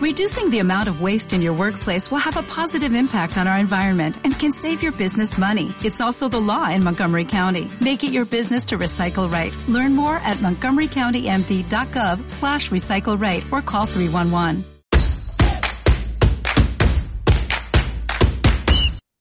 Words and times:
Reducing 0.00 0.48
the 0.48 0.60
amount 0.60 0.88
of 0.88 1.02
waste 1.02 1.34
in 1.34 1.42
your 1.42 1.52
workplace 1.52 2.10
will 2.10 2.24
have 2.24 2.38
a 2.38 2.42
positive 2.42 2.94
impact 2.94 3.36
on 3.36 3.46
our 3.46 3.58
environment 3.58 4.16
and 4.24 4.32
can 4.32 4.50
save 4.50 4.82
your 4.82 4.92
business 4.92 5.36
money. 5.36 5.74
It's 5.84 6.00
also 6.00 6.26
the 6.26 6.40
law 6.40 6.70
in 6.70 6.82
Montgomery 6.82 7.26
County. 7.26 7.68
Make 7.82 8.02
it 8.02 8.10
your 8.10 8.24
business 8.24 8.64
to 8.68 8.78
recycle 8.78 9.30
right. 9.30 9.52
Learn 9.68 9.94
more 9.94 10.16
at 10.24 10.38
montgomerycountymd.gov 10.38 12.30
slash 12.30 12.70
recycle 12.70 13.20
right 13.20 13.44
or 13.52 13.60
call 13.60 13.84
311. 13.84 14.64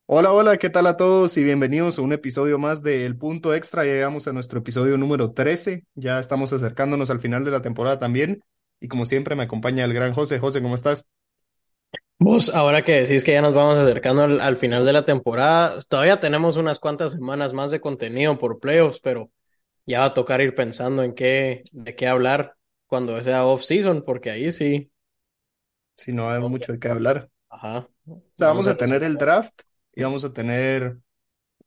Hola, 0.07 0.32
hola, 0.32 0.55
¿qué 0.55 0.70
tal 0.70 0.88
a 0.88 0.96
todos? 0.96 1.38
Y 1.38 1.43
bienvenidos 1.43 2.00
a 2.00 2.04
un 2.04 2.14
episodio 2.14 2.57
más 2.57 2.84
de 2.84 3.05
El 3.05 3.18
Punto 3.18 3.54
Extra. 3.54 3.84
Llegamos 3.84 4.30
a 4.30 4.32
nuestro 4.32 4.59
episodio 4.59 4.98
número 4.98 5.34
13. 5.34 5.84
Ya 5.96 6.21
estamos 6.21 6.54
acercándonos 6.54 7.09
al 7.09 7.20
final 7.20 7.43
de 7.43 7.52
la 7.52 7.61
temporada 7.61 8.00
también. 8.00 8.43
Y 8.82 8.88
como 8.89 9.05
siempre 9.05 9.36
me 9.36 9.43
acompaña 9.43 9.86
el 9.86 9.93
gran 9.93 10.14
José. 10.14 10.39
José, 10.39 10.62
¿cómo 10.62 10.75
estás? 10.75 11.09
Vos, 12.21 12.50
ahora 12.50 12.84
que 12.84 12.91
decís 12.94 13.23
que 13.23 13.31
ya 13.34 13.41
nos 13.41 13.54
vamos 13.54 13.77
acercando 13.77 14.23
al, 14.23 14.41
al 14.41 14.58
final 14.58 14.85
de 14.85 14.91
la 14.94 15.05
temporada, 15.05 15.80
todavía 15.88 16.20
tenemos 16.20 16.58
unas 16.58 16.80
cuantas 16.80 17.13
semanas 17.13 17.54
más 17.54 17.71
de 17.71 17.80
contenido 17.80 18.38
por 18.38 18.59
playoffs, 18.59 18.99
pero 18.99 19.31
ya 19.85 20.02
va 20.02 20.05
a 20.07 20.13
tocar 20.16 20.41
ir 20.41 20.55
pensando 20.55 21.04
en 21.04 21.13
qué, 21.16 21.63
de 21.71 21.95
qué 21.95 22.07
hablar 22.07 22.55
cuando 22.88 23.21
sea 23.23 23.45
off-season, 23.45 24.04
porque 24.05 24.31
ahí 24.31 24.52
sí. 24.52 24.91
Si 25.96 26.13
no 26.13 26.30
hay 26.30 26.40
mucho 26.41 26.71
de 26.73 26.80
qué 26.80 26.88
hablar. 26.90 27.30
Ajá. 27.49 27.88
O 28.07 28.21
sea, 28.38 28.48
vamos 28.49 28.68
a 28.68 28.77
tener 28.77 29.04
el 29.04 29.18
draft 29.18 29.62
y 29.93 30.04
vamos 30.04 30.23
a 30.26 30.34
tener 30.34 30.99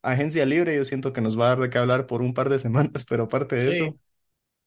agencia 0.03 0.45
libre. 0.45 0.75
Yo 0.75 0.85
siento 0.85 1.13
que 1.13 1.21
nos 1.21 1.39
va 1.39 1.47
a 1.47 1.49
dar 1.49 1.59
de 1.61 1.69
qué 1.71 1.77
hablar 1.79 2.07
por 2.07 2.21
un 2.21 2.33
par 2.35 2.49
de 2.49 2.59
semanas, 2.59 3.05
pero 3.09 3.23
aparte 3.25 3.57
de 3.57 3.69
Sí, 3.69 3.71
eso, 3.71 3.99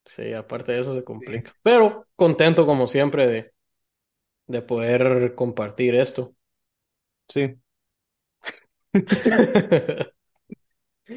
sí, 0.07 0.33
aparte 0.33 0.73
de 0.73 0.81
eso 0.81 0.93
se 0.95 1.05
sí, 1.19 1.27
complica. 1.27 1.53
Pero 1.63 2.07
contento 2.15 2.65
como 2.65 2.87
siempre 2.87 3.27
de, 3.27 3.53
de 4.47 4.61
poder 4.63 5.35
compartir 5.35 5.95
esto. 5.95 6.35
sí. 7.29 7.57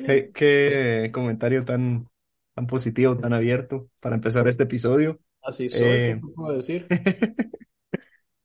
Qué, 0.02 0.30
qué 0.34 1.10
comentario 1.12 1.64
tan, 1.64 2.08
tan 2.54 2.66
positivo, 2.66 3.16
tan 3.18 3.32
abierto 3.34 3.90
para 4.00 4.16
empezar 4.16 4.48
este 4.48 4.64
episodio. 4.64 5.20
Así 5.42 5.68
soy, 5.68 6.00
¿qué 6.02 6.12
Eh, 6.12 6.20
te 6.20 6.26
puedo 6.34 6.54
decir? 6.56 6.90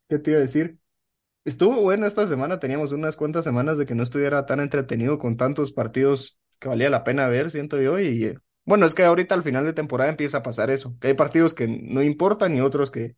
¿qué 0.10 0.20
te 0.20 0.32
iba 0.32 0.40
a 0.40 0.42
decir? 0.44 0.80
Estuvo 1.46 1.82
buena 1.82 2.08
esta 2.08 2.28
semana, 2.28 2.60
teníamos 2.60 2.92
unas 2.94 3.18
cuantas 3.18 3.46
semanas 3.46 3.78
de 3.78 3.86
que 3.86 3.96
no 3.96 4.04
estuviera 4.04 4.46
tan 4.46 4.62
entretenido 4.62 5.20
con 5.20 5.38
tantos 5.38 5.74
partidos 5.74 6.40
que 6.60 6.70
valía 6.70 6.90
la 6.90 7.04
pena 7.04 7.28
ver, 7.30 7.52
siento 7.52 7.82
yo, 7.82 8.00
y 8.00 8.26
eh, 8.26 8.40
bueno, 8.66 8.86
es 8.86 8.94
que 8.96 9.04
ahorita 9.04 9.36
al 9.36 9.44
final 9.44 9.66
de 9.66 9.74
temporada 9.74 10.10
empieza 10.10 10.40
a 10.40 10.44
pasar 10.44 10.70
eso, 10.72 10.98
que 11.00 11.10
hay 11.10 11.14
partidos 11.14 11.54
que 11.54 11.68
no 11.68 12.04
importan 12.04 12.56
y 12.56 12.62
otros 12.62 12.92
que 12.92 13.16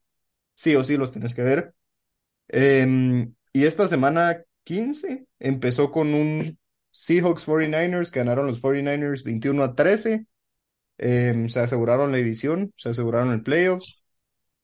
sí 0.56 0.76
o 0.76 0.84
sí 0.84 0.98
los 0.98 1.12
tienes 1.12 1.36
que 1.36 1.44
ver. 1.44 1.76
Em, 2.50 3.36
y 3.54 3.66
esta 3.66 3.88
semana 3.88 4.44
15 4.64 5.28
empezó 5.40 5.92
con 5.92 6.14
un 6.14 6.60
Seahawks 6.92 7.46
49ers 7.46 8.12
que 8.12 8.20
ganaron 8.20 8.48
los 8.48 8.62
49ers 8.62 9.24
21 9.24 9.64
a 9.64 9.76
13, 9.76 10.28
em, 10.98 11.50
se 11.50 11.60
aseguraron 11.60 12.12
la 12.12 12.18
división, 12.20 12.74
se 12.78 12.90
aseguraron 12.90 13.32
el 13.34 13.44
playoffs. 13.44 14.02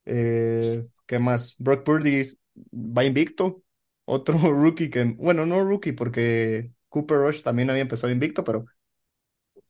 Eh, 0.06 0.86
¿qué 1.06 1.18
más? 1.18 1.56
Brock 1.58 1.84
Purdy 1.84 2.24
va 2.72 3.04
invicto. 3.04 3.62
Otro 4.04 4.38
rookie 4.52 4.90
que, 4.90 5.04
bueno, 5.04 5.46
no 5.46 5.64
rookie 5.64 5.92
porque 5.92 6.72
Cooper 6.88 7.18
Rush 7.18 7.42
también 7.42 7.70
había 7.70 7.82
empezado 7.82 8.12
invicto, 8.12 8.44
pero 8.44 8.66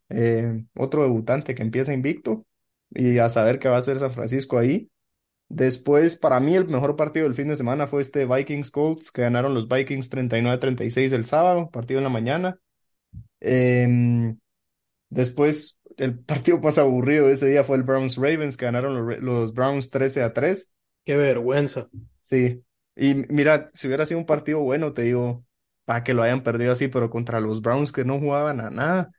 eh, 0.08 0.64
otro 0.76 1.02
debutante 1.02 1.54
que 1.54 1.62
empieza 1.62 1.92
invicto 1.94 2.46
y 2.90 3.18
a 3.18 3.28
saber 3.28 3.58
qué 3.58 3.68
va 3.68 3.76
a 3.76 3.78
hacer 3.80 3.98
San 3.98 4.12
Francisco 4.12 4.58
ahí. 4.58 4.90
Después, 5.48 6.16
para 6.16 6.40
mí, 6.40 6.54
el 6.54 6.66
mejor 6.66 6.96
partido 6.96 7.24
del 7.24 7.34
fin 7.34 7.48
de 7.48 7.56
semana 7.56 7.86
fue 7.86 8.02
este 8.02 8.26
Vikings 8.26 8.70
Colts, 8.70 9.10
que 9.10 9.22
ganaron 9.22 9.54
los 9.54 9.68
Vikings 9.68 10.10
39-36 10.10 11.12
el 11.12 11.26
sábado, 11.26 11.70
partido 11.70 11.98
en 11.98 12.04
la 12.04 12.10
mañana. 12.10 12.58
Em, 13.40 14.38
después, 15.10 15.80
el 15.96 16.18
partido 16.24 16.60
más 16.60 16.78
aburrido 16.78 17.26
de 17.26 17.34
ese 17.34 17.46
día 17.46 17.64
fue 17.64 17.76
el 17.76 17.82
Browns 17.82 18.16
Ravens, 18.16 18.56
que 18.56 18.64
ganaron 18.64 19.06
los, 19.06 19.18
los 19.20 19.54
Browns 19.54 19.90
13 19.90 20.22
a 20.22 20.32
3. 20.32 20.72
Qué 21.04 21.16
vergüenza. 21.16 21.88
Sí, 22.22 22.64
y 22.96 23.14
mira, 23.28 23.68
si 23.74 23.86
hubiera 23.86 24.06
sido 24.06 24.20
un 24.20 24.26
partido 24.26 24.60
bueno, 24.60 24.92
te 24.92 25.02
digo, 25.02 25.44
para 25.84 26.04
que 26.04 26.14
lo 26.14 26.22
hayan 26.22 26.42
perdido 26.42 26.72
así, 26.72 26.88
pero 26.88 27.10
contra 27.10 27.40
los 27.40 27.60
Browns 27.60 27.92
que 27.92 28.04
no 28.04 28.18
jugaban 28.18 28.60
a 28.60 28.70
nada. 28.70 29.10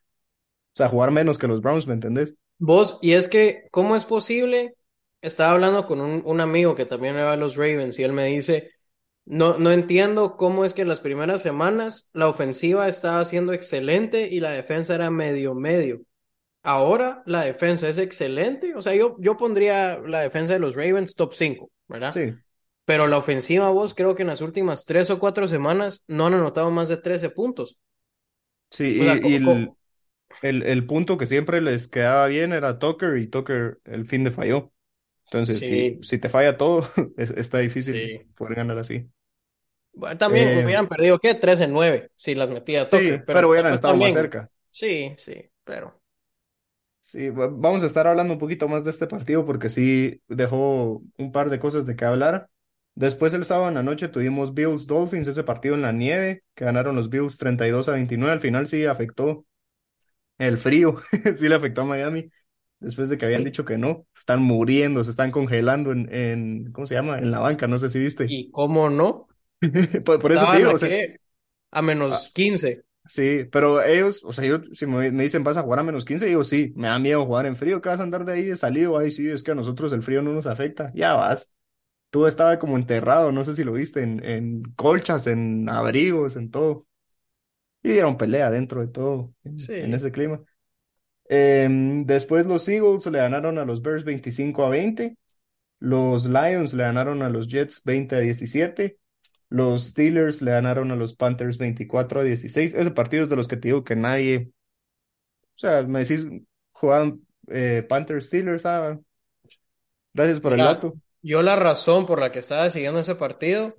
O 0.75 0.78
sea, 0.78 0.90
jugar 0.90 1.12
menos 1.12 1.38
que 1.38 1.47
los 1.47 1.62
Browns, 1.62 1.88
¿me 1.88 1.94
entendés? 1.94 2.38
Vos, 2.58 3.00
y 3.02 3.13
es 3.13 3.28
que, 3.28 3.68
¿cómo 3.72 3.96
es 3.96 4.06
posible? 4.06 4.75
Estaba 5.22 5.52
hablando 5.52 5.86
con 5.88 6.00
un, 6.02 6.22
un 6.25 6.41
amigo 6.41 6.75
que 6.75 6.86
también 6.86 7.16
le 7.16 7.24
va 7.24 7.34
a 7.34 7.38
los 7.38 7.56
Ravens 7.56 8.00
y 8.00 8.03
él 8.03 8.13
me 8.13 8.25
dice, 8.25 8.72
no, 9.25 9.58
no 9.58 9.72
entiendo 9.72 10.38
cómo 10.38 10.66
es 10.66 10.74
que 10.74 10.84
en 10.84 10.88
las 10.90 11.00
primeras 11.02 11.41
semanas 11.41 12.09
la 12.13 12.30
ofensiva 12.30 12.88
estaba 12.88 13.25
siendo 13.25 13.53
excelente 13.53 14.28
y 14.31 14.40
la 14.40 14.52
defensa 14.52 14.96
era 14.96 15.12
medio 15.12 15.56
medio. 15.56 16.02
Ahora 16.63 17.24
la 17.25 17.44
defensa 17.44 17.90
es 17.90 17.97
excelente, 18.00 18.75
o 18.75 18.81
sea, 18.81 18.96
yo, 18.96 19.18
yo 19.19 19.38
pondría 19.38 20.00
la 20.00 20.22
defensa 20.22 20.53
de 20.53 20.59
los 20.59 20.75
Ravens 20.75 21.16
top 21.16 21.34
5, 21.36 21.72
¿verdad? 21.88 22.16
Sí, 22.16 22.22
Pero 22.86 23.07
la 23.07 23.18
ofensiva, 23.19 23.69
vos, 23.69 23.94
creo 23.96 24.16
que 24.16 24.24
en 24.24 24.30
las 24.30 24.42
últimas 24.42 24.86
tres 24.86 25.09
o 25.12 25.19
cuatro 25.19 25.47
semanas 25.47 26.06
no 26.07 26.28
han 26.28 26.36
anotado 26.36 26.72
más 26.72 26.90
de 26.90 26.97
13 26.97 27.30
puntos. 27.31 27.78
sí, 28.72 29.00
O 29.00 29.03
sea, 29.03 29.19
y, 29.24 29.36
el, 29.36 29.72
el, 30.41 30.63
el 30.63 30.85
punto 30.85 31.18
que 31.18 31.25
siempre 31.25 31.62
les 31.62 31.88
quedaba 31.88 32.28
bien 32.28 32.53
era 32.53 32.79
Tucker 32.79 33.18
y 33.18 33.28
Tucker 33.28 33.79
el 33.85 34.06
fin 34.07 34.23
de 34.23 34.31
falló. 34.31 34.73
Entonces, 35.25 35.66
si, 35.66 35.84
sí, 35.84 36.03
si 36.03 36.19
te 36.19 36.29
falla 36.29 36.57
todo, 36.57 36.90
es- 37.18 37.31
está 37.31 37.59
difícil 37.59 38.01
sí. 38.01 38.28
poder 38.35 38.56
ganar 38.56 38.78
así. 38.79 39.09
Bueno, 39.94 40.18
también 40.18 40.50
Eh, 40.50 40.66
hubieran 40.66 40.88
perdido, 40.88 41.19
¿qué? 41.19 41.35
13-9 41.35 42.12
si 42.16 42.35
las 42.35 42.50
metía 42.51 42.90
sí, 42.90 42.90
Tucker, 42.90 43.25
pero 43.25 43.50
pero 43.50 43.50
hubieran 43.50 43.74
después 43.74 43.74
estado 43.74 43.97
más 43.97 44.13
cerca. 44.13 44.50
Sí, 44.72 45.13
sí, 45.18 45.50
pero 45.63 46.01
Sí, 47.01 47.29
va- 47.29 47.47
vamos 47.47 47.84
a 47.84 47.85
estar 47.85 48.07
hablando 48.07 48.34
un 48.34 48.40
poquito 48.40 48.68
más 48.68 48.84
de 48.84 48.90
este 48.91 49.06
partido 49.07 49.45
porque 49.45 49.69
sí 49.69 50.22
dejó 50.28 51.03
un 51.18 51.31
par 51.31 51.50
de 51.50 51.59
cosas 51.59 51.85
de 51.85 51.95
qué 51.95 52.06
hablar. 52.06 52.50
Después 52.95 53.34
el 53.34 53.45
sábado 53.45 53.68
en 53.69 53.75
la 53.75 53.84
noche 53.84 54.07
tuvimos 54.07 54.53
Bills 54.53 54.88
Dolphins, 54.88 55.28
ese 55.28 55.44
partido 55.44 55.75
en 55.75 55.81
la 55.84 55.91
nieve, 55.91 56.44
que 56.56 56.66
ganaron 56.66 56.95
los 56.95 57.09
Bills 57.09 57.38
32 57.38 57.90
a 57.90 57.91
29. 57.94 58.34
Al 58.34 58.41
final 58.41 58.66
sí 58.68 58.85
afectó 58.85 59.45
el 60.38 60.57
frío, 60.57 60.97
sí 61.38 61.47
le 61.50 61.56
afectó 61.56 61.81
a 61.81 61.85
Miami, 61.85 62.31
después 62.79 63.09
de 63.09 63.18
que 63.18 63.25
habían 63.25 63.44
dicho 63.44 63.66
que 63.66 63.78
no. 63.78 64.07
Están 64.18 64.41
muriendo, 64.41 65.03
se 65.03 65.12
están 65.12 65.31
congelando 65.31 65.91
en, 65.91 66.13
en, 66.13 66.72
¿cómo 66.72 66.88
se 66.88 66.96
llama? 66.96 67.19
En 67.19 67.31
la 67.31 67.40
banca, 67.40 67.68
no 67.68 67.78
sé 67.78 67.90
si 67.90 68.00
viste. 68.00 68.25
¿y 68.28 68.51
cómo 68.51 68.90
no? 68.90 69.28
Por, 70.06 70.19
por 70.19 70.31
eso 70.31 70.47
te 70.47 70.57
digo, 70.57 70.72
a 70.72 70.74
o 70.74 70.78
sea? 70.78 70.91
A 71.72 71.81
menos 71.81 72.31
15. 72.34 72.84
sí, 73.06 73.45
pero 73.51 73.81
ellos, 73.84 74.24
o 74.24 74.34
sea, 74.34 74.45
yo, 74.45 74.59
si 74.74 74.85
me, 74.88 75.12
me 75.12 75.24
dicen 75.24 75.44
vas 75.44 75.57
a 75.57 75.62
jugar 75.63 75.79
a 75.79 75.84
menos 75.84 76.06
15, 76.06 76.25
digo 76.25 76.44
sí, 76.44 76.74
me 76.75 76.88
da 76.88 77.00
miedo 77.00 77.25
jugar 77.25 77.45
en 77.45 77.56
frío, 77.56 77.81
que 77.81 77.90
vas 77.90 78.00
a 78.00 78.03
andar 78.03 78.25
de 78.25 78.34
ahí 78.34 78.44
de 78.45 78.56
salido, 78.56 78.97
ay 78.97 79.12
sí, 79.12 79.29
es 79.29 79.44
que 79.44 79.51
a 79.51 79.56
nosotros 79.56 79.94
el 79.94 80.03
frío 80.03 80.22
no 80.22 80.34
nos 80.34 80.47
afecta, 80.47 80.91
ya 80.94 81.13
vas. 81.13 81.56
Tú 82.12 82.28
estaba 82.28 82.59
como 82.59 82.78
enterrado, 82.78 83.31
no 83.31 83.45
sé 83.45 83.56
si 83.56 83.63
lo 83.63 83.74
viste, 83.74 84.01
en, 84.03 84.24
en 84.25 84.63
colchas, 84.75 85.28
en 85.28 85.69
abrigos, 85.69 86.38
en 86.38 86.51
todo. 86.51 86.88
Y 87.85 87.91
dieron 87.91 88.18
pelea 88.18 88.50
dentro 88.50 88.81
de 88.81 88.88
todo, 88.88 89.31
en, 89.44 89.94
ese 89.94 90.12
clima. 90.12 90.41
Em, 91.29 92.03
después 92.03 92.47
los 92.47 92.68
Eagles 92.68 93.06
le 93.06 93.19
ganaron 93.19 93.59
a 93.59 93.63
los 93.63 93.84
Bears 93.84 94.03
25 94.03 94.66
a 94.66 94.69
20. 94.69 95.16
Los 95.78 96.25
Lions 96.25 96.74
le 96.74 96.81
ganaron 96.81 97.22
a 97.22 97.29
los 97.29 97.47
Jets 97.47 97.84
20 97.84 98.16
a 98.16 98.19
17. 98.22 98.97
Los 99.50 99.90
Steelers 99.90 100.41
le 100.41 100.50
ganaron 100.50 100.90
a 100.90 100.95
los 100.95 101.13
Panthers 101.13 101.59
24 101.59 102.22
a 102.22 102.24
16. 102.24 102.74
Ese 102.74 102.90
partido 102.90 103.22
es 103.22 103.29
de 103.29 103.35
los 103.35 103.47
que 103.47 103.56
te 103.56 103.68
digo 103.68 103.84
que 103.84 103.95
nadie, 103.95 104.50
o 105.44 105.57
sea, 105.57 105.84
me 105.84 106.00
decís, 106.00 106.28
jugaban 106.72 107.22
eh, 107.50 107.85
Panthers 107.88 108.25
Steelers, 108.25 108.66
ah, 108.66 109.00
gracias 110.12 110.40
por 110.40 110.53
el 110.53 110.57
dato. 110.57 110.95
yo 111.22 111.44
la 111.44 111.56
razón 111.56 112.07
por 112.07 112.19
la 112.19 112.31
que 112.31 112.40
estaba 112.40 112.68
siguiendo 112.72 113.00
ese 113.00 113.13
partido 113.13 113.75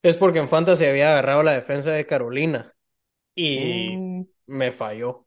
es 0.00 0.16
porque 0.16 0.38
en 0.38 0.48
Fantasy 0.48 0.84
había 0.84 1.10
agarrado 1.10 1.42
la 1.42 1.54
defensa 1.54 1.90
de 1.90 2.06
Carolina 2.06 2.72
y 3.42 4.04
Mm, 4.04 4.24
me 4.46 4.72
falló. 4.72 5.26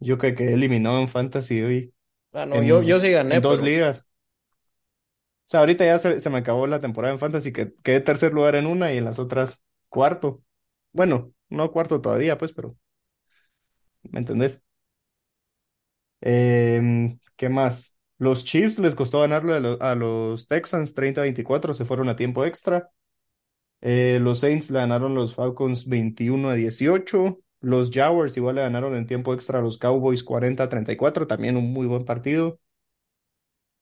yo 0.00 0.18
que 0.18 0.34
quedé 0.34 0.54
eliminado 0.54 1.00
en 1.00 1.08
Fantasy 1.08 1.62
hoy, 1.62 1.94
Ah, 2.32 2.46
no, 2.46 2.62
yo, 2.62 2.82
yo 2.82 3.00
en, 3.00 3.00
sí 3.00 3.10
gané, 3.10 3.40
en 3.40 3.42
dos 3.42 3.62
pero 3.62 3.62
ligas. 3.62 4.06
O 5.46 5.48
sea, 5.48 5.60
ahorita 5.60 5.84
ya 5.84 5.98
se, 5.98 6.18
se 6.20 6.30
me 6.30 6.38
acabó 6.38 6.66
la 6.66 6.80
temporada 6.80 7.12
en 7.14 7.20
Fantasy, 7.20 7.52
que 7.52 7.72
quedé 7.84 8.00
tercer 8.00 8.32
lugar 8.32 8.56
en 8.56 8.66
una 8.66 8.92
y 8.92 8.98
en 8.98 9.04
las 9.04 9.18
otras 9.18 9.62
cuarto. 9.88 10.42
Bueno, 10.92 11.32
no 11.48 11.70
cuarto 11.72 12.00
todavía, 12.00 12.36
pues, 12.38 12.52
pero 12.52 12.76
¿me 14.04 14.18
entendés? 14.20 14.62
Em, 16.20 17.18
¿qué 17.36 17.48
más? 17.48 17.98
Los 18.18 18.44
Chiefs 18.44 18.78
les 18.78 18.94
costó 18.94 19.20
ganarle 19.20 19.54
a, 19.54 19.60
lo- 19.60 19.82
a 19.82 19.94
los 19.94 20.48
Texans 20.48 20.94
30-24, 20.94 21.74
se 21.74 21.84
fueron 21.84 22.08
a 22.08 22.16
tiempo 22.16 22.44
extra. 22.44 22.90
Eh, 23.80 24.18
los 24.20 24.40
Saints 24.40 24.70
le 24.70 24.78
ganaron 24.80 25.14
los 25.14 25.34
Falcons 25.34 25.86
21 25.86 26.48
a 26.48 26.54
18. 26.54 27.40
Los 27.60 27.90
Jaguars 27.90 28.36
igual 28.36 28.56
le 28.56 28.62
ganaron 28.62 28.94
en 28.94 29.06
tiempo 29.06 29.34
extra 29.34 29.58
a 29.58 29.62
los 29.62 29.78
Cowboys 29.78 30.22
40 30.22 30.62
a 30.62 30.68
34, 30.68 31.26
también 31.26 31.56
un 31.56 31.72
muy 31.72 31.86
buen 31.86 32.04
partido. 32.04 32.58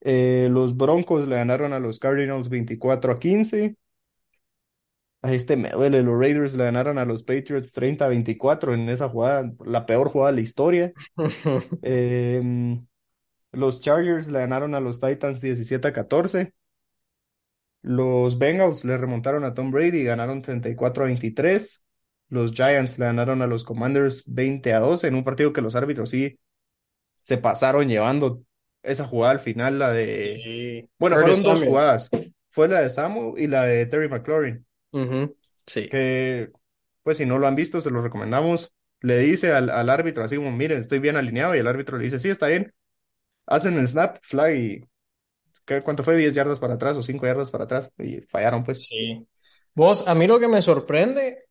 Eh, 0.00 0.49
los 0.50 0.76
Broncos 0.76 1.26
le 1.26 1.37
ganaron 1.37 1.73
a 1.73 1.81
los 1.81 1.99
Cardinals 1.99 2.49
24 2.49 3.12
a 3.12 3.19
15. 3.19 3.76
A 5.23 5.32
este 5.32 5.56
me 5.56 5.70
duele, 5.70 6.02
los 6.02 6.19
Raiders 6.20 6.55
le 6.55 6.64
ganaron 6.64 6.99
a 6.99 7.06
los 7.06 7.23
Patriots 7.23 7.73
30 7.73 8.05
a 8.05 8.08
24 8.08 8.75
en 8.75 8.90
esa 8.90 9.08
jugada, 9.08 9.50
la 9.64 9.87
peor 9.87 10.11
jugada 10.11 10.32
de 10.32 10.37
la 10.37 10.43
historia. 10.43 10.93
Em, 11.82 12.87
los 13.52 13.81
Chargers 13.81 14.29
le 14.29 14.40
ganaron 14.40 14.75
a 14.75 14.81
los 14.81 15.00
Titans 15.00 15.40
17 15.40 15.88
a 15.88 15.93
14. 15.94 16.52
Los 17.85 18.39
Bengals 18.39 18.85
le 18.85 18.97
remontaron 18.97 19.45
a 19.45 19.55
Tom 19.55 19.71
Brady 19.71 19.99
y 19.99 20.05
ganaron 20.05 20.43
34 20.43 21.05
a 21.05 21.07
23. 21.07 21.85
Los 22.31 22.53
Giants 22.53 22.99
le 22.99 23.05
ganaron 23.07 23.43
a 23.43 23.47
los 23.47 23.65
Commanders 23.65 24.25
20 24.27 24.73
a 24.73 24.81
12 24.81 25.07
en 25.09 25.15
un 25.17 25.25
partido 25.25 25.53
que 25.53 25.61
los 25.61 25.77
árbitros 25.77 26.11
sí 26.11 26.39
se 27.23 27.39
pasaron 27.39 27.89
llevando 27.89 28.43
esa 28.83 29.05
jugada 29.07 29.33
al 29.33 29.41
final, 29.41 29.79
la 29.79 29.91
de... 29.93 30.41
Sí. 30.45 30.91
Bueno, 30.99 31.17
Curtis 31.17 31.37
fueron 31.37 31.43
dos 31.43 31.61
Samuel. 31.61 31.69
jugadas. 31.69 32.11
Fue 32.51 32.69
la 32.69 32.81
de 32.81 32.91
Samu 32.91 33.37
y 33.37 33.47
la 33.47 33.65
de 33.65 33.87
Terry 33.87 34.09
McLaurin, 34.09 34.67
Sí. 35.67 35.89
que 35.89 36.51
pues 37.03 37.19
si 37.19 37.27
no 37.27 37.39
lo 37.39 37.47
han 37.47 37.55
visto, 37.57 37.81
se 37.81 37.91
lo 37.91 38.03
recomendamos. 38.03 38.73
Le 39.01 39.19
dice 39.19 39.53
al, 39.53 39.69
al 39.71 39.91
árbitro 39.91 40.25
así 40.25 40.37
como, 40.37 40.53
miren, 40.53 40.79
estoy 40.79 40.99
bien 40.99 41.17
alineado 41.17 41.55
y 41.55 41.59
el 41.59 41.67
árbitro 41.67 41.99
le 41.99 42.05
dice, 42.05 42.19
sí, 42.19 42.31
está 42.31 42.47
bien. 42.47 42.73
Hacen 43.47 43.79
el 43.79 43.89
snap, 43.89 44.19
flag 44.23 44.57
y... 44.57 44.89
¿qué- 45.65 45.83
¿Cuánto 45.83 46.03
fue? 46.03 46.17
¿10 46.17 46.35
yardas 46.35 46.61
para 46.61 46.75
atrás 46.75 46.97
o 46.97 47.03
5 47.03 47.27
yardas 47.27 47.51
para 47.51 47.65
atrás? 47.65 47.93
Y 47.99 48.21
fallaron 48.23 48.65
pues. 48.65 48.89
Sí. 48.89 49.27
Vos, 49.75 50.06
a 50.06 50.15
mí 50.15 50.27
lo 50.27 50.39
que 50.41 50.49
me 50.49 50.62
sorprende, 50.62 51.47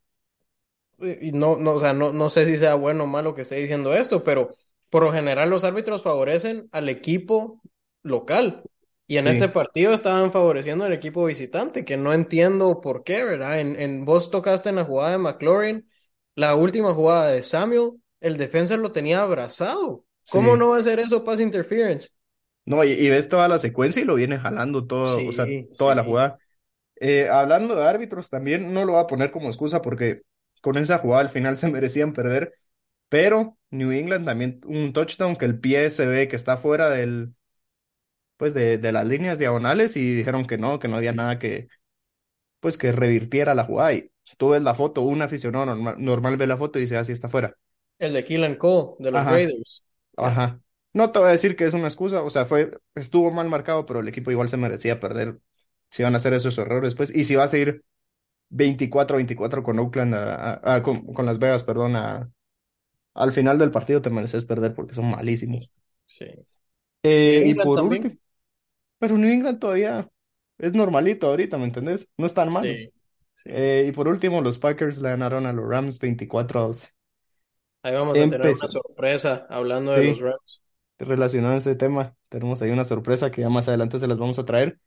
y 0.99 1.31
no, 1.31 1.57
no, 1.57 1.73
o 1.73 1.79
sea, 1.79 1.93
no, 1.93 2.13
no 2.13 2.29
sé 2.29 2.45
si 2.45 2.57
sea 2.57 2.75
bueno 2.75 3.03
o 3.05 3.07
malo 3.07 3.33
que 3.35 3.41
esté 3.41 3.55
diciendo 3.55 3.93
esto, 3.93 4.23
pero 4.23 4.51
por 4.89 5.03
lo 5.03 5.11
general 5.11 5.49
los 5.49 5.63
árbitros 5.63 6.01
favorecen 6.03 6.69
al 6.71 6.87
equipo 6.89 7.61
local. 8.03 8.63
Y 9.07 9.17
en 9.17 9.25
Sí. 9.25 9.29
este 9.31 9.49
partido 9.49 9.93
estaban 9.93 10.31
favoreciendo 10.31 10.85
al 10.85 10.93
equipo 10.93 11.25
visitante, 11.25 11.83
que 11.83 11.97
no 11.97 12.13
entiendo 12.13 12.79
por 12.79 13.03
qué, 13.03 13.23
¿verdad? 13.23 13.59
En, 13.59 13.79
en 13.79 14.05
vos 14.05 14.31
tocaste 14.31 14.69
en 14.69 14.77
la 14.77 14.85
jugada 14.85 15.11
de 15.11 15.17
McLaurin, 15.17 15.89
la 16.35 16.55
última 16.55 16.93
jugada 16.93 17.27
de 17.27 17.41
Samuel, 17.41 17.91
el 18.21 18.37
defensa 18.37 18.77
lo 18.77 18.91
tenía 18.91 19.21
abrazado. 19.21 20.05
¿Cómo 20.29 20.55
Sí. 20.55 20.57
no 20.57 20.69
va 20.69 20.77
a 20.77 20.81
ser 20.83 20.99
eso 20.99 21.23
pass 21.23 21.39
interference? 21.41 22.11
No, 22.65 22.83
y, 22.83 22.91
y 22.91 23.09
ves 23.09 23.29
toda 23.29 23.47
la 23.47 23.57
secuencia 23.59 24.01
y 24.01 24.05
lo 24.05 24.15
viene 24.15 24.39
jalando 24.39 24.85
todo, 24.87 25.25
o 25.25 25.31
sea, 25.31 25.47
Sí, 25.47 25.69
toda 25.77 25.95
la 25.95 26.03
jugada. 26.03 26.37
Eh, 26.97 27.29
hablando 27.29 27.75
de 27.75 27.85
árbitros, 27.85 28.29
también 28.29 28.73
no 28.73 28.85
lo 28.85 28.93
voy 28.93 29.01
a 29.03 29.07
poner 29.07 29.31
como 29.31 29.47
excusa 29.49 29.81
porque 29.81 30.23
con 30.61 30.77
esa 30.77 30.99
jugada 30.99 31.21
al 31.23 31.29
final 31.29 31.57
se 31.59 31.69
merecían 31.69 32.13
perder, 32.13 32.55
pero 33.09 33.57
New 33.71 33.91
England 33.91 34.25
también 34.25 34.61
un 34.65 34.93
touchdown 34.93 35.35
que 35.37 35.45
el 35.45 35.59
pie 35.59 35.89
se 35.91 36.07
ve 36.07 36.27
que 36.27 36.35
está 36.37 36.57
fuera 36.57 36.89
del, 36.89 37.35
pues 38.37 38.53
de, 38.53 38.77
de 38.77 38.91
las 38.91 39.05
líneas 39.07 39.39
diagonales 39.39 39.95
y 39.97 40.15
dijeron 40.15 40.45
que 40.45 40.57
no, 40.57 40.79
que 40.79 40.87
no 40.87 40.97
había 40.97 41.13
nada 41.13 41.39
que, 41.39 41.67
pues 42.61 42.77
que 42.79 42.91
revirtiera 42.91 43.55
la 43.55 43.65
jugada. 43.65 43.93
Y 43.95 44.11
tú 44.37 44.49
ves 44.51 44.61
la 44.63 44.75
foto, 44.75 45.01
un 45.03 45.21
aficionado 45.21 45.65
normal, 45.67 45.95
normal 45.99 46.37
ve 46.37 46.47
la 46.47 46.57
foto 46.57 46.79
y 46.79 46.83
dice, 46.83 46.97
así 46.97 47.11
está 47.13 47.29
fuera. 47.29 47.55
El 47.99 48.13
de 48.13 48.23
Keelan 48.23 48.55
Cole, 48.55 48.95
de 48.99 49.11
los 49.11 49.25
Ajá. 49.25 49.27
Raiders. 49.27 49.83
Ajá. 50.17 50.61
No 50.93 51.11
te 51.11 51.19
voy 51.19 51.29
a 51.29 51.31
decir 51.31 51.55
que 51.55 51.65
es 51.65 51.73
una 51.73 51.87
excusa, 51.87 52.21
o 52.23 52.29
sea, 52.29 52.45
fue, 52.45 52.79
estuvo 52.95 53.31
mal 53.31 53.49
marcado, 53.49 53.85
pero 53.85 53.99
el 54.01 54.07
equipo 54.07 54.31
igual 54.31 54.49
se 54.49 54.57
merecía 54.57 54.99
perder 54.99 55.39
si 55.89 56.03
van 56.03 56.13
a 56.13 56.17
hacer 56.17 56.33
esos 56.33 56.57
errores, 56.57 56.95
pues, 56.95 57.13
y 57.15 57.23
si 57.23 57.35
va 57.35 57.43
a 57.45 57.47
seguir 57.47 57.83
24-24 58.49 59.63
con 59.63 59.79
Oakland, 59.79 60.15
a- 60.15 60.53
a- 60.55 60.75
a- 60.77 60.83
con, 60.83 61.05
con 61.13 61.25
Las 61.25 61.39
Vegas, 61.39 61.63
perdón, 61.63 61.95
al 63.15 63.31
final 63.31 63.57
del 63.57 63.71
partido 63.71 64.01
te 64.03 64.11
mereces 64.11 64.45
perder 64.45 64.75
porque 64.75 64.93
son 64.93 65.09
malísimos. 65.09 65.71
Sí. 66.05 66.25
Eh, 67.03 67.43
y 67.45 67.55
por 67.55 67.81
también. 67.81 68.03
último, 68.03 68.15
pero 68.99 69.17
New 69.17 69.31
England 69.31 69.59
todavía 69.59 70.09
es 70.59 70.73
normalito 70.73 71.27
ahorita, 71.29 71.57
¿me 71.59 71.65
entendés? 71.65 72.09
No 72.17 72.25
es 72.27 72.33
tan 72.35 72.51
malo. 72.53 72.79
Sí, 72.79 72.93
sí. 73.33 73.49
Eh, 73.49 73.85
y 73.89 73.93
por 73.93 74.07
último, 74.09 74.41
los 74.41 74.59
Packers 74.59 74.99
le 74.99 75.09
ganaron 75.11 75.45
a 75.47 75.53
los 75.53 75.67
Rams 75.69 75.99
24 75.99 76.61
a 76.61 76.63
12. 76.65 76.89
Ahí 77.83 77.93
vamos 77.93 78.19
a 78.19 78.27
tener 78.29 78.49
una 78.49 78.67
sorpresa 78.67 79.45
hablando 79.49 79.91
de 79.93 80.03
los 80.03 80.19
Rams. 80.19 80.62
Relacionado 81.03 81.55
a 81.55 81.57
ese 81.57 81.75
tema, 81.75 82.15
tenemos 82.29 82.61
ahí 82.61 82.71
una 82.71 82.85
sorpresa 82.85 83.31
que 83.31 83.41
ya 83.41 83.49
más 83.49 83.67
adelante 83.67 83.99
se 83.99 84.07
las 84.07 84.17
vamos 84.17 84.39
a 84.39 84.45
traer. 84.45 84.79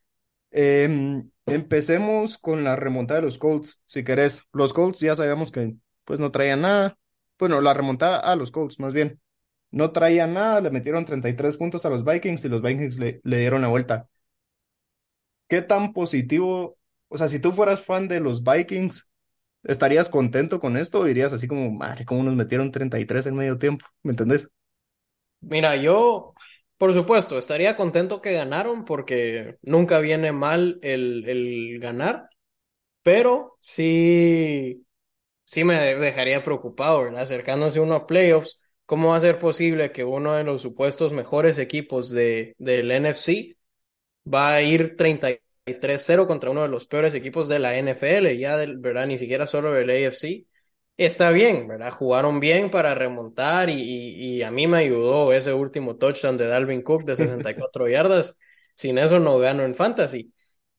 Em, 0.51 1.31
empecemos 1.47 2.39
con 2.39 2.65
la 2.65 2.77
remontada 2.77 3.21
de 3.21 3.27
los 3.27 3.39
Colts, 3.39 3.83
si 3.87 4.05
querés. 4.05 4.43
Los 4.53 4.73
Colts 4.73 5.01
ya 5.01 5.17
sabíamos 5.17 5.53
que 5.53 5.77
pues 6.05 6.21
no 6.21 6.31
traían 6.33 6.63
nada. 6.63 6.99
Bueno, 7.39 7.61
la 7.61 7.75
remontada 7.75 8.19
a 8.19 8.37
los 8.37 8.51
Colts, 8.51 8.81
más 8.81 8.95
bien. 8.95 9.21
No 9.71 9.93
traían 9.93 10.35
nada, 10.35 10.61
le 10.61 10.71
metieron 10.71 11.05
33 11.05 11.57
puntos 11.57 11.85
a 11.87 11.91
los 11.91 12.05
Vikings 12.05 12.45
y 12.45 12.49
los 12.49 12.63
Vikings 12.63 12.99
le, 12.99 13.21
le 13.25 13.39
dieron 13.39 13.63
la 13.63 13.69
vuelta. 13.69 14.09
¿Qué 15.49 15.63
tan 15.63 15.93
positivo? 15.93 16.79
O 17.09 17.19
sea, 17.19 17.29
si 17.29 17.39
tú 17.41 17.53
fueras 17.53 17.81
fan 17.85 18.09
de 18.09 18.21
los 18.21 18.43
Vikings, 18.43 19.09
¿estarías 19.65 20.09
contento 20.09 20.61
con 20.61 20.77
esto 20.77 21.01
o 21.01 21.05
dirías 21.05 21.33
así 21.33 21.49
como, 21.49 21.71
madre, 21.73 22.05
cómo 22.05 22.23
nos 22.25 22.35
metieron 22.37 22.73
33 22.73 23.27
en 23.27 23.37
medio 23.37 23.59
tiempo? 23.59 23.87
¿Me 24.03 24.13
entendés? 24.13 24.49
Mira, 25.41 25.77
yo, 25.77 26.35
por 26.77 26.93
supuesto, 26.93 27.39
estaría 27.39 27.77
contento 27.77 28.21
que 28.21 28.33
ganaron 28.33 28.85
porque 28.85 29.57
nunca 29.63 29.99
viene 30.01 30.33
mal 30.33 30.79
el, 30.83 31.29
el 31.29 31.79
ganar, 31.81 32.29
pero 33.03 33.57
sí, 33.61 34.87
sí 35.45 35.65
me 35.65 35.77
dejaría 35.97 36.45
preocupado, 36.45 37.05
¿verdad? 37.05 37.23
Acercándose 37.23 37.81
uno 37.81 37.95
a 37.97 38.07
playoffs, 38.09 38.61
¿cómo 38.87 39.11
va 39.11 39.17
a 39.17 39.21
ser 39.21 39.39
posible 39.41 39.93
que 39.93 40.05
uno 40.05 40.35
de 40.35 40.45
los 40.45 40.63
supuestos 40.63 41.13
mejores 41.13 41.59
equipos 41.59 42.11
de, 42.11 42.55
del 42.59 42.91
NFC 42.93 43.59
va 44.33 44.55
a 44.55 44.63
ir 44.63 44.97
33-0 44.97 46.27
contra 46.29 46.51
uno 46.51 46.63
de 46.63 46.69
los 46.69 46.87
peores 46.87 47.15
equipos 47.15 47.49
de 47.49 47.59
la 47.61 47.77
NFL, 47.79 48.39
ya 48.39 48.57
¿verdad? 48.79 49.07
Ni 49.09 49.19
siquiera 49.19 49.47
solo 49.47 49.73
del 49.75 49.91
AFC. 49.91 50.47
Está 50.99 51.31
bien, 51.31 51.69
¿verdad? 51.69 51.93
Jugaron 51.93 52.41
bien 52.41 52.71
para 52.71 52.95
remontar 52.95 53.69
y, 53.69 53.75
y, 53.83 54.37
y 54.39 54.43
a 54.43 54.51
mí 54.51 54.67
me 54.67 54.79
ayudó 54.79 55.31
ese 55.33 55.53
último 55.53 55.97
touchdown 55.97 56.39
de 56.39 56.47
Dalvin 56.49 56.81
Cook 56.83 57.05
de 57.05 57.17
64 57.17 57.87
yardas. 57.89 58.39
Sin 58.75 58.97
eso 58.99 59.19
no 59.21 59.39
gano 59.39 59.63
en 59.65 59.75
fantasy. 59.75 60.33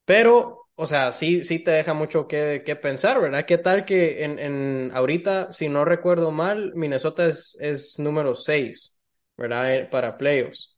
Pero, 0.05 0.69
o 0.75 0.87
sea, 0.87 1.11
sí, 1.11 1.43
sí 1.43 1.59
te 1.59 1.71
deja 1.71 1.93
mucho 1.93 2.27
que, 2.27 2.63
que 2.65 2.75
pensar, 2.75 3.21
¿verdad? 3.21 3.45
¿Qué 3.45 3.57
tal 3.59 3.85
que 3.85 4.23
en, 4.23 4.39
en 4.39 4.91
ahorita, 4.95 5.51
si 5.53 5.69
no 5.69 5.85
recuerdo 5.85 6.31
mal, 6.31 6.71
Minnesota 6.75 7.27
es, 7.27 7.57
es 7.61 7.99
número 7.99 8.33
6, 8.35 8.99
¿verdad? 9.37 9.73
Eh, 9.75 9.85
Para 9.91 10.17
playoffs. 10.17 10.77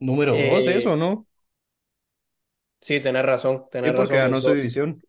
Número 0.00 0.36
dos, 0.36 0.66
Eh, 0.66 0.68
eso, 0.68 0.96
¿no? 0.96 1.26
Sí, 2.80 3.00
tenés 3.00 3.24
razón, 3.24 3.66
Sí, 3.82 3.90
tenés 3.90 3.92
porque 3.92 4.16
razón 4.16 4.18
ganó 4.18 4.40
su 4.40 4.52
división. 4.52 5.02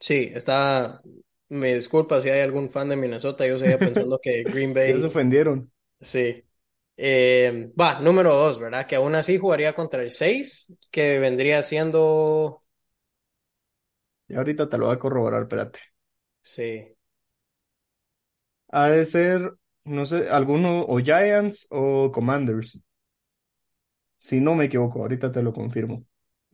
Sí, 0.00 0.30
está, 0.34 1.00
me 1.52 1.74
disculpa 1.74 2.20
si 2.20 2.28
hay 2.30 2.40
algún 2.40 2.70
fan 2.70 2.88
de 2.88 2.96
Minnesota, 2.96 3.46
yo 3.46 3.58
seguía 3.58 3.82
pensando 3.82 4.18
que 4.22 4.46
Green 4.50 4.74
Ya 4.84 4.98
se 4.98 5.04
Bay, 5.04 5.06
ofendieron. 5.06 5.70
sí. 6.00 6.44
Eh, 6.98 7.72
va, 7.80 8.00
número 8.00 8.34
dos, 8.34 8.58
¿verdad? 8.60 8.86
Que 8.86 8.96
aún 8.96 9.14
así 9.16 9.38
jugaría 9.38 9.74
contra 9.74 10.02
el 10.02 10.10
6, 10.10 10.76
que 10.90 11.18
vendría 11.20 11.62
siendo, 11.62 12.64
Y 14.28 14.34
ahorita 14.34 14.68
te 14.68 14.78
lo 14.78 14.86
voy 14.86 14.94
a 14.96 14.98
corroborar, 14.98 15.42
espérate. 15.42 15.78
sí. 16.42 16.96
Ha 18.78 18.88
de 18.88 19.06
ser, 19.06 19.52
no 19.84 20.04
sé, 20.06 20.28
alguno 20.28 20.82
o 20.88 20.98
Giants 20.98 21.66
o 21.70 22.10
Commanders. 22.12 22.76
Si 24.20 24.40
no 24.40 24.54
me 24.54 24.64
equivoco, 24.64 25.00
ahorita 25.02 25.30
te 25.30 25.42
lo 25.42 25.52
confirmo. 25.52 26.06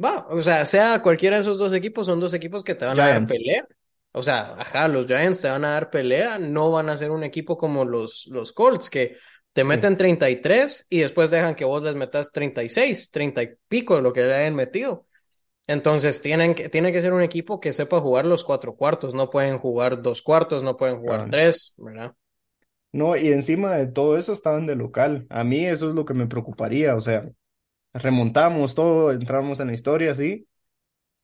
Va, 0.04 0.26
o 0.30 0.40
sea, 0.42 0.64
sea 0.64 1.02
cualquiera 1.02 1.36
de 1.36 1.42
esos 1.42 1.58
dos 1.58 1.72
equipos, 1.72 2.06
son 2.06 2.20
dos 2.20 2.32
equipos 2.34 2.62
que 2.62 2.74
te 2.76 2.84
van 2.84 3.00
a 3.00 3.06
dar 3.08 3.26
pelea. 3.26 3.64
O 4.18 4.22
sea, 4.22 4.54
ajá, 4.58 4.88
los 4.88 5.06
Giants 5.06 5.42
te 5.42 5.48
van 5.48 5.64
a 5.64 5.70
dar 5.72 5.90
pelea, 5.90 6.38
no 6.38 6.70
van 6.70 6.88
a 6.90 6.96
ser 6.96 7.10
un 7.10 7.24
equipo 7.24 7.56
como 7.58 7.84
los, 7.84 8.26
los 8.30 8.52
Colts, 8.52 8.90
que 8.90 9.16
te 9.52 9.64
Sí. 9.64 9.64
meten 9.64 9.96
33 9.96 10.86
y 10.90 11.00
después 11.00 11.30
dejan 11.30 11.54
que 11.54 11.64
vos 11.64 11.82
les 11.82 11.94
metas 11.94 12.32
36, 12.32 13.10
30 13.10 13.42
y 13.42 13.50
pico 13.68 13.96
de 13.96 14.02
lo 14.02 14.12
que 14.12 14.22
le 14.22 14.34
hayan 14.34 14.54
metido. 14.54 15.06
Entonces 15.66 16.22
tienen 16.22 16.54
que, 16.54 16.68
tiene 16.70 16.92
que 16.92 17.02
ser 17.02 17.12
un 17.12 17.22
equipo 17.22 17.60
que 17.60 17.72
sepa 17.72 18.00
jugar 18.00 18.26
los 18.26 18.44
cuatro 18.44 18.76
cuartos, 18.76 19.14
no 19.14 19.30
pueden 19.30 19.58
jugar 19.58 20.02
dos 20.02 20.22
cuartos, 20.22 20.62
no 20.62 20.76
pueden 20.76 20.98
jugar 21.00 21.28
tres, 21.30 21.74
¿verdad? 21.78 22.14
No, 22.92 23.16
y 23.16 23.28
encima 23.28 23.74
de 23.76 23.86
todo 23.86 24.16
eso 24.16 24.32
estaban 24.32 24.66
de 24.66 24.74
local. 24.76 25.26
A 25.30 25.44
mí 25.44 25.64
eso 25.66 25.88
es 25.90 25.94
lo 25.94 26.04
que 26.04 26.14
me 26.14 26.26
preocuparía. 26.26 26.96
O 26.96 27.00
sea, 27.00 27.28
remontamos 27.94 28.74
todo, 28.74 29.12
entramos 29.12 29.60
en 29.60 29.68
la 29.68 29.74
historia, 29.74 30.14
sí. 30.14 30.48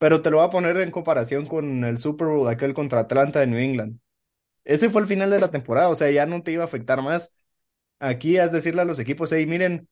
Pero 0.04 0.20
te 0.20 0.30
lo 0.30 0.36
voy 0.36 0.46
a 0.46 0.50
poner 0.50 0.76
en 0.76 0.90
comparación 0.90 1.46
con 1.46 1.82
el 1.82 1.96
Super 1.96 2.28
Bowl, 2.28 2.46
aquel 2.50 2.74
contra 2.74 3.00
Atlanta 3.00 3.40
de 3.40 3.46
New 3.46 3.58
England. 3.58 3.98
Ese 4.64 4.90
fue 4.90 5.00
el 5.00 5.08
final 5.08 5.30
de 5.30 5.40
la 5.40 5.50
temporada, 5.50 5.88
o 5.88 5.94
sea, 5.94 6.10
ya 6.10 6.26
no 6.26 6.42
te 6.42 6.52
iba 6.52 6.62
a 6.62 6.66
afectar 6.66 7.02
más. 7.02 7.38
Aquí 8.00 8.36
es 8.36 8.52
decirle 8.52 8.82
a 8.82 8.84
los 8.84 8.98
equipos, 8.98 9.32
hey, 9.32 9.46
miren, 9.46 9.88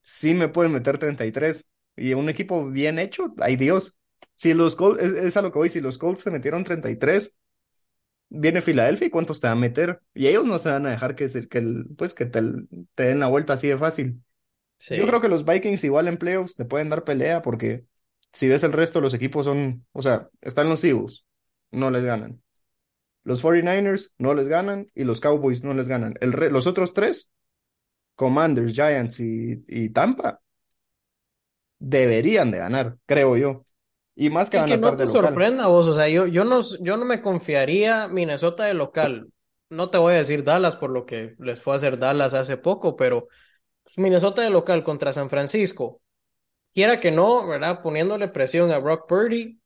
sí 0.00 0.34
me 0.34 0.48
pueden 0.48 0.72
meter 0.72 0.98
33. 0.98 1.64
Y 1.96 2.14
un 2.14 2.28
equipo 2.28 2.66
bien 2.68 2.98
hecho, 2.98 3.34
ay 3.38 3.54
Dios. 3.56 3.96
Si 4.34 4.52
los 4.52 4.74
Colts, 4.74 5.00
es, 5.00 5.12
es 5.12 5.36
a 5.36 5.42
lo 5.42 5.52
que 5.52 5.60
voy, 5.60 5.68
si 5.68 5.80
los 5.80 5.98
Colts 5.98 6.24
te 6.24 6.32
metieron 6.32 6.64
33, 6.64 7.38
viene 8.28 8.62
Filadelfia 8.62 9.06
y 9.08 9.10
cuántos 9.10 9.40
te 9.40 9.46
va 9.48 9.52
a 9.52 9.56
meter. 9.56 10.00
Y 10.14 10.26
ellos 10.26 10.44
no 10.44 10.58
se 10.58 10.70
van 10.70 10.86
a 10.86 10.90
dejar 10.90 11.14
que, 11.14 11.28
que, 11.48 11.58
el, 11.58 11.86
pues, 11.96 12.14
que 12.14 12.26
te, 12.26 12.42
te 12.96 13.04
den 13.04 13.20
la 13.20 13.28
vuelta 13.28 13.52
así 13.52 13.68
de 13.68 13.78
fácil. 13.78 14.24
Sí. 14.78 14.96
Yo 14.96 15.06
creo 15.06 15.20
que 15.20 15.28
los 15.28 15.44
Vikings 15.44 15.84
igual 15.84 16.08
en 16.08 16.16
playoffs 16.18 16.56
te 16.56 16.64
pueden 16.64 16.88
dar 16.88 17.04
pelea 17.04 17.42
porque 17.42 17.86
si 18.36 18.48
ves 18.48 18.64
el 18.64 18.72
resto, 18.72 19.00
los 19.00 19.14
equipos 19.14 19.44
son, 19.46 19.86
o 19.92 20.02
sea, 20.02 20.28
están 20.40 20.68
los 20.68 20.84
Eagles, 20.84 21.26
no 21.70 21.90
les 21.90 22.04
ganan. 22.04 22.42
Los 23.24 23.42
49ers 23.42 24.14
no 24.18 24.34
les 24.34 24.48
ganan 24.48 24.86
y 24.94 25.04
los 25.04 25.20
Cowboys 25.20 25.64
no 25.64 25.74
les 25.74 25.88
ganan. 25.88 26.14
El 26.20 26.32
re- 26.32 26.50
los 26.50 26.66
otros 26.66 26.94
tres, 26.94 27.30
Commanders, 28.16 28.74
Giants 28.74 29.20
y, 29.20 29.64
y 29.68 29.90
Tampa, 29.90 30.40
deberían 31.78 32.50
de 32.50 32.58
ganar, 32.58 32.98
creo 33.06 33.36
yo. 33.36 33.64
Y 34.14 34.30
más 34.30 34.50
que 34.50 34.56
Y 34.56 34.58
van 34.58 34.72
a 34.72 34.74
que 34.74 34.76
estar 34.76 34.82
no 34.82 34.96
de 34.96 35.04
te 35.04 35.06
local. 35.06 35.46
sorprenda 35.46 35.66
vos, 35.66 35.86
o 35.88 35.94
sea, 35.94 36.08
yo, 36.08 36.26
yo 36.26 36.44
no, 36.44 36.60
yo 36.80 36.96
no 36.96 37.04
me 37.04 37.20
confiaría 37.20 38.08
Minnesota 38.08 38.64
de 38.64 38.74
local. 38.74 39.28
No 39.68 39.90
te 39.90 39.98
voy 39.98 40.14
a 40.14 40.18
decir 40.18 40.44
Dallas 40.44 40.76
por 40.76 40.90
lo 40.90 41.04
que 41.04 41.34
les 41.38 41.60
fue 41.60 41.74
a 41.74 41.76
hacer 41.76 41.98
Dallas 41.98 42.32
hace 42.34 42.56
poco, 42.56 42.94
pero 42.96 43.26
pues, 43.84 43.98
Minnesota 43.98 44.42
de 44.42 44.50
local 44.50 44.84
contra 44.84 45.12
San 45.12 45.30
Francisco, 45.30 46.02
quiera 46.76 47.00
que 47.00 47.12
no, 47.12 47.48
¿verdad? 47.48 47.82
Poniéndole 47.82 48.28
presión 48.28 48.72
a 48.72 48.78
Brock 48.80 49.08
Purdy, 49.08 49.60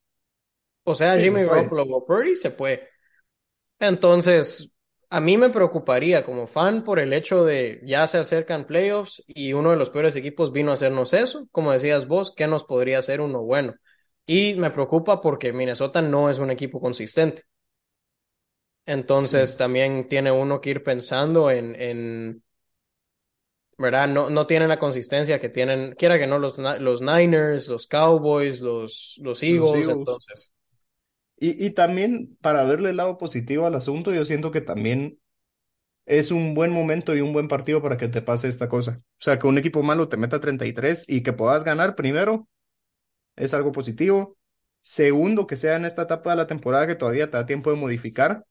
o 0.85 0.95
sea, 0.95 1.19
Sí, 1.19 1.27
se 1.29 1.39
Jimmy 1.39 1.45
puede. 1.45 1.71
Garoppolo 1.71 2.05
Purdy, 2.07 2.37
se 2.37 2.51
puede. 2.53 2.89
Entonces, 3.79 4.75
a 5.11 5.21
mí 5.21 5.37
me 5.39 5.51
preocuparía 5.51 6.25
como 6.25 6.47
fan 6.47 6.85
por 6.85 6.99
el 6.99 7.13
hecho 7.13 7.45
de 7.45 7.81
ya 7.85 8.07
se 8.09 8.19
acercan 8.19 8.67
playoffs 8.67 9.23
y 9.29 9.53
uno 9.55 9.71
de 9.71 9.77
los 9.77 9.91
peores 9.91 10.17
equipos 10.17 10.53
vino 10.53 10.71
a 10.71 10.75
hacernos 10.75 11.13
eso. 11.15 11.49
Como 11.53 11.73
decías 11.73 12.07
vos, 12.09 12.35
¿qué 12.37 12.47
nos 12.47 12.65
podría 12.65 12.99
hacer 12.99 13.21
uno 13.21 13.43
bueno? 13.43 13.75
Y 14.27 14.55
me 14.57 14.71
preocupa 14.71 15.21
porque 15.23 15.53
Minnesota 15.53 16.03
no 16.03 16.31
es 16.31 16.39
un 16.39 16.51
equipo 16.51 16.81
consistente. 16.81 17.45
Entonces, 18.87 19.57
Sí. 19.57 19.57
también 19.57 20.09
tiene 20.09 20.33
uno 20.33 20.61
que 20.61 20.71
ir 20.71 20.83
pensando 20.83 21.51
en, 21.51 21.75
en 21.81 22.43
¿verdad? 23.81 24.09
No, 24.09 24.31
no 24.31 24.47
tienen 24.47 24.69
la 24.69 24.79
consistencia 24.79 25.41
que 25.41 25.49
tienen, 25.49 25.95
quiera 25.97 26.19
que 26.19 26.27
no, 26.27 26.39
los, 26.39 26.59
los 26.59 27.01
Niners, 27.03 27.69
los 27.69 27.87
Cowboys, 27.87 28.61
los, 28.61 29.19
los. 29.23 29.43
Eagles. 29.43 29.89
Entonces, 29.89 30.53
Y, 31.37 31.65
y 31.65 31.71
también, 31.71 32.37
para 32.41 32.65
verle 32.65 32.91
el 32.91 32.97
lado 32.99 33.17
positivo 33.19 33.67
al 33.67 33.75
asunto, 33.75 34.13
yo 34.13 34.25
siento 34.25 34.51
que 34.51 34.61
también 34.61 35.19
es 36.07 36.33
un 36.33 36.55
buen 36.55 36.73
momento 36.73 37.17
y 37.17 37.21
un 37.23 37.33
buen 37.33 37.49
partido 37.49 37.83
para 37.83 37.97
que 37.97 38.09
te 38.09 38.23
pase 38.23 38.49
esta 38.49 38.69
cosa. 38.69 39.03
O 39.21 39.23
sea, 39.23 39.39
que 39.39 39.47
un 39.47 39.59
equipo 39.59 39.83
malo 39.83 40.09
te 40.09 40.17
meta 40.19 40.41
33 40.41 41.07
y 41.09 41.23
que 41.23 41.33
puedas 41.33 41.65
ganar 41.65 41.97
primero 41.97 42.49
es 43.37 43.55
algo 43.55 43.73
positivo. 43.73 44.39
Segundo, 44.81 45.47
que 45.47 45.57
sea 45.57 45.77
en 45.77 45.85
esta 45.87 46.03
etapa 46.03 46.31
de 46.31 46.37
la 46.37 46.47
temporada 46.47 46.87
que 46.87 46.97
todavía 46.97 47.31
te 47.31 47.37
da 47.39 47.47
tiempo 47.47 47.71
de 47.71 47.77
modificar 47.77 48.45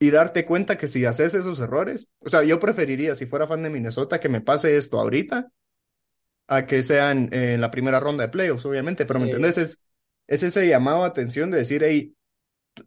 y 0.00 0.10
darte 0.12 0.46
cuenta 0.46 0.78
que 0.78 0.88
si 0.88 1.06
haces 1.06 1.34
esos 1.34 1.60
errores, 1.60 2.10
o 2.20 2.30
sea, 2.30 2.44
yo 2.44 2.60
preferiría, 2.60 3.16
si 3.16 3.26
fuera 3.26 3.48
fan 3.48 3.64
de 3.64 3.70
Minnesota, 3.70 4.20
que 4.20 4.30
me 4.30 4.42
pase 4.42 4.76
esto 4.78 5.00
ahorita 5.00 5.52
a 6.48 6.66
que 6.66 6.82
sea 6.82 7.12
en, 7.12 7.32
en 7.34 7.60
la 7.60 7.70
primera 7.70 8.00
ronda 8.00 8.24
de 8.24 8.30
playoffs, 8.30 8.66
obviamente, 8.66 9.06
pero 9.06 9.20
¿me 9.20 9.26
entendés? 9.26 9.58
Es, 9.58 9.84
es 10.26 10.42
ese 10.42 10.66
llamado 10.68 11.04
a 11.04 11.08
atención 11.08 11.50
de 11.50 11.58
decir, 11.58 11.82
hey, 11.84 12.16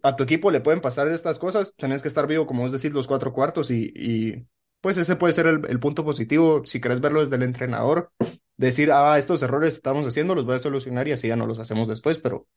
a 0.03 0.15
tu 0.15 0.23
equipo 0.23 0.51
le 0.51 0.61
pueden 0.61 0.81
pasar 0.81 1.07
estas 1.09 1.39
cosas, 1.39 1.75
tenés 1.75 2.01
que 2.01 2.07
estar 2.09 2.27
vivo, 2.27 2.47
como 2.47 2.63
vos 2.63 2.71
decís, 2.71 2.93
los 2.93 3.07
cuatro 3.07 3.33
cuartos 3.33 3.71
y, 3.71 3.91
y 3.95 4.47
pues 4.81 4.97
ese 4.97 5.15
puede 5.15 5.33
ser 5.33 5.47
el, 5.47 5.65
el 5.69 5.79
punto 5.79 6.05
positivo, 6.05 6.65
si 6.65 6.81
querés 6.81 7.01
verlo 7.01 7.21
desde 7.21 7.35
el 7.37 7.43
entrenador, 7.43 8.11
decir, 8.57 8.91
ah, 8.91 9.17
estos 9.19 9.43
errores 9.43 9.75
estamos 9.75 10.07
haciendo, 10.07 10.35
los 10.35 10.45
voy 10.45 10.55
a 10.57 10.59
solucionar 10.59 11.07
y 11.07 11.13
así 11.13 11.27
ya 11.29 11.35
no 11.35 11.47
los 11.47 11.59
hacemos 11.59 11.87
después, 11.87 12.19
pero 12.19 12.47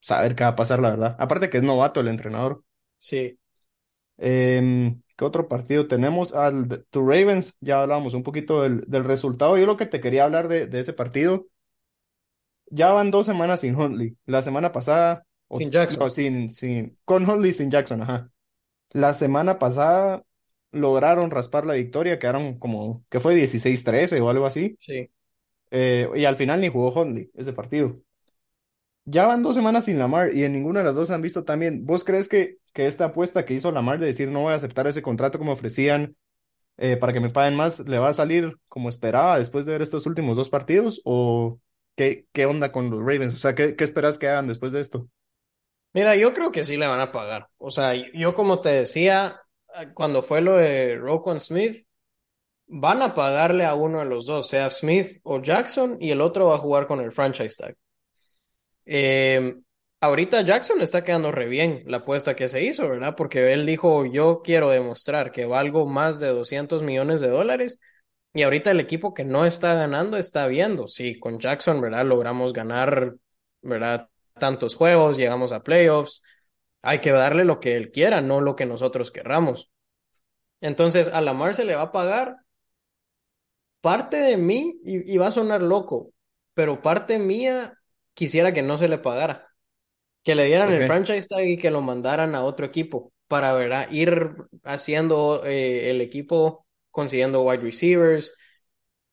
saber 0.00 0.34
qué 0.36 0.44
va 0.44 0.50
a 0.50 0.56
pasar, 0.56 0.80
la 0.80 0.90
verdad. 0.90 1.16
Aparte 1.18 1.50
que 1.50 1.58
es 1.58 1.62
novato 1.64 2.00
el 2.00 2.08
entrenador. 2.08 2.64
sí. 2.98 3.39
Em, 4.20 5.02
¿qué 5.16 5.24
otro 5.24 5.48
partido 5.48 5.88
tenemos? 5.88 6.34
Al 6.34 6.86
to 6.90 7.00
Ravens, 7.02 7.54
ya 7.60 7.82
hablábamos 7.82 8.14
un 8.14 8.22
poquito 8.24 8.62
del, 8.62 8.82
del 8.88 9.04
resultado. 9.04 9.58
Yo 9.58 9.66
lo 9.66 9.76
que 9.78 9.86
te 9.86 10.00
quería 10.00 10.24
hablar 10.24 10.48
de, 10.48 10.66
de 10.66 10.80
ese 10.80 10.92
partido, 10.94 11.48
ya 12.70 12.92
van 12.92 13.10
dos 13.10 13.26
semanas 13.26 13.60
sin 13.60 13.74
Huntley. 13.76 14.16
La 14.26 14.42
semana 14.42 14.72
pasada, 14.72 15.26
o- 15.48 15.58
Sin 15.58 15.70
Jackson. 15.70 16.00
no, 16.00 16.10
sin, 16.10 16.54
sin, 16.54 16.86
con 17.04 17.28
Huntley 17.28 17.52
sin 17.52 17.70
Jackson, 17.70 18.02
ajá. 18.02 18.30
La 18.92 19.14
semana 19.14 19.58
pasada 19.58 20.24
lograron 20.72 21.30
raspar 21.30 21.66
la 21.66 21.74
victoria, 21.74 22.18
quedaron 22.18 22.58
como, 22.58 23.04
que 23.10 23.20
fue 23.20 23.34
16-13 23.36 24.20
o 24.20 24.30
algo 24.30 24.46
así. 24.46 24.78
Sí. 24.80 25.10
Eh, 25.70 26.08
y 26.16 26.24
al 26.24 26.36
final 26.36 26.60
ni 26.60 26.68
jugó 26.68 26.92
Huntley 26.92 27.30
ese 27.34 27.52
partido. 27.52 28.00
Ya 29.10 29.26
van 29.26 29.42
dos 29.42 29.56
semanas 29.56 29.86
sin 29.86 29.98
Lamar 29.98 30.32
y 30.32 30.44
en 30.44 30.52
ninguna 30.52 30.80
de 30.80 30.84
las 30.84 30.94
dos 30.94 31.10
han 31.10 31.20
visto 31.20 31.42
también. 31.42 31.84
¿Vos 31.84 32.04
crees 32.04 32.28
que, 32.28 32.58
que 32.72 32.86
esta 32.86 33.06
apuesta 33.06 33.44
que 33.44 33.54
hizo 33.54 33.72
Lamar 33.72 33.98
de 33.98 34.06
decir 34.06 34.28
no 34.28 34.42
voy 34.42 34.52
a 34.52 34.56
aceptar 34.56 34.86
ese 34.86 35.02
contrato 35.02 35.36
como 35.36 35.50
ofrecían 35.52 36.14
eh, 36.76 36.96
para 36.96 37.12
que 37.12 37.18
me 37.18 37.30
paguen 37.30 37.56
más, 37.56 37.80
le 37.80 37.98
va 37.98 38.08
a 38.08 38.14
salir 38.14 38.56
como 38.68 38.88
esperaba 38.88 39.36
después 39.38 39.66
de 39.66 39.72
ver 39.72 39.82
estos 39.82 40.06
últimos 40.06 40.36
dos 40.36 40.48
partidos? 40.48 41.02
¿O 41.04 41.58
qué, 41.96 42.26
qué 42.32 42.46
onda 42.46 42.70
con 42.70 42.88
los 42.88 43.00
Ravens? 43.00 43.34
O 43.34 43.36
sea, 43.36 43.56
¿qué, 43.56 43.74
qué 43.74 43.82
esperas 43.82 44.16
que 44.16 44.28
hagan 44.28 44.46
después 44.46 44.70
de 44.70 44.80
esto? 44.80 45.08
Mira, 45.92 46.14
yo 46.14 46.32
creo 46.32 46.52
que 46.52 46.62
sí 46.62 46.76
le 46.76 46.86
van 46.86 47.00
a 47.00 47.10
pagar. 47.10 47.48
O 47.58 47.70
sea, 47.70 47.94
yo 48.14 48.34
como 48.34 48.60
te 48.60 48.68
decía, 48.68 49.40
eh, 49.76 49.88
cuando 49.92 50.22
fue 50.22 50.40
lo 50.40 50.54
de 50.54 50.96
Roquan 50.96 51.40
Smith, 51.40 51.84
van 52.68 53.02
a 53.02 53.16
pagarle 53.16 53.64
a 53.64 53.74
uno 53.74 53.98
de 53.98 54.04
los 54.04 54.24
dos, 54.24 54.48
sea 54.48 54.70
Smith 54.70 55.18
o 55.24 55.42
Jackson, 55.42 55.96
y 55.98 56.10
el 56.12 56.20
otro 56.20 56.46
va 56.46 56.54
a 56.54 56.58
jugar 56.58 56.86
con 56.86 57.00
el 57.00 57.10
franchise 57.10 57.56
tag. 57.58 57.76
Eh, 58.92 59.54
ahorita 60.00 60.40
Jackson 60.42 60.80
está 60.80 61.04
quedando 61.04 61.30
re 61.30 61.46
bien 61.46 61.84
la 61.86 61.98
apuesta 61.98 62.34
que 62.34 62.48
se 62.48 62.64
hizo, 62.64 62.88
¿verdad? 62.88 63.14
Porque 63.16 63.52
él 63.52 63.64
dijo, 63.64 64.04
yo 64.04 64.42
quiero 64.42 64.68
demostrar 64.68 65.30
que 65.30 65.44
valgo 65.44 65.86
más 65.86 66.18
de 66.18 66.26
200 66.28 66.82
millones 66.82 67.20
de 67.20 67.28
dólares. 67.28 67.78
Y 68.34 68.42
ahorita 68.42 68.72
el 68.72 68.80
equipo 68.80 69.14
que 69.14 69.24
no 69.24 69.46
está 69.46 69.74
ganando 69.74 70.16
está 70.16 70.48
viendo. 70.48 70.88
Sí, 70.88 71.20
con 71.20 71.38
Jackson, 71.38 71.80
¿verdad? 71.80 72.04
Logramos 72.04 72.52
ganar, 72.52 73.14
¿verdad? 73.62 74.08
Tantos 74.34 74.74
juegos, 74.74 75.16
llegamos 75.16 75.52
a 75.52 75.62
playoffs. 75.62 76.22
Hay 76.82 76.98
que 77.00 77.12
darle 77.12 77.44
lo 77.44 77.60
que 77.60 77.76
él 77.76 77.92
quiera, 77.92 78.22
no 78.22 78.40
lo 78.40 78.56
que 78.56 78.66
nosotros 78.66 79.12
querramos. 79.12 79.70
Entonces, 80.60 81.08
a 81.08 81.20
Lamar 81.20 81.54
se 81.54 81.64
le 81.64 81.76
va 81.76 81.82
a 81.82 81.92
pagar 81.92 82.38
parte 83.80 84.16
de 84.16 84.36
mí, 84.36 84.80
y, 84.84 85.14
y 85.14 85.18
va 85.18 85.28
a 85.28 85.30
sonar 85.30 85.62
loco, 85.62 86.12
pero 86.54 86.82
parte 86.82 87.18
mía 87.18 87.79
quisiera 88.14 88.52
que 88.52 88.62
no 88.62 88.78
se 88.78 88.88
le 88.88 88.98
pagara. 88.98 89.48
Que 90.24 90.34
le 90.34 90.44
dieran 90.46 90.70
¿Por 90.70 90.74
el 90.74 90.82
franchise 90.82 91.28
tag 91.28 91.46
y 91.48 91.58
que 91.58 91.70
lo 91.70 91.82
mandaran 91.82 92.34
a 92.34 92.42
otro 92.44 92.66
equipo 92.66 93.12
para, 93.28 93.52
¿verdad? 93.54 93.88
Ir 93.92 94.36
haciendo 94.64 95.44
eh, 95.46 95.90
el 95.90 96.00
equipo, 96.02 96.66
consiguiendo 96.90 97.42
wide 97.42 97.62
receivers. 97.62 98.34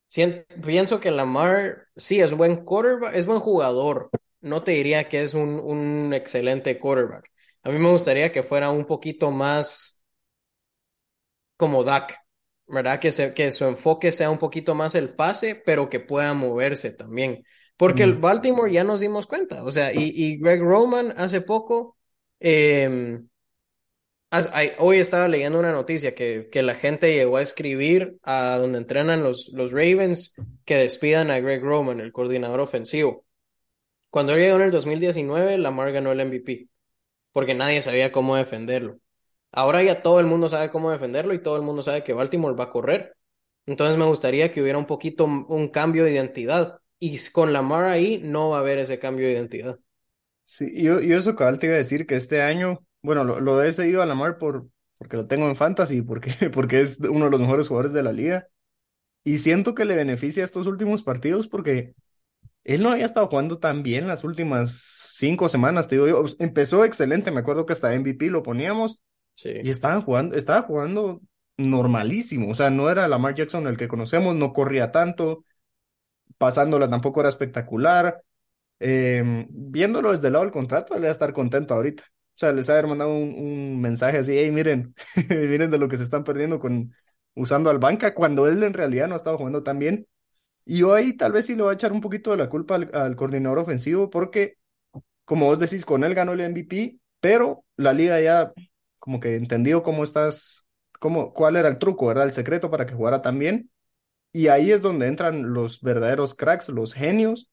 Sien- 0.07 0.45
pienso 0.65 0.99
que 0.99 1.11
Lamar, 1.11 1.87
sí, 1.95 2.19
es 2.21 2.33
buen 2.33 2.63
quarterback, 2.65 3.15
es 3.15 3.25
buen 3.25 3.39
jugador. 3.39 4.09
No 4.41 4.63
te 4.63 4.71
diría 4.73 5.09
que 5.09 5.23
es 5.23 5.33
un, 5.33 5.49
un 5.59 6.13
excelente 6.13 6.79
quarterback. 6.79 7.31
A 7.63 7.69
mí 7.71 7.79
me 7.79 7.91
gustaría 7.91 8.31
que 8.31 8.43
fuera 8.43 8.71
un 8.71 8.85
poquito 8.85 9.31
más 9.31 10.03
como 11.57 11.83
Dak, 11.83 12.17
¿verdad? 12.67 12.99
Que, 12.99 13.11
se, 13.11 13.33
que 13.33 13.51
su 13.51 13.65
enfoque 13.65 14.11
sea 14.11 14.29
un 14.29 14.37
poquito 14.39 14.75
más 14.75 14.95
el 14.95 15.15
pase, 15.15 15.55
pero 15.55 15.89
que 15.89 15.99
pueda 15.99 16.33
moverse 16.33 16.91
también. 16.91 17.43
Porque 17.77 18.03
el. 18.03 18.15
Baltimore 18.15 18.71
ya 18.71 18.83
nos 18.83 19.01
dimos 19.01 19.27
cuenta, 19.27 19.63
o 19.63 19.71
sea, 19.71 19.93
y, 19.93 20.11
y 20.15 20.37
Greg 20.37 20.61
Roman 20.61 21.13
hace 21.15 21.41
poco, 21.41 21.95
eh, 22.39 23.19
ay, 24.31 24.71
hoy 24.79 24.97
estaba 24.97 25.27
leyendo 25.27 25.59
una 25.59 25.71
noticia 25.71 26.13
que, 26.15 26.49
que 26.51 26.63
la 26.63 26.75
gente 26.75 27.13
llegó 27.13 27.37
a 27.37 27.41
escribir 27.41 28.17
a 28.23 28.57
donde 28.57 28.79
entrenan 28.79 29.23
los, 29.23 29.49
los 29.53 29.71
Ravens 29.71 30.35
que 30.65 30.75
despidan 30.75 31.31
a 31.31 31.39
Greg 31.39 31.61
Roman, 31.63 31.99
el 31.99 32.11
coordinador 32.11 32.59
ofensivo. 32.59 33.25
Cuando 34.09 34.33
él 34.33 34.39
llegó 34.39 34.57
en 34.57 34.63
el 34.63 34.71
2019, 34.71 35.57
Lamar 35.57 35.91
ganó 35.91 36.11
el 36.11 36.25
MVP, 36.25 36.69
porque 37.31 37.53
nadie 37.53 37.81
sabía 37.81 38.11
cómo 38.11 38.35
defenderlo. 38.35 38.99
Ahora 39.51 39.83
ya 39.83 40.01
todo 40.01 40.19
el 40.19 40.27
mundo 40.27 40.49
sabe 40.49 40.71
cómo 40.71 40.91
defenderlo 40.91 41.33
y 41.33 41.41
todo 41.41 41.55
el 41.57 41.61
mundo 41.63 41.81
sabe 41.83 42.03
que 42.03 42.13
Baltimore 42.13 42.55
va 42.55 42.65
a 42.65 42.71
correr. 42.71 43.15
Entonces 43.65 43.97
me 43.97 44.05
gustaría 44.05 44.51
que 44.51 44.61
hubiera 44.61 44.77
un 44.77 44.85
poquito 44.85 45.25
un 45.25 45.69
cambio 45.69 46.03
de 46.05 46.11
identidad. 46.11 46.79
Y 46.99 47.17
con 47.31 47.53
Lamar 47.53 47.85
ahí 47.85 48.19
no 48.23 48.49
va 48.49 48.57
a 48.57 48.59
haber 48.61 48.77
ese 48.79 48.99
cambio 48.99 49.25
de 49.27 49.33
identidad. 49.33 49.79
Sí, 50.43 50.71
yo, 50.81 51.01
yo 51.01 51.17
eso 51.17 51.35
cabal 51.35 51.59
te 51.59 51.65
iba 51.67 51.75
a 51.75 51.77
decir 51.77 52.05
que 52.07 52.15
este 52.15 52.41
año, 52.41 52.79
bueno, 53.01 53.23
lo, 53.25 53.39
lo 53.41 53.61
he 53.63 53.73
seguido 53.73 54.01
a 54.01 54.05
Lamar 54.05 54.37
por, 54.37 54.67
porque 54.97 55.17
lo 55.17 55.27
tengo 55.27 55.47
en 55.49 55.55
fantasy, 55.57 56.01
porque, 56.01 56.31
porque 56.53 56.81
es 56.81 56.99
uno 56.99 57.25
de 57.25 57.31
los 57.31 57.39
mejores 57.41 57.67
jugadores 57.67 57.93
de 57.93 58.03
la 58.03 58.13
liga. 58.13 58.45
Y 59.23 59.39
siento 59.39 59.75
que 59.75 59.85
le 59.85 59.95
beneficia 59.95 60.43
estos 60.45 60.67
últimos 60.67 61.03
partidos 61.03 61.47
porque 61.47 61.95
él 62.65 62.83
no 62.83 62.91
había 62.91 63.05
estado 63.05 63.27
jugando 63.27 63.59
tan 63.59 63.83
bien 63.83 64.07
las 64.07 64.23
últimas 64.25 64.71
cinco 65.15 65.49
semanas, 65.49 65.87
te 65.89 65.95
digo 65.95 66.07
yo. 66.07 66.25
Empezó 66.39 66.85
excelente, 66.85 67.31
me 67.31 67.41
acuerdo 67.41 67.65
que 67.65 67.73
hasta 67.73 67.93
MVP 67.95 68.29
lo 68.31 68.43
poníamos 68.43 69.01
Sí. 69.35 69.49
y 69.61 69.69
estaban 69.69 70.01
jugando, 70.01 70.35
estaba 70.35 70.63
jugando 70.63 71.21
normalísimo. 71.57 72.51
O 72.51 72.55
sea, 72.55 72.69
no 72.69 72.89
era 72.89 73.07
Lamar 73.07 73.35
Jackson 73.35 73.67
el 73.67 73.77
que 73.77 73.87
conocemos, 73.87 74.35
no 74.35 74.53
corría 74.53 74.91
tanto, 74.91 75.45
pasándola 76.37 76.89
tampoco 76.89 77.19
era 77.19 77.29
espectacular. 77.29 78.21
Eh, 78.79 79.45
viéndolo 79.49 80.11
desde 80.11 80.27
el 80.27 80.33
lado 80.33 80.45
del 80.45 80.53
contrato, 80.53 80.95
él 80.95 81.03
va 81.03 81.09
a 81.09 81.11
estar 81.11 81.33
contento 81.33 81.73
ahorita. 81.73 82.03
O 82.03 82.39
sea, 82.39 82.53
les 82.53 82.69
ha 82.69 82.73
haber 82.73 82.87
mandado 82.87 83.11
un, 83.15 83.81
mensaje 83.81 84.19
así, 84.19 84.37
hey, 84.37 84.51
miren, 84.51 84.93
miren 85.29 85.71
de 85.71 85.77
lo 85.79 85.87
que 85.87 85.97
se 85.97 86.03
están 86.03 86.23
perdiendo 86.23 86.59
con 86.59 86.93
usando 87.35 87.69
al 87.69 87.79
banca, 87.79 88.13
cuando 88.13 88.47
él 88.47 88.63
en 88.63 88.73
realidad 88.73 89.07
no 89.07 89.13
ha 89.15 89.17
estado 89.17 89.37
jugando 89.37 89.63
tan 89.63 89.79
bien. 89.79 90.07
Y 90.65 90.83
ahí 90.91 91.13
tal 91.15 91.31
vez 91.33 91.45
sí 91.47 91.55
le 91.55 91.63
voy 91.63 91.71
a 91.71 91.75
echar 91.75 91.93
un 91.93 92.01
poquito 92.01 92.31
de 92.31 92.37
la 92.37 92.49
culpa 92.49 92.75
al, 92.75 92.91
al 92.93 93.15
coordinador 93.15 93.59
ofensivo 93.59 94.09
porque, 94.09 94.57
como 95.25 95.45
vos 95.47 95.59
decís, 95.59 95.85
con 95.85 96.03
él 96.03 96.15
ganó 96.15 96.33
el 96.33 96.41
MVP, 96.41 96.99
pero 97.19 97.65
la 97.77 97.93
liga 97.93 98.19
ya 98.21 98.53
como 98.99 99.19
que 99.19 99.35
entendió 99.35 99.83
cómo 99.83 100.03
estás, 100.03 100.67
cómo, 100.99 101.33
cuál 101.33 101.55
era 101.55 101.69
el 101.69 101.79
truco, 101.79 102.07
¿verdad? 102.07 102.25
El 102.25 102.31
secreto 102.31 102.69
para 102.69 102.85
que 102.85 102.93
jugara 102.93 103.21
tan 103.21 103.39
bien. 103.39 103.69
Y 104.33 104.47
ahí 104.49 104.71
es 104.71 104.81
donde 104.81 105.07
entran 105.07 105.53
los 105.53 105.81
verdaderos 105.81 106.35
cracks, 106.35 106.69
los 106.69 106.93
genios, 106.93 107.49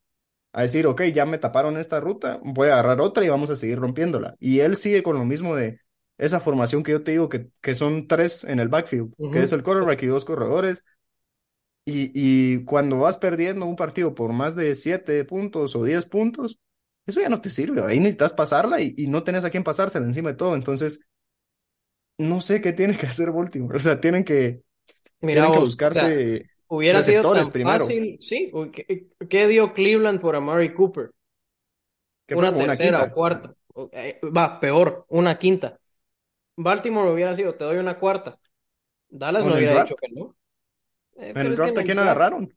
a 0.52 0.62
decir, 0.62 0.86
ok, 0.86 1.02
ya 1.14 1.26
me 1.26 1.38
taparon 1.38 1.78
esta 1.78 2.00
ruta, 2.00 2.40
voy 2.44 2.68
a 2.68 2.74
agarrar 2.74 3.00
otra 3.00 3.24
y 3.24 3.28
vamos 3.28 3.50
a 3.50 3.56
seguir 3.56 3.78
rompiéndola. 3.80 4.34
Y 4.40 4.60
él 4.60 4.76
sigue 4.76 5.02
con 5.02 5.18
lo 5.18 5.24
mismo 5.24 5.56
de 5.56 5.80
esa 6.18 6.40
formación 6.40 6.82
que 6.82 6.92
yo 6.92 7.02
te 7.02 7.12
digo, 7.12 7.28
que, 7.28 7.48
que 7.62 7.74
son 7.74 8.08
tres 8.08 8.44
en 8.44 8.60
el 8.60 8.68
backfield, 8.68 9.14
que 9.30 9.42
es 9.42 9.52
el 9.52 9.62
quarterback 9.62 10.02
y 10.04 10.06
dos 10.06 10.24
corredores. 10.24 10.84
Y, 11.86 12.10
y 12.14 12.64
cuando 12.64 13.00
vas 13.00 13.18
perdiendo 13.18 13.66
un 13.66 13.76
partido 13.76 14.14
por 14.14 14.32
más 14.32 14.56
de 14.56 14.74
siete 14.74 15.22
puntos 15.24 15.76
o 15.76 15.84
diez 15.84 16.06
puntos, 16.06 16.58
eso 17.06 17.20
ya 17.20 17.28
no 17.28 17.40
te 17.42 17.50
sirve. 17.50 17.82
Ahí 17.84 17.98
necesitas 18.00 18.32
pasarla 18.32 18.80
y, 18.80 18.94
y 18.96 19.06
no 19.08 19.22
tenés 19.24 19.44
a 19.44 19.50
quién 19.50 19.64
pasársela 19.64 20.06
encima 20.06 20.30
de 20.30 20.36
todo. 20.36 20.54
Entonces, 20.54 21.06
no 22.18 22.40
sé 22.40 22.60
qué 22.60 22.72
tiene 22.72 22.96
que 22.96 23.06
hacer 23.06 23.30
Baltimore. 23.32 23.76
O 23.76 23.80
sea, 23.80 24.00
tienen 24.00 24.24
que, 24.24 24.62
Mira, 25.20 25.46
tienen 25.46 25.52
que 25.52 25.58
vos, 25.58 25.60
buscarse 25.60 26.46
hubiera 26.76 27.02
sido 27.02 27.28
tan 27.30 27.52
primero, 27.52 27.84
fácil, 27.84 28.18
sí. 28.20 28.60
¿Qué, 28.72 29.08
qué 29.28 29.48
dio 29.48 29.72
Cleveland 29.74 30.20
por 30.20 30.36
Amari 30.36 30.74
Cooper? 30.74 31.10
fue 32.28 32.40
Una 32.40 32.56
tercera 32.56 33.02
o 33.02 33.10
cuarta. 33.12 33.54
Eh, 33.92 34.20
Va, 34.36 34.60
peor, 34.60 35.06
una 35.08 35.38
quinta. 35.38 35.78
Baltimore 36.56 37.10
hubiera 37.12 37.34
sido, 37.34 37.56
te 37.56 37.64
doy 37.64 37.78
una 37.78 37.98
cuarta. 37.98 38.38
Dallas 39.08 39.46
no 39.46 39.54
hubiera 39.56 39.76
dicho 39.76 39.96
que 39.96 40.08
no. 40.10 40.36
Eh, 41.16 41.32
en 41.34 41.46
el 41.46 41.56
draft, 41.56 41.78
¿a 41.78 41.84
quién 41.84 41.98
agarraron? 41.98 42.54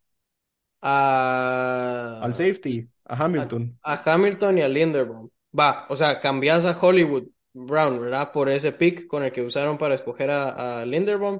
a, 0.81 2.21
Al 2.21 2.33
safety, 2.35 2.87
a 3.05 3.15
Hamilton. 3.15 3.79
a 3.83 3.93
Hamilton 4.13 4.57
y 4.57 4.61
a 4.61 4.69
Linderbaum. 4.69 5.29
Va, 5.57 5.85
o 5.89 5.95
sea, 5.95 6.19
cambias 6.19 6.65
a 6.65 6.77
Hollywood 6.79 7.27
Brown, 7.53 8.01
¿verdad? 8.01 8.31
Por 8.31 8.49
ese 8.49 8.71
pick 8.71 9.07
con 9.07 9.23
el 9.23 9.31
que 9.31 9.41
usaron 9.41 9.77
para 9.77 9.95
escoger 9.95 10.29
a, 10.31 10.81
a 10.81 10.85
Linderbaum. 10.85 11.37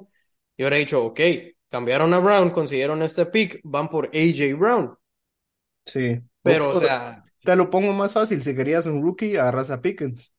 Yo 0.56 0.64
hubiera 0.66 0.76
dicho, 0.76 1.04
ok, 1.04 1.20
cambiaron 1.70 2.14
a 2.14 2.18
Brown, 2.18 2.50
consiguieron 2.50 3.02
este 3.02 3.26
pick, 3.26 3.60
van 3.64 3.88
por 3.88 4.06
AJ 4.14 4.54
Brown. 4.58 4.96
Sí. 5.84 6.20
Pero, 6.42 6.70
o 6.70 6.74
o- 6.74 6.80
sea, 6.80 7.24
te 7.42 7.56
lo 7.56 7.70
pongo 7.70 7.92
más 7.92 8.12
fácil. 8.14 8.42
Si 8.42 8.54
querías 8.54 8.86
un 8.86 9.02
rookie, 9.02 9.36
agarras 9.36 9.70
a 9.70 9.80
Pickens, 9.82 10.32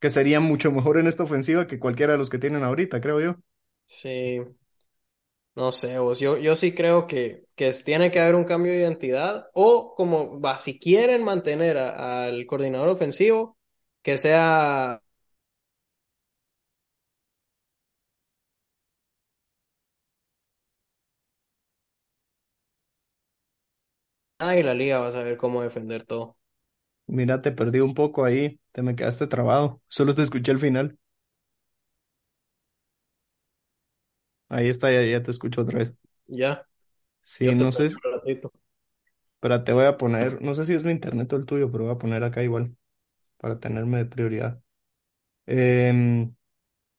que 0.00 0.10
sería 0.10 0.40
mucho 0.40 0.72
mejor 0.72 0.98
en 0.98 1.08
esta 1.08 1.24
ofensiva 1.24 1.66
que 1.66 1.78
cualquiera 1.80 2.12
de 2.14 2.18
los 2.18 2.30
que 2.30 2.38
tienen 2.38 2.64
ahorita, 2.64 3.00
creo 3.00 3.20
yo. 3.20 3.36
sí, 3.86 4.40
no 5.54 5.70
sé, 5.72 5.98
vos, 5.98 6.18
yo, 6.20 6.36
yo 6.38 6.56
sí 6.56 6.74
creo 6.74 7.06
que, 7.06 7.44
que 7.54 7.72
tiene 7.84 8.10
que 8.10 8.20
haber 8.20 8.34
un 8.34 8.44
cambio 8.44 8.72
de 8.72 8.78
identidad 8.80 9.46
o 9.54 9.94
como, 9.94 10.40
va, 10.40 10.58
si 10.58 10.78
quieren 10.80 11.24
mantener 11.24 11.76
al 11.78 12.44
coordinador 12.46 12.88
ofensivo, 12.88 13.56
que 14.02 14.18
sea 14.18 15.00
ah, 24.38 24.54
y 24.56 24.62
la 24.62 24.74
liga 24.74 24.98
va 25.00 25.08
a 25.08 25.12
saber 25.12 25.36
cómo 25.36 25.62
defender 25.62 26.04
todo. 26.06 26.36
Mira, 27.06 27.40
te 27.40 27.52
perdí 27.52 27.80
un 27.80 27.94
poco 27.94 28.24
ahí, 28.24 28.60
te 28.72 28.82
me 28.82 28.94
quedaste 28.96 29.26
trabado. 29.26 29.82
Solo 29.88 30.14
te 30.14 30.22
escuché 30.22 30.52
al 30.52 30.58
final. 30.58 30.98
Ahí 34.48 34.68
está, 34.68 34.90
ya, 34.92 35.02
ya 35.04 35.22
te 35.22 35.30
escucho 35.30 35.62
otra 35.62 35.78
vez. 35.80 35.94
Ya, 36.28 36.66
Sí, 37.22 37.46
yo 37.46 37.56
te 37.56 37.64
no 37.64 37.72
sé, 37.72 37.90
un 38.04 38.12
ratito. 38.12 38.52
pero 39.40 39.62
te 39.64 39.72
voy 39.72 39.84
a 39.84 39.96
poner, 39.98 40.40
no 40.42 40.54
sé 40.54 40.64
si 40.66 40.74
es 40.74 40.84
mi 40.84 40.90
internet 40.92 41.32
o 41.32 41.36
el 41.36 41.44
tuyo, 41.46 41.70
pero 41.70 41.84
voy 41.84 41.92
a 41.94 41.98
poner 41.98 42.24
acá 42.24 42.42
igual, 42.42 42.76
para 43.38 43.60
tenerme 43.60 43.98
de 43.98 44.06
prioridad. 44.06 44.62
Em, 45.46 46.34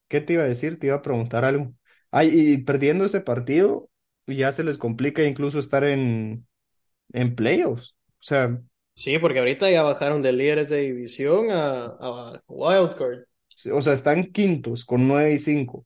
¿qué 0.09 0.21
te 0.21 0.33
iba 0.33 0.43
a 0.43 0.47
decir? 0.47 0.79
Te 0.79 0.87
iba 0.87 0.97
a 0.97 1.03
preguntar 1.03 1.45
algo. 1.45 1.73
Ay, 2.11 2.29
y 2.33 2.57
perdiendo 2.59 3.05
ese 3.05 3.21
partido, 3.21 3.89
ya 4.27 4.51
se 4.53 4.63
les 4.63 4.77
complica 4.79 5.23
incluso 5.23 5.59
estar 5.59 5.83
en, 5.85 6.47
en 7.13 7.35
playoffs. 7.35 7.95
O 8.19 8.23
sea, 8.23 8.59
Sí, 8.93 9.19
porque 9.19 9.39
ahorita 9.39 9.69
ya 9.69 9.83
bajaron 9.83 10.21
de 10.21 10.31
líderes 10.31 10.69
de 10.69 10.77
división 10.81 11.47
a, 11.51 11.85
a 11.99 12.41
Wildcard. 12.47 13.25
o 13.73 13.81
sea, 13.81 13.93
están 13.93 14.25
quintos 14.31 14.85
con 14.85 15.07
9 15.07 15.33
y 15.33 15.39
5. 15.39 15.85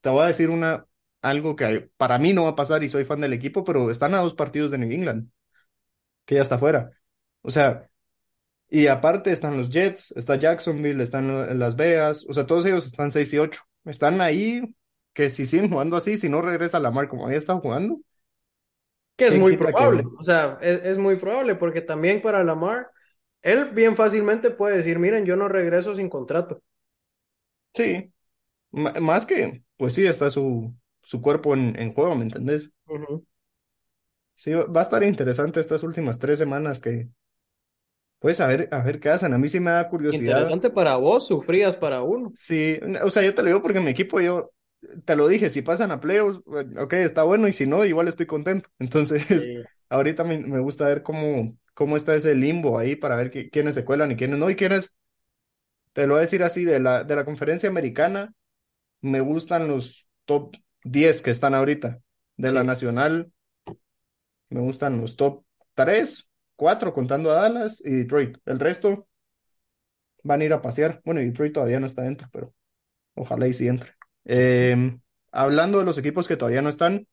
Te 0.00 0.10
voy 0.10 0.24
a 0.24 0.26
decir 0.26 0.50
una, 0.50 0.86
algo 1.22 1.56
que 1.56 1.88
para 1.96 2.18
mí 2.18 2.32
no 2.32 2.44
va 2.44 2.50
a 2.50 2.56
pasar 2.56 2.84
y 2.84 2.88
soy 2.90 3.04
fan 3.04 3.20
del 3.20 3.32
equipo, 3.32 3.64
pero 3.64 3.90
están 3.90 4.14
a 4.14 4.18
dos 4.20 4.34
partidos 4.34 4.70
de 4.70 4.78
New 4.78 4.90
England, 4.90 5.30
que 6.26 6.36
ya 6.36 6.42
está 6.42 6.58
fuera. 6.58 6.90
O 7.42 7.50
sea, 7.50 7.90
y 8.70 8.88
aparte 8.88 9.32
están 9.32 9.58
los 9.58 9.70
Jets, 9.70 10.12
está 10.16 10.36
Jacksonville, 10.36 11.02
están 11.02 11.58
Las 11.58 11.76
Vegas, 11.76 12.26
o 12.28 12.34
sea, 12.34 12.46
todos 12.46 12.66
ellos 12.66 12.86
están 12.86 13.12
6 13.12 13.32
y 13.34 13.38
8. 13.38 13.62
Están 13.86 14.20
ahí 14.20 14.74
que 15.14 15.30
si 15.30 15.46
siguen 15.46 15.70
jugando 15.70 15.96
así, 15.96 16.16
si 16.16 16.28
no 16.28 16.42
regresa 16.42 16.80
Lamar 16.80 17.08
como 17.08 17.26
había 17.26 17.38
estado 17.38 17.60
jugando, 17.60 18.00
Que 19.16 19.26
es 19.26 19.30
¿quién 19.30 19.42
muy 19.42 19.56
probable, 19.56 20.02
que... 20.02 20.08
o 20.18 20.22
sea, 20.24 20.58
es, 20.60 20.84
es 20.84 20.98
muy 20.98 21.16
probable 21.16 21.54
porque 21.54 21.80
también 21.82 22.20
para 22.20 22.42
Lamar, 22.42 22.90
él 23.42 23.66
bien 23.70 23.96
fácilmente 23.96 24.50
puede 24.50 24.78
decir, 24.78 24.98
miren, 24.98 25.24
yo 25.24 25.36
no 25.36 25.48
regreso 25.48 25.94
sin 25.94 26.08
contrato. 26.08 26.62
Sí, 27.74 28.12
más 28.72 29.26
que, 29.26 29.62
pues 29.76 29.94
sí, 29.94 30.06
está 30.06 30.30
su, 30.30 30.74
su 31.02 31.20
cuerpo 31.22 31.54
en, 31.54 31.78
en 31.80 31.92
juego, 31.92 32.14
¿me 32.16 32.24
entendés? 32.24 32.70
Sí, 34.34 34.52
va 34.52 34.64
va 34.64 34.80
a 34.80 34.82
estar 34.84 35.02
interesante 35.04 35.60
estas 35.60 35.82
últimas 35.84 36.18
tres 36.18 36.38
semanas 36.38 36.80
que, 36.80 37.08
pues, 38.18 38.40
a 38.40 38.46
ver, 38.46 38.68
a 38.72 38.82
ver 38.82 39.00
qué 39.00 39.10
hacen. 39.10 39.34
A 39.34 39.38
mí 39.38 39.48
sí 39.48 39.60
me 39.60 39.70
da 39.70 39.88
curiosidad. 39.88 40.32
Interesante 40.32 40.70
para 40.70 40.96
vos, 40.96 41.26
sufrías 41.26 41.76
para 41.76 42.02
uno. 42.02 42.32
Sí, 42.36 42.80
o 43.02 43.10
sea, 43.10 43.22
yo 43.22 43.34
te 43.34 43.42
lo 43.42 43.48
digo 43.48 43.62
porque 43.62 43.80
mi 43.80 43.90
equipo, 43.90 44.20
yo 44.20 44.50
te 45.04 45.16
lo 45.16 45.28
dije, 45.28 45.50
si 45.50 45.62
pasan 45.62 45.90
a 45.92 46.00
playoffs, 46.00 46.40
eh, 46.56 46.80
ok, 46.80 46.92
está 46.94 47.22
bueno, 47.24 47.48
y 47.48 47.52
si 47.52 47.66
no, 47.66 47.84
igual 47.84 48.08
estoy 48.08 48.26
contento. 48.26 48.70
Entonces, 48.78 49.52
Sí. 49.52 49.64
ahorita 49.88 50.24
me, 50.24 50.38
me 50.38 50.60
gusta 50.60 50.86
ver 50.86 51.02
cómo, 51.02 51.56
cómo 51.74 51.96
está 51.96 52.14
ese 52.14 52.34
limbo 52.34 52.78
ahí 52.78 52.96
para 52.96 53.16
ver 53.16 53.30
qui- 53.30 53.50
quiénes 53.50 53.74
se 53.74 53.84
cuelan 53.84 54.12
y 54.12 54.16
quiénes 54.16 54.38
no, 54.38 54.50
y 54.50 54.56
quiénes, 54.56 54.94
te 55.92 56.06
lo 56.06 56.14
voy 56.14 56.18
a 56.18 56.22
decir 56.22 56.42
así, 56.42 56.64
de 56.64 56.80
la, 56.80 57.04
de 57.04 57.16
la 57.16 57.24
conferencia 57.24 57.68
americana, 57.68 58.34
me 59.02 59.20
gustan 59.20 59.68
los 59.68 60.08
top 60.26 60.56
10 60.84 61.22
que 61.22 61.30
están 61.32 61.54
ahorita. 61.54 62.00
De 62.36 62.52
la 62.52 62.64
nacional, 62.64 63.32
me 64.50 64.60
gustan 64.60 65.00
los 65.00 65.16
top 65.16 65.44
3, 65.74 66.28
4 66.56 66.92
contando 66.94 67.30
a 67.30 67.34
Dallas 67.42 67.82
y 67.84 67.90
Detroit. 67.90 68.38
El 68.46 68.60
resto 68.60 69.06
van 70.24 70.40
a 70.40 70.44
ir 70.44 70.52
a 70.52 70.60
pasear. 70.62 71.00
Bueno, 71.04 71.20
y 71.20 71.26
Detroit 71.26 71.52
todavía 71.54 71.78
no 71.80 71.86
está 71.86 72.02
dentro, 72.02 72.28
pero 72.32 72.52
ojalá 73.16 73.48
y 73.48 73.54
sí 73.54 73.68
entre. 73.68 73.92
Eh, 74.24 74.98
hablando 75.32 75.78
de 75.78 75.84
los 75.84 75.98
equipos 75.98 76.28
que 76.28 76.36
todavía 76.36 76.62
no 76.62 76.68
están, 76.68 77.06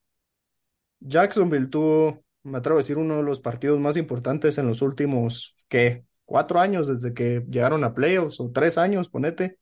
Jacksonville 0.99 1.67
tuvo, 1.67 2.23
me 2.43 2.57
atrevo 2.59 2.77
a 2.77 2.81
decir, 2.81 2.97
uno 2.97 3.17
de 3.17 3.23
los 3.23 3.39
partidos 3.39 3.79
más 3.79 3.97
importantes 3.97 4.57
en 4.57 4.67
los 4.67 4.81
últimos, 4.81 5.55
¿qué? 5.67 6.05
Cuatro 6.25 6.59
años 6.59 6.87
desde 6.87 7.13
que 7.13 7.43
llegaron 7.49 7.83
a 7.83 7.93
playoffs, 7.93 8.39
o 8.39 8.51
tres 8.51 8.77
años, 8.77 9.09
ponete, 9.09 9.57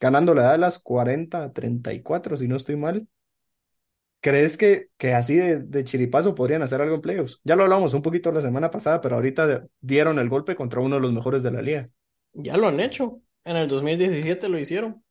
ganándole 0.00 0.42
a 0.42 0.46
Dallas 0.46 0.78
40 0.80 1.44
a 1.44 1.52
34, 1.52 2.36
si 2.36 2.48
no 2.48 2.56
estoy 2.56 2.76
mal. 2.76 3.08
¿Crees 4.20 4.56
que, 4.58 4.88
que 4.96 5.14
así 5.14 5.36
de, 5.36 5.60
de 5.62 5.84
chiripazo 5.84 6.34
podrían 6.34 6.62
hacer 6.62 6.80
algo 6.82 6.96
en 6.96 7.00
playoffs? 7.00 7.40
Ya 7.44 7.54
lo 7.54 7.62
hablamos 7.62 7.94
un 7.94 8.02
poquito 8.02 8.32
la 8.32 8.40
semana 8.40 8.70
pasada, 8.70 9.00
pero 9.00 9.14
ahorita 9.16 9.66
dieron 9.80 10.18
el 10.18 10.28
golpe 10.28 10.56
contra 10.56 10.80
uno 10.80 10.96
de 10.96 11.02
los 11.02 11.12
mejores 11.12 11.42
de 11.44 11.50
la 11.52 11.62
liga, 11.62 11.90
Ya 12.34 12.56
lo 12.56 12.68
han 12.68 12.78
hecho. 12.80 13.22
En 13.44 13.56
el 13.56 13.66
2017 13.68 14.48
lo 14.48 14.58
hicieron. 14.60 15.04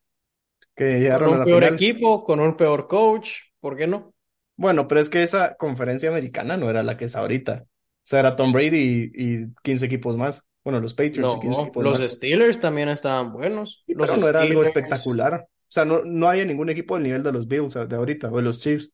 Que 0.76 1.00
Con 1.18 1.26
llegaron 1.26 1.34
a 1.34 1.38
un 1.38 1.40
la 1.40 1.48
peor 1.48 1.64
final. 1.64 1.74
equipo, 1.74 2.24
con 2.24 2.40
un 2.40 2.56
peor 2.56 2.88
coach, 2.88 3.30
¿por 3.60 3.76
qué 3.78 3.88
no? 3.88 4.14
Bueno, 4.58 4.88
pero 4.88 5.02
es 5.02 5.10
que 5.10 5.24
esa 5.24 5.56
conferencia 5.58 6.10
americana 6.10 6.56
no 6.58 6.70
era 6.70 6.82
la 6.84 6.96
que 6.98 7.06
es 7.06 7.16
ahorita. 7.16 7.64
O 7.66 7.68
sea, 8.08 8.20
era 8.22 8.36
Tom 8.36 8.54
Brady 8.54 9.12
y, 9.14 9.36
y 9.44 9.54
15 9.64 9.86
equipos 9.86 10.16
más. 10.18 10.44
Bueno, 10.64 10.80
los 10.80 10.94
Patriots 10.94 11.34
y 11.34 11.40
15 11.40 11.60
No, 11.60 11.62
equipos 11.62 11.84
los 11.84 12.00
más. 12.00 12.10
Steelers 12.12 12.60
también 12.62 12.90
estaban 12.90 13.32
buenos. 13.34 13.86
Sí, 13.88 13.96
Los 13.96 14.14
pero 14.14 14.18
no 14.18 14.28
era 14.28 14.42
algo 14.42 14.62
espectacular. 14.64 15.48
O 15.48 15.72
sea, 15.72 15.86
no, 15.86 16.04
no 16.06 16.30
había 16.30 16.46
ningún 16.46 16.70
equipo 16.70 16.96
del 16.96 17.04
nivel 17.04 17.24
de 17.24 17.32
los 17.32 17.48
Bills 17.48 17.74
de 17.74 17.96
ahorita 17.96 18.32
o 18.32 18.38
de 18.38 18.44
los 18.44 18.60
Chiefs. 18.60 18.92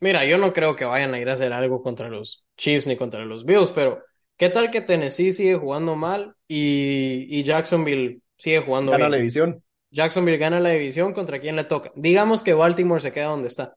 Mira, 0.00 0.24
yo 0.26 0.36
no 0.38 0.52
creo 0.52 0.76
que 0.76 0.84
vayan 0.84 1.14
a 1.14 1.20
ir 1.20 1.28
a 1.30 1.32
hacer 1.32 1.52
algo 1.52 1.82
contra 1.82 2.08
los 2.10 2.44
Chiefs 2.56 2.86
ni 2.86 2.96
contra 2.96 3.24
los 3.24 3.44
Bills, 3.44 3.70
pero 3.70 4.02
¿qué 4.36 4.50
tal 4.50 4.70
que 4.70 4.82
Tennessee 4.82 5.32
sigue 5.32 5.56
jugando 5.56 5.96
mal 5.96 6.34
y, 6.46 7.26
y 7.38 7.42
Jacksonville 7.44 8.20
sigue 8.36 8.60
jugando 8.62 8.92
Gana 8.92 9.08
la 9.08 9.16
división. 9.18 9.63
Jacksonville 9.94 10.38
gana 10.38 10.60
la 10.60 10.70
división, 10.70 11.12
¿contra 11.14 11.40
quién 11.40 11.56
le 11.56 11.64
toca? 11.64 11.92
Digamos 11.96 12.42
que 12.42 12.54
Baltimore 12.54 13.00
se 13.00 13.12
queda 13.12 13.26
donde 13.26 13.48
está. 13.48 13.76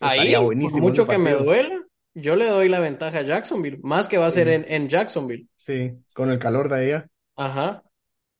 Ahí, 0.00 0.34
por 0.34 0.80
mucho 0.82 1.06
que 1.06 1.18
me 1.18 1.32
duela, 1.32 1.76
yo 2.14 2.36
le 2.36 2.48
doy 2.48 2.68
la 2.68 2.80
ventaja 2.80 3.20
a 3.20 3.22
Jacksonville, 3.22 3.80
más 3.82 4.08
que 4.08 4.18
va 4.18 4.26
a 4.26 4.30
ser 4.30 4.48
Sí, 4.48 4.52
en, 4.54 4.64
en 4.68 4.88
Jacksonville. 4.88 5.48
sí, 5.56 5.92
con 6.14 6.30
el 6.30 6.38
calor 6.38 6.68
de 6.70 6.76
allá. 6.76 7.08
Ajá, 7.36 7.82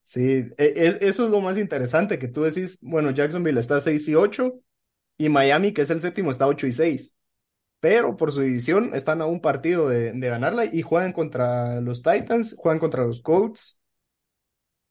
Sí, 0.00 0.22
e- 0.56 0.72
es- 0.76 0.98
eso 1.02 1.24
es 1.24 1.30
lo 1.30 1.40
más 1.40 1.58
interesante, 1.58 2.18
que 2.18 2.28
tú 2.28 2.42
decís, 2.44 2.78
bueno, 2.82 3.11
Jacksonville 3.11 3.61
está 3.61 3.80
6 3.80 4.08
y 4.08 4.14
8 4.14 4.61
y 5.18 5.28
Miami, 5.28 5.72
que 5.72 5.82
es 5.82 5.90
el 5.90 6.00
séptimo, 6.00 6.30
está 6.30 6.46
8 6.46 6.66
y 6.66 6.72
6. 6.72 7.14
pero 7.80 8.16
por 8.16 8.32
su 8.32 8.42
división 8.42 8.92
están 8.94 9.22
a 9.22 9.26
un 9.26 9.40
partido 9.42 9.88
de, 9.88 10.12
de 10.12 10.28
ganarla 10.30 10.64
y 10.66 10.82
juegan 10.82 11.12
contra 11.12 11.80
los 11.82 12.02
Titans, 12.02 12.56
juegan 12.58 12.80
contra 12.80 13.04
los 13.06 13.22
Colts 13.22 13.77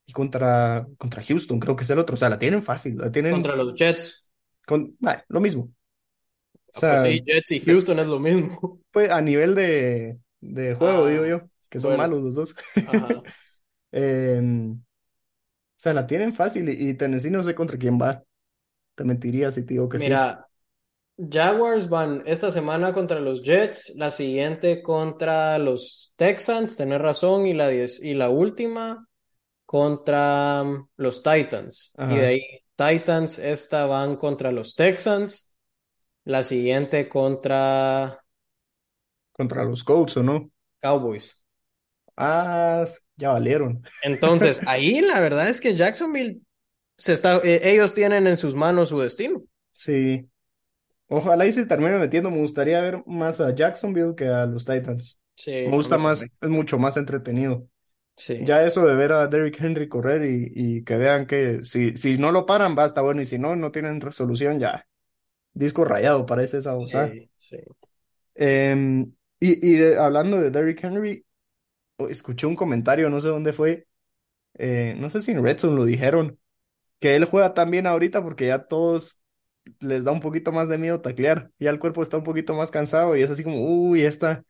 y 0.08 0.14
contra, 0.14 0.88
contra 1.00 1.24
Houston, 1.24 1.60
creo 1.62 1.78
que 1.78 1.84
es 1.86 1.92
el 1.92 2.00
otro. 2.00 2.16
O 2.16 2.18
sea, 2.18 2.30
la 2.30 2.40
tienen 2.40 2.64
fácil, 2.64 2.98
la 3.00 3.12
tienen 3.14 3.36
Contra 3.36 3.56
los 3.56 3.74
Jets. 3.76 4.34
con, 4.66 4.96
bah, 5.00 5.24
lo 5.30 5.40
mismo. 5.42 5.64
O 5.66 5.74
Ah, 6.74 6.82
sea, 6.82 6.88
pues 6.88 7.02
sí, 7.02 7.22
Jets 7.26 7.52
y 7.52 7.60
Houston 7.62 8.00
es 8.00 8.08
lo 8.08 8.20
mismo. 8.20 8.82
pues 8.92 9.10
a 9.12 9.22
nivel 9.22 9.56
de, 9.56 10.20
de 10.42 10.76
juego, 10.76 11.06
Ah, 11.06 11.08
digo 11.08 11.26
yo, 11.26 11.50
que 11.70 11.80
son 11.80 11.96
bueno. 11.96 11.96
malos 11.96 12.24
los 12.24 12.36
dos. 12.36 12.56
Ajá. 12.86 13.24
Em, 13.92 14.74
o 14.74 14.80
sea, 15.78 15.94
la 15.94 16.08
tienen 16.08 16.34
fácil 16.36 16.70
y, 16.70 16.90
y 16.92 16.94
Tennessee 16.96 17.32
no 17.32 17.44
sé 17.44 17.56
contra 17.56 17.78
quién 17.78 18.00
va. 18.02 18.24
Te 18.96 19.04
mentiría 19.06 19.52
si 19.52 19.66
te 19.66 19.76
digo 19.76 19.90
que 19.90 20.00
sí. 20.00 20.20
Mira, 20.20 20.46
Jaguars 21.18 21.90
van 21.90 22.24
esta 22.28 22.52
semana 22.52 22.94
contra 22.94 23.20
los 23.22 23.44
Jets, 23.44 23.96
la 23.98 24.12
siguiente 24.12 24.84
contra 24.84 25.60
los 25.60 26.14
Texans, 26.18 26.78
tenés 26.78 27.02
razón, 27.02 27.48
y 27.48 27.54
la, 27.56 27.72
diez- 27.72 28.02
y 28.04 28.16
la 28.16 28.30
última 28.30 29.07
contra 29.68 30.64
mm, 30.64 30.90
los 30.96 31.22
Titans. 31.22 31.94
Y 32.00 32.16
de 32.16 32.26
ahí, 32.26 32.42
Titans, 32.76 33.38
esta 33.38 33.86
van 33.86 34.16
contra 34.16 34.52
los 34.52 34.74
Texans, 34.74 35.56
la 36.24 36.44
siguiente 36.44 37.08
contra 37.08 38.24
Contra 39.34 39.64
los 39.64 39.84
Colts, 39.84 40.18
¿o 40.18 40.24
no? 40.24 40.50
Cowboys. 40.82 41.46
Ah, 42.16 42.84
ya 43.16 43.30
valieron. 43.30 43.84
Entonces, 44.02 44.62
ahí 44.68 45.00
la 45.02 45.20
verdad 45.20 45.48
es 45.48 45.62
que 45.62 45.76
Jacksonville 45.76 46.42
se 46.98 47.14
está, 47.14 47.38
eh, 47.44 47.72
ellos 47.72 47.94
tienen 47.94 48.26
en 48.26 48.38
sus 48.38 48.56
manos 48.56 48.90
su 48.90 49.00
destino. 49.00 49.44
Sí. 49.72 50.28
Ojalá 51.08 51.46
y 51.46 51.52
se 51.52 51.68
termine 51.68 52.00
metiendo. 52.00 52.32
Me 52.32 52.40
gustaría 52.40 52.82
ver 52.82 53.04
más 53.06 53.40
a 53.40 53.54
Jacksonville 53.54 54.16
que 54.16 54.28
a 54.28 54.48
los 54.48 54.66
Titans. 54.66 55.20
Sí, 55.36 55.52
Me 55.52 55.70
gusta 55.70 56.00
más, 56.00 56.24
es 56.24 56.50
mucho 56.50 56.80
más 56.80 56.98
entretenido. 56.98 57.68
Sí. 58.18 58.38
Ya 58.38 58.64
eso 58.66 58.86
de 58.86 58.96
ver 58.96 59.14
a 59.14 59.28
Derrick 59.28 59.60
Henry 59.62 59.90
correr 59.90 60.24
y, 60.26 60.52
y 60.56 60.84
que 60.84 60.98
vean 60.98 61.26
que 61.28 61.62
si, 61.66 61.98
si 61.98 62.18
no 62.18 62.32
lo 62.32 62.46
paran, 62.46 62.78
va, 62.78 62.86
está 62.86 63.02
bueno. 63.02 63.22
Y 63.22 63.26
si 63.26 63.40
no, 63.40 63.56
no 63.56 63.72
tienen 63.72 64.02
resolución, 64.02 64.60
ya. 64.60 64.88
Disco 65.54 65.86
rayado, 65.86 66.26
parece 66.28 66.60
esa 66.60 66.74
cosa. 66.76 67.18
Sí, 67.18 67.30
sí. 67.36 67.58
Em, 68.36 69.14
y 69.40 69.68
y 69.68 69.74
de- 69.78 69.98
hablando 70.00 70.38
de 70.40 70.52
Derrick 70.52 70.84
Henry, 70.84 71.26
escuché 72.10 72.48
un 72.48 72.56
comentario, 72.56 73.10
no 73.10 73.20
sé 73.22 73.30
dónde 73.30 73.54
fue, 73.54 73.88
eh, 74.56 74.96
no 75.00 75.10
sé 75.10 75.22
si 75.22 75.32
en 75.32 75.44
Red 75.44 75.60
Zone 75.60 75.76
lo 75.78 75.86
dijeron, 75.86 76.40
que 77.00 77.16
él 77.16 77.26
juega 77.26 77.54
tan 77.54 77.72
bien 77.72 77.88
ahorita 77.88 78.24
porque 78.24 78.48
ya 78.48 78.66
todos 78.68 79.22
les 79.82 80.04
da 80.06 80.12
un 80.14 80.22
poquito 80.22 80.52
más 80.54 80.70
de 80.70 80.78
miedo 80.80 81.02
taclear, 81.02 81.52
ya 81.60 81.70
el 81.72 81.80
cuerpo 81.80 82.04
está 82.04 82.18
un 82.18 82.24
poquito 82.24 82.54
más 82.56 82.72
cansado 82.72 83.16
y 83.18 83.24
es 83.24 83.32
así 83.32 83.44
como, 83.44 83.62
uy, 83.66 84.04
esta, 84.04 84.46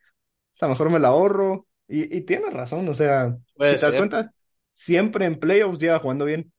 esta 0.55 0.67
mejor 0.69 0.89
me 0.91 0.99
la 0.99 1.09
ahorro. 1.09 1.67
Y, 1.87 2.17
y 2.17 2.21
tiene 2.21 2.49
razón, 2.49 2.87
o 2.89 2.93
sea, 2.93 3.37
si 3.61 3.75
te 3.75 3.85
das 3.85 3.95
cuenta, 3.95 4.33
siempre 4.73 5.25
en 5.25 5.39
playoffs 5.39 5.79
llega 5.79 5.99
jugando 5.99 6.25
bien. 6.25 6.51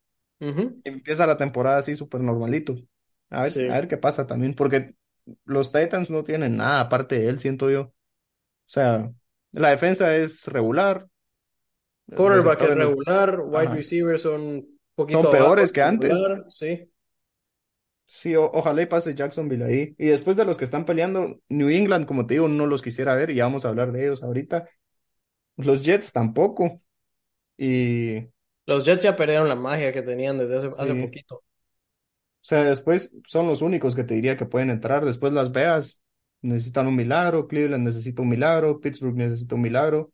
Empieza 0.85 1.27
la 1.27 1.37
temporada 1.37 1.79
así 1.79 1.95
súper 1.97 2.21
normalito. 2.21 2.77
A 3.31 3.43
ver, 3.43 3.51
Sí. 3.53 3.69
a 3.69 3.75
ver 3.75 3.89
qué 3.89 3.97
pasa 3.99 4.27
también, 4.27 4.55
porque 4.55 4.95
los 5.45 5.73
Titans 5.73 6.11
no 6.11 6.25
tienen 6.25 6.57
nada 6.57 6.81
aparte 6.81 7.19
de 7.19 7.29
él, 7.29 7.39
siento 7.39 7.71
yo. 7.71 7.83
O 7.83 7.93
sea, 8.67 9.11
la 9.53 9.71
defensa 9.71 10.17
es 10.17 10.47
regular, 10.49 11.07
Quarterback 12.15 12.63
es 12.63 12.75
regular, 12.75 13.41
wide 13.41 13.69
receivers 13.75 14.23
son 14.23 14.41
un 14.41 14.79
poquito 14.95 15.23
Son 15.23 15.31
peores 15.33 15.73
que 15.73 15.83
antes. 15.83 16.19
sí. 16.49 16.91
Sí, 18.11 18.35
ojalá 18.37 18.81
y 18.83 18.87
pase 18.87 19.15
Jacksonville 19.15 19.65
ahí. 19.65 19.95
Y 19.99 20.07
después 20.07 20.35
de 20.37 20.47
los 20.47 20.57
que 20.57 20.65
están 20.65 20.87
peleando, 20.87 21.41
New 21.51 21.69
England, 21.69 22.07
como 22.07 22.27
te 22.27 22.35
digo, 22.35 22.49
no 22.49 22.67
los 22.67 22.81
quisiera 22.81 23.15
ver 23.15 23.29
y 23.31 23.35
ya 23.35 23.45
vamos 23.45 23.65
a 23.67 23.69
hablar 23.69 23.93
de 23.93 24.05
ellos 24.07 24.23
ahorita. 24.23 24.67
Los 25.59 25.85
Jets 25.85 26.13
tampoco. 26.13 26.81
Y, 27.57 28.19
o 28.19 28.31
Los 28.67 28.85
Jets 28.85 29.05
ya 29.05 29.17
perdieron 29.17 29.49
la 29.49 29.57
magia 29.57 29.93
que 29.93 30.03
tenían 30.03 30.39
desde 30.39 30.59
hace, 30.59 30.69
hace 30.69 30.95
poquito. 30.95 31.43
sea, 32.41 32.65
después 32.65 33.17
son 33.27 33.47
los 33.47 33.63
únicos 33.63 33.97
que 33.97 34.05
te 34.05 34.15
diría 34.15 34.37
que 34.37 34.47
pueden 34.47 34.71
entrar. 34.71 35.05
Después 35.05 35.33
Las 35.33 35.53
Vegas 35.53 36.03
necesitan 36.43 36.87
un 36.87 36.97
milagro, 36.97 37.49
Cleveland 37.49 37.85
necesita 37.85 38.23
un 38.23 38.29
milagro, 38.29 38.81
Pittsburgh 38.81 39.17
necesita 39.17 39.55
un 39.57 39.63
milagro. 39.63 40.13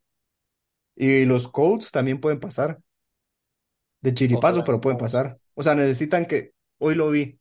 Y 0.96 1.24
los 1.24 1.48
Colts 1.48 1.90
también 1.90 2.20
pueden 2.20 2.40
pasar. 2.40 2.78
De 4.00 4.14
chiripazo, 4.14 4.60
Ojalá 4.60 4.64
pero 4.64 4.80
pueden 4.80 4.98
pasar. 4.98 5.38
O 5.54 5.62
sea, 5.62 5.74
necesitan 5.74 6.26
que, 6.26 6.52
hoy 6.78 6.94
lo 6.94 7.10
vi, 7.10 7.38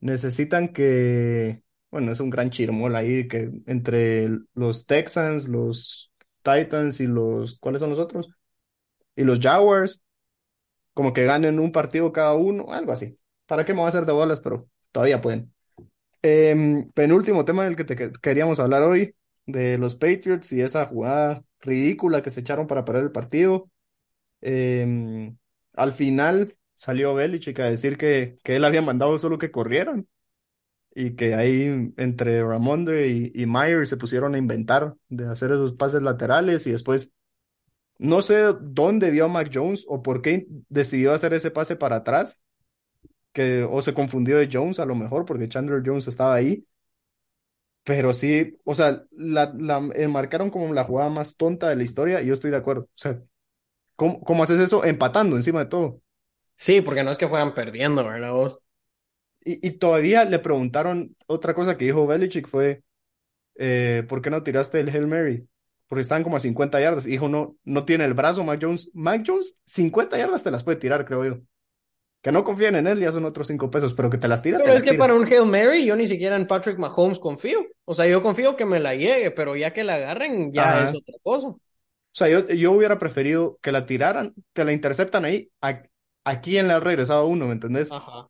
necesitan 0.00 0.68
que, 0.68 1.62
bueno, 1.90 2.12
es 2.12 2.20
un 2.20 2.30
gran 2.30 2.50
chirmol 2.50 2.94
ahí, 2.94 3.26
que 3.26 3.50
entre 3.66 4.28
los 4.54 4.86
Texans, 4.86 5.48
los 5.48 6.12
Titans 6.44 7.00
y 7.00 7.08
los, 7.08 7.58
¿cuáles 7.60 7.80
son 7.82 7.90
los 7.92 8.00
otros? 8.00 8.30
Y 9.16 9.24
los 9.24 9.40
Jaguars, 9.40 10.04
como 10.94 11.12
que 11.12 11.24
ganen 11.24 11.58
un 11.60 11.72
partido 11.72 12.12
cada 12.12 12.34
uno, 12.34 12.72
algo 12.72 12.92
así. 12.92 13.18
¿Para 13.46 13.64
qué 13.64 13.72
me 13.72 13.80
voy 13.80 13.86
a 13.86 13.88
hacer 13.90 14.06
de 14.06 14.12
bolas? 14.12 14.40
Pero 14.40 14.68
todavía 14.92 15.20
pueden. 15.20 15.52
Em, 16.22 16.90
penúltimo 16.92 17.44
tema 17.44 17.64
del 17.64 17.76
que 17.76 17.84
te 17.84 17.96
que- 17.96 18.12
queríamos 18.22 18.60
hablar 18.60 18.82
hoy, 18.82 19.14
de 19.46 19.78
los 19.78 19.94
Patriots 19.96 20.52
y 20.52 20.62
esa 20.62 20.86
jugada 20.86 21.44
ridícula 21.60 22.22
que 22.22 22.30
se 22.30 22.40
echaron 22.40 22.66
para 22.66 22.84
perder 22.84 23.04
el 23.04 23.12
partido. 23.12 23.70
Em, 24.42 25.36
al 25.74 25.92
final 25.92 26.56
salió 26.74 27.14
Belichick 27.14 27.60
a 27.60 27.70
decir 27.70 27.96
que, 27.98 28.38
que 28.44 28.56
él 28.56 28.64
había 28.64 28.82
mandado 28.82 29.18
solo 29.18 29.38
que 29.38 29.50
corrieran 29.50 30.08
y 30.94 31.16
que 31.16 31.34
ahí 31.34 31.92
entre 31.96 32.42
Ramondre 32.44 33.08
y, 33.08 33.32
y 33.34 33.46
Myers 33.46 33.88
se 33.90 33.96
pusieron 33.96 34.34
a 34.34 34.38
inventar 34.38 34.94
de 35.08 35.26
hacer 35.28 35.52
esos 35.52 35.72
pases 35.74 36.02
laterales 36.02 36.66
y 36.66 36.72
después 36.72 37.14
no 37.98 38.22
sé 38.22 38.44
dónde 38.60 39.10
vio 39.10 39.26
a 39.26 39.28
Mac 39.28 39.50
Jones 39.52 39.84
o 39.88 40.02
por 40.02 40.22
qué 40.22 40.46
decidió 40.68 41.12
hacer 41.14 41.34
ese 41.34 41.50
pase 41.50 41.76
para 41.76 41.96
atrás, 41.96 42.42
que 43.32 43.64
o 43.64 43.82
se 43.82 43.94
confundió 43.94 44.38
de 44.38 44.48
Jones 44.52 44.80
a 44.80 44.86
lo 44.86 44.94
mejor 44.96 45.24
porque 45.26 45.48
Chandler 45.48 45.82
Jones 45.86 46.08
estaba 46.08 46.34
ahí, 46.34 46.66
pero 47.84 48.12
sí, 48.14 48.56
o 48.64 48.74
sea, 48.74 49.04
la, 49.10 49.52
la 49.58 49.80
marcaron 50.08 50.50
como 50.50 50.72
la 50.72 50.84
jugada 50.84 51.10
más 51.10 51.36
tonta 51.36 51.68
de 51.68 51.76
la 51.76 51.82
historia 51.82 52.22
y 52.22 52.26
yo 52.26 52.34
estoy 52.34 52.50
de 52.50 52.56
acuerdo. 52.56 52.84
O 52.84 52.88
sea, 52.96 53.22
¿cómo, 53.96 54.20
cómo 54.22 54.42
haces 54.44 54.60
eso 54.60 54.84
empatando 54.84 55.36
encima 55.36 55.60
de 55.60 55.66
todo? 55.66 56.02
Sí, 56.56 56.80
porque 56.80 57.02
no 57.04 57.10
es 57.10 57.18
que 57.18 57.28
fueran 57.28 57.54
perdiendo, 57.54 58.04
¿verdad? 58.04 58.32
Y, 59.44 59.66
y 59.66 59.72
todavía 59.72 60.24
le 60.24 60.38
preguntaron, 60.38 61.16
otra 61.26 61.54
cosa 61.54 61.76
que 61.76 61.86
dijo 61.86 62.06
Belichick 62.06 62.48
fue, 62.48 62.82
eh, 63.56 64.04
¿por 64.08 64.22
qué 64.22 64.30
no 64.30 64.42
tiraste 64.42 64.80
el 64.80 64.90
Hail 64.90 65.06
Mary? 65.08 65.48
Porque 65.88 66.02
estaban 66.02 66.24
como 66.24 66.36
a 66.36 66.40
50 66.40 66.80
yardas. 66.80 67.06
Y 67.06 67.12
dijo, 67.12 67.28
no, 67.28 67.56
no 67.64 67.84
tiene 67.84 68.04
el 68.06 68.14
brazo 68.14 68.44
Mac 68.44 68.60
Jones. 68.62 68.90
Mac 68.94 69.24
Jones, 69.26 69.58
50 69.66 70.18
yardas 70.18 70.44
te 70.44 70.50
las 70.50 70.64
puede 70.64 70.78
tirar, 70.78 71.04
creo 71.06 71.24
yo. 71.24 71.40
Que 72.22 72.32
no 72.32 72.44
confíen 72.44 72.76
en 72.76 72.86
él, 72.88 73.00
ya 73.00 73.12
son 73.12 73.24
otros 73.26 73.48
5 73.48 73.70
pesos, 73.70 73.94
pero 73.94 74.10
que 74.10 74.18
te 74.18 74.28
las 74.28 74.42
tira, 74.42 74.60
te 74.62 74.62
Pero 74.62 74.74
las 74.74 74.78
es 74.78 74.84
que 74.84 74.94
tira. 74.94 74.98
para 74.98 75.14
un 75.14 75.26
Hail 75.26 75.44
Mary 75.46 75.84
yo 75.84 75.96
ni 75.96 76.06
siquiera 76.06 76.36
en 76.36 76.46
Patrick 76.46 76.78
Mahomes 76.78 77.18
confío. 77.18 77.60
O 77.84 77.94
sea, 77.94 78.06
yo 78.06 78.22
confío 78.22 78.56
que 78.56 78.64
me 78.64 78.80
la 78.80 78.94
llegue, 78.94 79.30
pero 79.30 79.56
ya 79.56 79.72
que 79.72 79.84
la 79.84 79.94
agarren 79.96 80.52
ya 80.52 80.62
Ajá. 80.62 80.84
es 80.84 80.94
otra 80.94 81.14
cosa. 81.22 81.48
O 81.48 82.16
sea, 82.16 82.28
yo, 82.28 82.46
yo 82.48 82.72
hubiera 82.72 82.98
preferido 82.98 83.58
que 83.62 83.72
la 83.72 83.86
tiraran, 83.86 84.34
te 84.52 84.64
la 84.64 84.72
interceptan 84.72 85.24
ahí, 85.24 85.50
a, 85.60 85.82
a 86.24 86.40
quién 86.40 86.68
le 86.68 86.74
ha 86.74 86.80
regresado 86.80 87.26
uno, 87.26 87.46
¿me 87.46 87.52
entendés? 87.52 87.98
Ajá. 87.98 88.28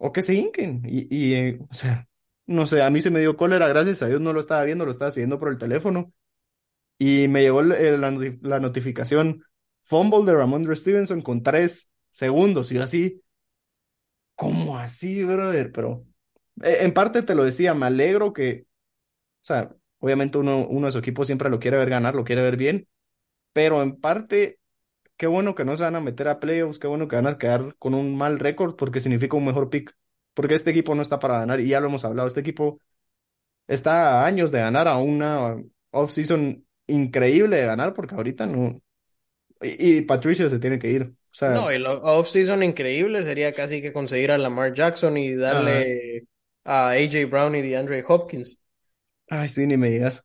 O 0.00 0.12
que 0.12 0.22
se 0.22 0.34
hinquen. 0.34 0.82
Y, 0.86 1.06
y 1.14 1.34
eh, 1.34 1.58
o 1.68 1.74
sea, 1.74 2.08
no 2.46 2.66
sé, 2.66 2.82
a 2.82 2.90
mí 2.90 3.00
se 3.00 3.10
me 3.10 3.20
dio 3.20 3.36
cólera, 3.36 3.68
gracias 3.68 4.02
a 4.02 4.06
Dios 4.08 4.20
no 4.20 4.32
lo 4.32 4.40
estaba 4.40 4.64
viendo, 4.64 4.84
lo 4.84 4.90
estaba 4.90 5.10
siguiendo 5.10 5.38
por 5.38 5.50
el 5.50 5.58
teléfono. 5.58 6.12
Y 6.98 7.28
me 7.28 7.42
llegó 7.42 7.62
la 7.62 8.60
notificación, 8.60 9.44
fumble 9.84 10.24
de 10.24 10.36
Ramondre 10.36 10.76
Stevenson 10.76 11.22
con 11.22 11.42
tres 11.42 11.90
segundos. 12.10 12.72
Y 12.72 12.76
yo 12.76 12.82
así, 12.82 13.22
¿cómo 14.34 14.78
así, 14.78 15.24
brother? 15.24 15.72
Pero 15.72 16.06
eh, 16.62 16.78
en 16.80 16.92
parte 16.92 17.22
te 17.22 17.34
lo 17.34 17.44
decía, 17.44 17.74
me 17.74 17.86
alegro 17.86 18.32
que, 18.32 18.66
o 19.42 19.44
sea, 19.46 19.74
obviamente 20.00 20.38
uno, 20.38 20.66
uno 20.68 20.86
de 20.86 20.92
su 20.92 20.98
equipo 20.98 21.24
siempre 21.24 21.50
lo 21.50 21.60
quiere 21.60 21.78
ver 21.78 21.90
ganar, 21.90 22.14
lo 22.14 22.24
quiere 22.24 22.42
ver 22.42 22.56
bien, 22.56 22.88
pero 23.54 23.82
en 23.82 24.00
parte, 24.00 24.59
qué 25.20 25.26
bueno 25.26 25.54
que 25.54 25.66
no 25.66 25.76
se 25.76 25.82
van 25.84 25.96
a 25.96 26.00
meter 26.00 26.28
a 26.28 26.40
playoffs, 26.40 26.78
qué 26.78 26.86
bueno 26.88 27.06
que 27.06 27.16
van 27.16 27.26
a 27.26 27.36
quedar 27.36 27.76
con 27.78 27.92
un 27.92 28.16
mal 28.16 28.38
récord 28.38 28.74
porque 28.74 29.00
significa 29.00 29.36
un 29.36 29.44
mejor 29.44 29.68
pick. 29.68 29.94
Porque 30.32 30.54
este 30.54 30.70
equipo 30.70 30.94
no 30.94 31.02
está 31.02 31.18
para 31.18 31.40
ganar 31.40 31.60
y 31.60 31.68
ya 31.68 31.78
lo 31.78 31.88
hemos 31.88 32.06
hablado, 32.06 32.26
este 32.26 32.40
equipo 32.40 32.80
está 33.68 34.22
a 34.22 34.26
años 34.26 34.50
de 34.50 34.60
ganar 34.60 34.88
a 34.88 34.96
una 34.98 35.62
off-season 35.90 36.66
increíble 36.86 37.58
de 37.58 37.66
ganar 37.66 37.92
porque 37.92 38.14
ahorita 38.14 38.46
no. 38.46 38.80
Y, 39.60 39.98
y 39.98 40.00
Patricia 40.02 40.48
se 40.48 40.58
tiene 40.58 40.78
que 40.78 40.90
ir. 40.90 41.02
O 41.04 41.14
sea, 41.34 41.54
No, 41.54 41.70
el 41.70 41.84
off-season 41.86 42.62
increíble 42.62 43.22
sería 43.24 43.52
casi 43.52 43.82
que 43.82 43.92
conseguir 43.92 44.30
a 44.30 44.38
Lamar 44.38 44.72
Jackson 44.72 45.16
y 45.18 45.34
darle 45.34 46.24
a 46.64 46.90
AJ 46.90 47.26
Brown 47.28 47.54
y 47.56 47.62
DeAndre 47.62 48.04
Hopkins. 48.06 48.62
ay, 49.28 49.48
sí, 49.48 49.66
ni 49.66 49.76
me 49.76 49.90
digas. 49.90 50.24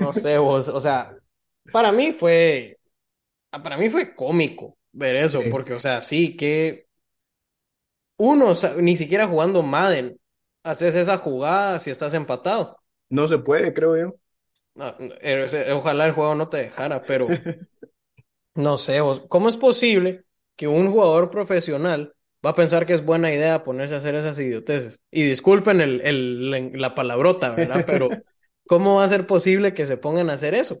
No 0.00 0.12
sé 0.12 0.38
vos, 0.38 0.68
o 0.68 0.80
sea, 0.80 1.16
para 1.70 1.92
mí 1.92 2.12
fue, 2.12 2.78
para 3.60 3.76
mí 3.76 3.90
fue 3.90 4.14
cómico 4.14 4.78
ver 4.92 5.16
eso, 5.16 5.42
porque, 5.50 5.74
o 5.74 5.78
sea, 5.78 6.00
sí 6.00 6.36
que 6.36 6.86
uno, 8.16 8.48
o 8.50 8.54
sea, 8.54 8.74
ni 8.76 8.96
siquiera 8.96 9.26
jugando 9.26 9.62
Madden, 9.62 10.18
haces 10.62 10.94
esa 10.94 11.18
jugada 11.18 11.78
si 11.78 11.90
estás 11.90 12.14
empatado. 12.14 12.78
No 13.10 13.28
se 13.28 13.38
puede, 13.38 13.72
creo 13.72 13.96
yo. 13.96 14.14
No, 14.74 14.94
eh, 14.98 15.72
ojalá 15.72 16.06
el 16.06 16.12
juego 16.12 16.34
no 16.34 16.48
te 16.48 16.58
dejara, 16.58 17.04
pero 17.04 17.28
no 18.54 18.76
sé, 18.76 19.00
¿cómo 19.28 19.48
es 19.48 19.56
posible 19.56 20.24
que 20.56 20.68
un 20.68 20.90
jugador 20.90 21.30
profesional 21.30 22.14
va 22.44 22.50
a 22.50 22.54
pensar 22.54 22.86
que 22.86 22.94
es 22.94 23.04
buena 23.04 23.32
idea 23.32 23.64
ponerse 23.64 23.94
a 23.94 23.98
hacer 23.98 24.14
esas 24.14 24.38
idioteces? 24.38 25.00
Y 25.10 25.22
disculpen 25.22 25.80
el, 25.80 26.00
el, 26.02 26.72
la 26.80 26.94
palabrota, 26.94 27.50
¿verdad? 27.54 27.84
Pero 27.86 28.22
¿cómo 28.66 28.96
va 28.96 29.04
a 29.04 29.08
ser 29.08 29.26
posible 29.26 29.74
que 29.74 29.86
se 29.86 29.96
pongan 29.96 30.30
a 30.30 30.34
hacer 30.34 30.54
eso? 30.54 30.78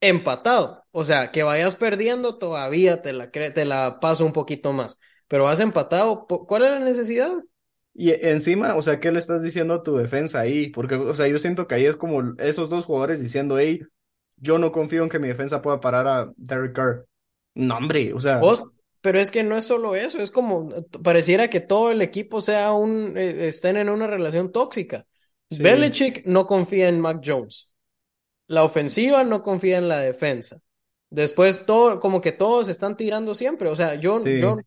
Empatado, 0.00 0.84
o 0.92 1.04
sea, 1.04 1.32
que 1.32 1.42
vayas 1.42 1.74
perdiendo 1.76 2.38
todavía 2.38 3.02
te 3.02 3.12
la, 3.12 3.30
te 3.30 3.64
la 3.64 3.98
paso 4.00 4.24
un 4.24 4.32
poquito 4.32 4.72
más, 4.72 5.00
pero 5.26 5.44
vas 5.44 5.60
empatado, 5.60 6.26
¿cuál 6.26 6.64
es 6.64 6.70
la 6.70 6.78
necesidad? 6.80 7.32
Y 7.94 8.12
encima, 8.12 8.76
o 8.76 8.82
sea, 8.82 9.00
¿qué 9.00 9.10
le 9.10 9.18
estás 9.18 9.42
diciendo 9.42 9.74
a 9.74 9.82
tu 9.82 9.96
defensa 9.96 10.38
ahí? 10.38 10.68
Porque, 10.70 10.94
o 10.94 11.14
sea, 11.14 11.26
yo 11.26 11.38
siento 11.40 11.66
que 11.66 11.74
ahí 11.74 11.86
es 11.86 11.96
como 11.96 12.34
esos 12.38 12.68
dos 12.68 12.86
jugadores 12.86 13.20
diciendo, 13.20 13.58
hey, 13.58 13.80
yo 14.36 14.58
no 14.58 14.70
confío 14.70 15.02
en 15.02 15.08
que 15.08 15.18
mi 15.18 15.26
defensa 15.26 15.62
pueda 15.62 15.80
parar 15.80 16.06
a 16.06 16.32
Derek 16.36 16.76
Carr. 16.76 17.06
No, 17.54 17.76
hombre, 17.76 18.12
o 18.12 18.20
sea. 18.20 18.38
¿Vos? 18.38 18.78
Pero 19.00 19.18
es 19.18 19.32
que 19.32 19.42
no 19.42 19.56
es 19.56 19.64
solo 19.64 19.96
eso, 19.96 20.20
es 20.20 20.30
como, 20.30 20.68
pareciera 21.02 21.50
que 21.50 21.60
todo 21.60 21.90
el 21.90 22.02
equipo 22.02 22.40
sea 22.40 22.72
un, 22.72 23.16
eh, 23.16 23.48
estén 23.48 23.76
en 23.76 23.88
una 23.88 24.06
relación 24.06 24.52
tóxica. 24.52 25.06
Belichick 25.58 26.26
no 26.26 26.46
confía 26.46 26.88
en 26.88 27.00
Mac 27.00 27.20
Jones. 27.24 27.72
La 28.48 28.64
ofensiva 28.64 29.22
no 29.22 29.42
confía 29.42 29.78
en 29.78 29.88
la 29.88 29.98
defensa. 30.00 30.58
Después 31.10 31.64
todo, 31.64 32.00
como 32.00 32.20
que 32.20 32.32
todos 32.32 32.68
están 32.68 32.96
tirando 32.96 33.34
siempre. 33.34 33.68
O 33.68 33.76
sea, 33.76 33.94
yo, 33.94 34.18
yo 34.24 34.58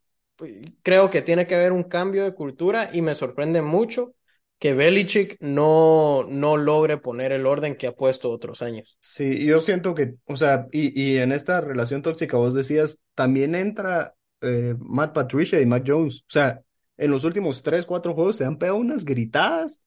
creo 0.81 1.09
que 1.09 1.21
tiene 1.21 1.45
que 1.47 1.55
haber 1.55 1.71
un 1.71 1.83
cambio 1.83 2.23
de 2.23 2.33
cultura 2.33 2.89
y 2.93 3.01
me 3.01 3.15
sorprende 3.15 3.61
mucho 3.61 4.15
que 4.59 4.73
Belichick 4.75 5.37
no, 5.39 6.23
no 6.29 6.55
logre 6.55 6.97
poner 6.97 7.31
el 7.31 7.47
orden 7.47 7.75
que 7.75 7.87
ha 7.87 7.95
puesto 7.95 8.29
otros 8.29 8.61
años. 8.61 8.97
Sí, 8.99 9.43
yo 9.43 9.59
siento 9.59 9.95
que, 9.95 10.15
o 10.25 10.35
sea, 10.35 10.67
y, 10.71 10.99
y 10.99 11.17
en 11.17 11.31
esta 11.31 11.61
relación 11.61 12.03
tóxica 12.03 12.37
vos 12.37 12.53
decías, 12.53 13.01
también 13.15 13.55
entra 13.55 14.15
eh, 14.41 14.75
Matt 14.79 15.13
Patricia 15.13 15.59
y 15.59 15.65
Matt 15.65 15.85
Jones. 15.87 16.21
O 16.21 16.31
sea, 16.31 16.61
en 16.97 17.09
los 17.09 17.23
últimos 17.23 17.63
tres, 17.63 17.87
cuatro 17.87 18.13
juegos 18.13 18.35
se 18.35 18.45
han 18.45 18.57
pegado 18.57 18.77
unas 18.77 19.03
gritadas 19.03 19.83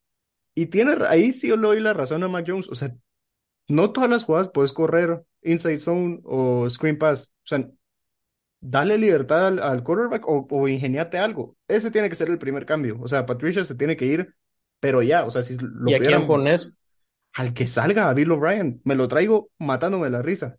y 0.57 0.66
tiene, 0.66 0.96
ahí 1.09 1.33
sí 1.33 1.48
yo 1.48 1.57
le 1.57 1.68
doy 1.68 1.80
la 1.80 1.92
razón 1.92 2.24
a 2.24 2.28
Matt 2.28 2.46
Jones. 2.48 2.68
O 2.68 2.74
sea, 2.74 2.94
no 3.68 3.92
todas 3.92 4.11
las 4.11 4.24
jugadas 4.24 4.50
puedes 4.50 4.72
correr 4.72 5.24
inside 5.42 5.79
zone 5.79 6.20
o 6.24 6.68
screen 6.68 6.98
pass. 6.98 7.33
O 7.44 7.46
sea, 7.46 7.68
dale 8.61 8.98
libertad 8.98 9.59
al, 9.59 9.83
quarterback 9.83 10.27
o, 10.27 10.46
o, 10.50 10.68
ingeniate 10.68 11.18
algo. 11.18 11.57
Ese 11.68 11.90
tiene 11.90 12.09
que 12.09 12.14
ser 12.14 12.29
el 12.29 12.38
primer 12.38 12.66
cambio. 12.66 12.98
O 13.00 13.09
sea, 13.09 13.27
Patricia 13.27 13.64
se 13.64 13.74
tiene 13.74 13.96
que 13.96 14.07
ir, 14.07 14.35
pero 14.81 15.03
ya, 15.03 15.24
o 15.24 15.31
sea, 15.31 15.42
si 15.42 15.57
lo 15.59 15.90
¿Y 15.90 15.94
a 15.94 15.98
quién 15.98 16.27
pones? 16.27 16.79
Al 17.35 17.53
que 17.53 17.66
salga, 17.66 18.09
a 18.09 18.14
Bill 18.14 18.33
O'Brien. 18.33 18.81
Me 18.85 18.94
lo 18.94 19.09
traigo 19.09 19.50
matándome 19.59 20.09
la 20.09 20.22
risa. 20.22 20.59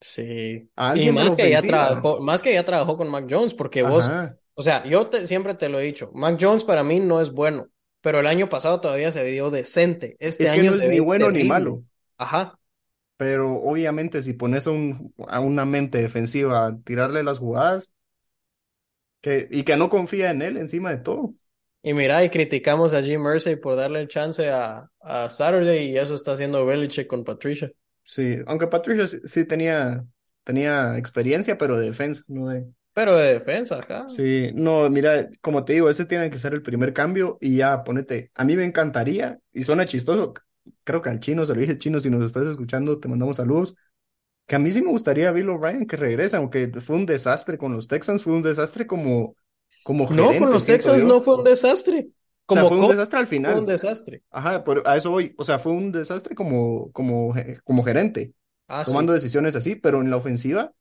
Sí. 0.00 0.70
y 0.94 1.12
más 1.12 1.34
que, 1.34 1.50
ya 1.50 1.62
trabajó, 1.62 2.20
más 2.20 2.42
que 2.42 2.52
ya 2.52 2.64
trabajó 2.64 2.96
con 2.96 3.10
Mac 3.10 3.26
Jones, 3.28 3.54
porque 3.54 3.82
vos, 3.82 4.08
o 4.54 4.62
sea, 4.62 4.84
yo 4.84 5.10
siempre 5.24 5.54
te 5.54 5.68
lo 5.68 5.80
he 5.80 5.84
dicho, 5.84 6.12
Mac 6.14 6.38
Jones 6.40 6.64
para 6.64 6.84
mí 6.84 7.00
no 7.00 7.20
es 7.20 7.32
bueno, 7.32 7.68
pero 8.00 8.20
el 8.20 8.28
año 8.28 8.48
pasado 8.48 8.80
todavía 8.80 9.10
se 9.10 9.24
dio 9.24 9.50
decente. 9.50 10.16
Este 10.20 10.44
es 10.44 10.50
año 10.50 10.62
que 10.62 10.68
no 10.68 10.76
es 10.76 10.88
ni 10.88 11.00
bueno 11.00 11.30
ni 11.30 11.44
malo. 11.44 11.82
Ajá 12.18 12.58
pero 13.16 13.56
obviamente 13.56 14.22
si 14.22 14.32
pones 14.34 14.66
a, 14.66 14.70
un, 14.70 15.14
a 15.28 15.40
una 15.40 15.64
mente 15.64 15.98
defensiva 15.98 16.66
a 16.66 16.78
tirarle 16.82 17.22
las 17.22 17.38
jugadas 17.38 17.92
que, 19.20 19.48
y 19.50 19.64
que 19.64 19.76
no 19.76 19.90
confía 19.90 20.30
en 20.30 20.42
él 20.42 20.56
encima 20.56 20.90
de 20.90 20.98
todo. 20.98 21.34
Y 21.82 21.94
mira, 21.94 22.22
y 22.24 22.30
criticamos 22.30 22.92
a 22.94 23.02
Jim 23.02 23.22
Mersey 23.22 23.56
por 23.56 23.76
darle 23.76 24.00
el 24.00 24.08
chance 24.08 24.48
a, 24.50 24.90
a 25.00 25.30
Saturday 25.30 25.90
y 25.90 25.96
eso 25.98 26.14
está 26.14 26.32
haciendo 26.32 26.66
Belichick 26.66 27.06
con 27.06 27.24
Patricia. 27.24 27.70
Sí, 28.02 28.36
aunque 28.46 28.66
Patricia 28.66 29.06
sí, 29.06 29.44
tenía, 29.44 30.04
tenía 30.44 30.96
experiencia, 30.96 31.58
pero 31.58 31.76
de 31.78 31.86
defensa, 31.86 32.24
no 32.28 32.48
de... 32.48 32.66
Pero 32.92 33.16
de 33.16 33.34
defensa, 33.34 33.78
ajá. 33.78 34.06
Sí, 34.06 34.50
no, 34.54 34.88
mira, 34.88 35.28
como 35.42 35.64
te 35.64 35.74
digo, 35.74 35.90
ese 35.90 36.06
tiene 36.06 36.30
que 36.30 36.38
ser 36.38 36.54
el 36.54 36.62
primer 36.62 36.94
cambio 36.94 37.36
y 37.42 37.58
ya, 37.58 37.84
ponete, 37.84 38.30
a 38.34 38.44
mí 38.44 38.56
me 38.56 38.64
encantaría, 38.64 39.38
y 39.52 39.62
suena 39.64 39.84
chistoso, 39.84 40.32
creo 40.88 41.02
que 41.02 41.10
al 41.10 41.20
chino, 41.20 41.44
se 41.44 41.54
lo 41.54 41.60
dije 41.60 41.78
chino, 41.78 42.00
si 42.00 42.08
nos 42.08 42.24
estás 42.24 42.48
escuchando, 42.48 42.98
te 42.98 43.08
mandamos 43.08 43.36
saludos. 43.36 43.76
Que 44.46 44.56
a 44.56 44.58
mí 44.58 44.70
sí 44.70 44.80
me 44.80 44.90
gustaría 44.90 45.30
Bill 45.32 45.50
O'Brien 45.50 45.86
que 45.86 45.98
regrese, 45.98 46.38
aunque 46.38 46.72
fue 46.80 46.96
un 46.96 47.04
desastre 47.04 47.58
con 47.58 47.72
los 47.74 47.88
Texans, 47.88 48.22
fue 48.22 48.32
un 48.32 48.40
desastre 48.40 48.86
como, 48.86 49.36
como 49.82 50.08
gerente. 50.08 50.32
No, 50.32 50.38
con 50.40 50.50
los 50.50 50.64
Texans 50.64 51.04
no 51.04 51.20
fue 51.20 51.36
un 51.36 51.44
desastre. 51.44 52.08
Como 52.46 52.62
o 52.62 52.68
sea, 52.68 52.68
fue 52.70 52.86
un 52.86 52.90
desastre 52.90 53.18
al 53.18 53.26
final. 53.26 53.52
Fue 53.52 53.60
un 53.60 53.66
desastre. 53.66 54.22
Ajá, 54.30 54.64
a 54.86 54.96
eso 54.96 55.10
voy. 55.10 55.34
O 55.36 55.44
sea, 55.44 55.58
fue 55.58 55.72
un 55.72 55.92
desastre 55.92 56.34
como, 56.34 56.90
como, 56.92 57.34
como 57.64 57.84
gerente. 57.84 58.32
Ah, 58.66 58.82
tomando 58.86 59.12
decisiones 59.12 59.54
así, 59.56 59.74
pero 59.74 60.00
en 60.00 60.10
la 60.10 60.16
ofensiva, 60.16 60.72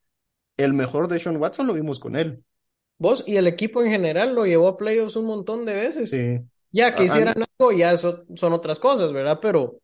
el 0.55 0.71
mejor 0.71 1.09
de 1.09 1.19
Sean 1.19 1.35
Watson 1.35 1.67
lo 1.67 1.73
vimos 1.73 1.99
con 1.99 2.15
él. 2.15 2.45
Vos 2.97 3.25
y 3.27 3.35
el 3.35 3.47
equipo 3.47 3.83
en 3.83 3.91
general 3.91 4.33
lo 4.33 4.45
llevó 4.45 4.69
a 4.69 4.77
playoffs 4.77 5.17
un 5.17 5.25
montón 5.25 5.65
de 5.65 5.73
veces. 5.75 6.09
Sí. 6.09 6.37
Ya 6.71 6.95
que 6.95 7.03
hicieran 7.03 7.43
algo, 7.59 7.73
ya 7.73 7.91
eso 7.91 8.25
son 8.35 8.53
otras 8.53 8.79
cosas, 8.79 9.11
¿verdad? 9.11 9.39
Pero. 9.41 9.81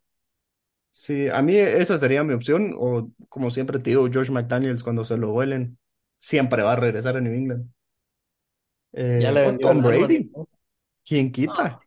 Sí, 0.95 1.27
a 1.27 1.41
mí 1.41 1.57
esa 1.57 1.97
sería 1.97 2.23
mi 2.23 2.35
opción, 2.35 2.75
o 2.77 3.09
como 3.27 3.49
siempre 3.49 3.79
te 3.79 3.89
digo, 3.89 4.07
George 4.11 4.31
McDaniels 4.31 4.83
cuando 4.83 5.03
se 5.03 5.17
lo 5.17 5.31
vuelen, 5.31 5.79
siempre 6.19 6.61
va 6.61 6.73
a 6.73 6.75
regresar 6.75 7.17
a 7.17 7.19
New 7.19 7.33
England. 7.33 7.67
Eh, 8.91 9.17
ya 9.19 9.31
le 9.31 9.57
Tom 9.57 9.81
Brady. 9.81 10.31
¿Quién 11.03 11.31
quita? 11.31 11.79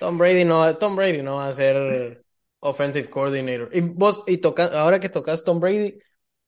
Tom 0.00 0.18
Brady 0.18 0.44
no, 0.44 0.76
Tom 0.78 0.96
Brady 0.96 1.22
no 1.22 1.36
va 1.36 1.46
a 1.46 1.52
ser 1.52 2.24
offensive 2.58 3.08
coordinator. 3.08 3.70
Y 3.72 3.82
vos, 3.82 4.24
y 4.26 4.38
toca, 4.38 4.64
ahora 4.80 4.98
que 4.98 5.08
tocas 5.08 5.44
Tom 5.44 5.60
Brady, 5.60 6.00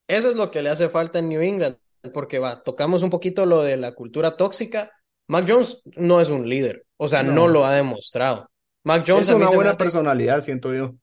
eso 0.09 0.29
es 0.29 0.35
lo 0.35 0.51
que 0.51 0.61
le 0.61 0.71
hace 0.71 0.89
falta 0.89 1.21
en 1.21 1.29
New 1.29 1.41
England, 1.41 1.77
porque 2.13 2.41
va, 2.41 2.65
tocamos 2.65 3.05
un 3.05 3.11
poquito 3.11 3.47
lo 3.47 3.63
de 3.63 3.77
la 3.77 3.95
cultura 3.95 4.37
tóxica. 4.37 4.91
Mac 5.29 5.45
Jones 5.47 5.85
no 5.95 6.21
es 6.21 6.31
un 6.31 6.49
líder. 6.49 6.85
O 6.97 7.07
sea, 7.07 7.23
no, 7.23 7.47
lo 7.47 7.65
ha 7.65 7.73
demostrado. 7.73 8.51
Mac 8.83 9.05
Jones 9.07 9.29
es 9.29 9.37
una 9.37 9.51
buena 9.51 9.77
personalidad, 9.77 10.41
siento 10.41 10.75
yo, 10.75 10.97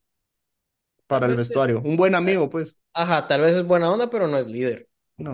para 1.10 1.26
el 1.26 1.36
vestuario. 1.36 1.82
Un 1.84 1.98
buen 1.98 2.14
amigo, 2.14 2.50
pues. 2.50 2.78
Ajá, 2.94 3.26
tal 3.28 3.42
vez 3.42 3.56
es 3.56 3.66
buena 3.66 3.92
onda, 3.92 4.10
pero 4.10 4.28
no 4.28 4.38
es 4.38 4.48
líder. 4.48 4.88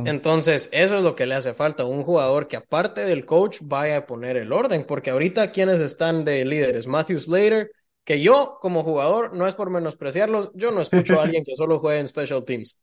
Entonces, 0.05 0.69
eso 0.71 0.97
es 0.97 1.03
lo 1.03 1.15
que 1.15 1.27
le 1.27 1.35
hace 1.35 1.53
falta, 1.53 1.85
un 1.85 2.01
jugador 2.01 2.47
que 2.47 2.55
aparte 2.55 3.01
del 3.01 3.25
coach 3.25 3.59
vaya 3.61 3.97
a 3.97 4.05
poner 4.07 4.35
el 4.35 4.51
orden, 4.51 4.85
porque 4.87 5.11
ahorita 5.11 5.51
quienes 5.51 5.79
están 5.79 6.25
de 6.25 6.43
líderes, 6.43 6.87
Matthew 6.87 7.19
Slater, 7.19 7.71
que 8.03 8.19
yo 8.19 8.57
como 8.61 8.83
jugador, 8.83 9.35
no 9.35 9.47
es 9.47 9.53
por 9.53 9.69
menospreciarlos, 9.69 10.49
yo 10.55 10.71
no 10.71 10.81
escucho 10.81 11.19
a 11.19 11.23
alguien 11.23 11.43
que 11.45 11.55
solo 11.55 11.77
juegue 11.77 11.99
en 11.99 12.07
special 12.07 12.43
teams. 12.45 12.81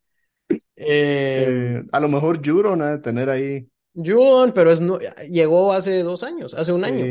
Eh, 0.48 0.58
eh, 0.76 1.82
a 1.90 1.98
lo 1.98 2.08
mejor 2.08 2.40
Juron 2.44 2.82
ha 2.82 2.92
de 2.92 2.98
tener 2.98 3.30
ahí. 3.30 3.66
Juron, 3.94 4.52
pero 4.52 4.70
es 4.70 4.80
no, 4.80 5.00
llegó 5.28 5.72
hace 5.72 6.04
dos 6.04 6.22
años, 6.22 6.54
hace 6.54 6.72
un 6.72 6.84
año. 6.84 7.06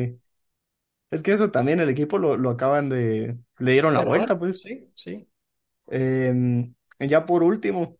Es 1.09 1.21
que 1.21 1.33
eso 1.33 1.51
también 1.51 1.81
el 1.81 1.89
equipo 1.89 2.17
lo, 2.17 2.37
lo 2.37 2.51
acaban 2.51 2.87
de, 2.87 3.37
le 3.59 3.71
dieron 3.73 3.93
la 3.93 4.05
vuelta, 4.05 4.39
pues. 4.39 4.61
Sí, 4.61 4.87
sí. 4.95 5.27
Em, 5.91 6.75
ya 6.99 7.27
por 7.27 7.43
último, 7.43 7.97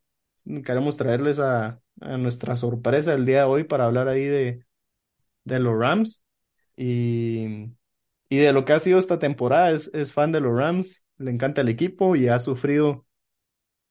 queremos 0.66 0.98
traerles 0.98 1.40
a, 1.40 1.82
a 2.02 2.18
nuestra 2.18 2.58
sorpresa 2.58 3.16
el 3.16 3.26
día 3.28 3.40
de 3.42 3.46
hoy 3.46 3.66
para 3.66 3.86
hablar 3.86 4.10
ahí 4.10 4.26
de, 4.26 4.66
de 5.46 5.60
los 5.60 5.78
Rams 5.80 6.24
y, 6.78 7.72
y 8.30 8.38
de 8.38 8.54
lo 8.54 8.66
que 8.66 8.74
ha 8.74 8.80
sido 8.82 9.00
esta 9.00 9.20
temporada. 9.20 9.72
Es, 9.72 9.90
es 9.94 10.14
fan 10.14 10.32
de 10.32 10.42
los 10.42 10.58
Rams, 10.58 11.06
le 11.18 11.32
encanta 11.32 11.62
el 11.62 11.70
equipo 11.70 12.16
y 12.16 12.28
ha 12.30 12.40
sufrido 12.40 13.06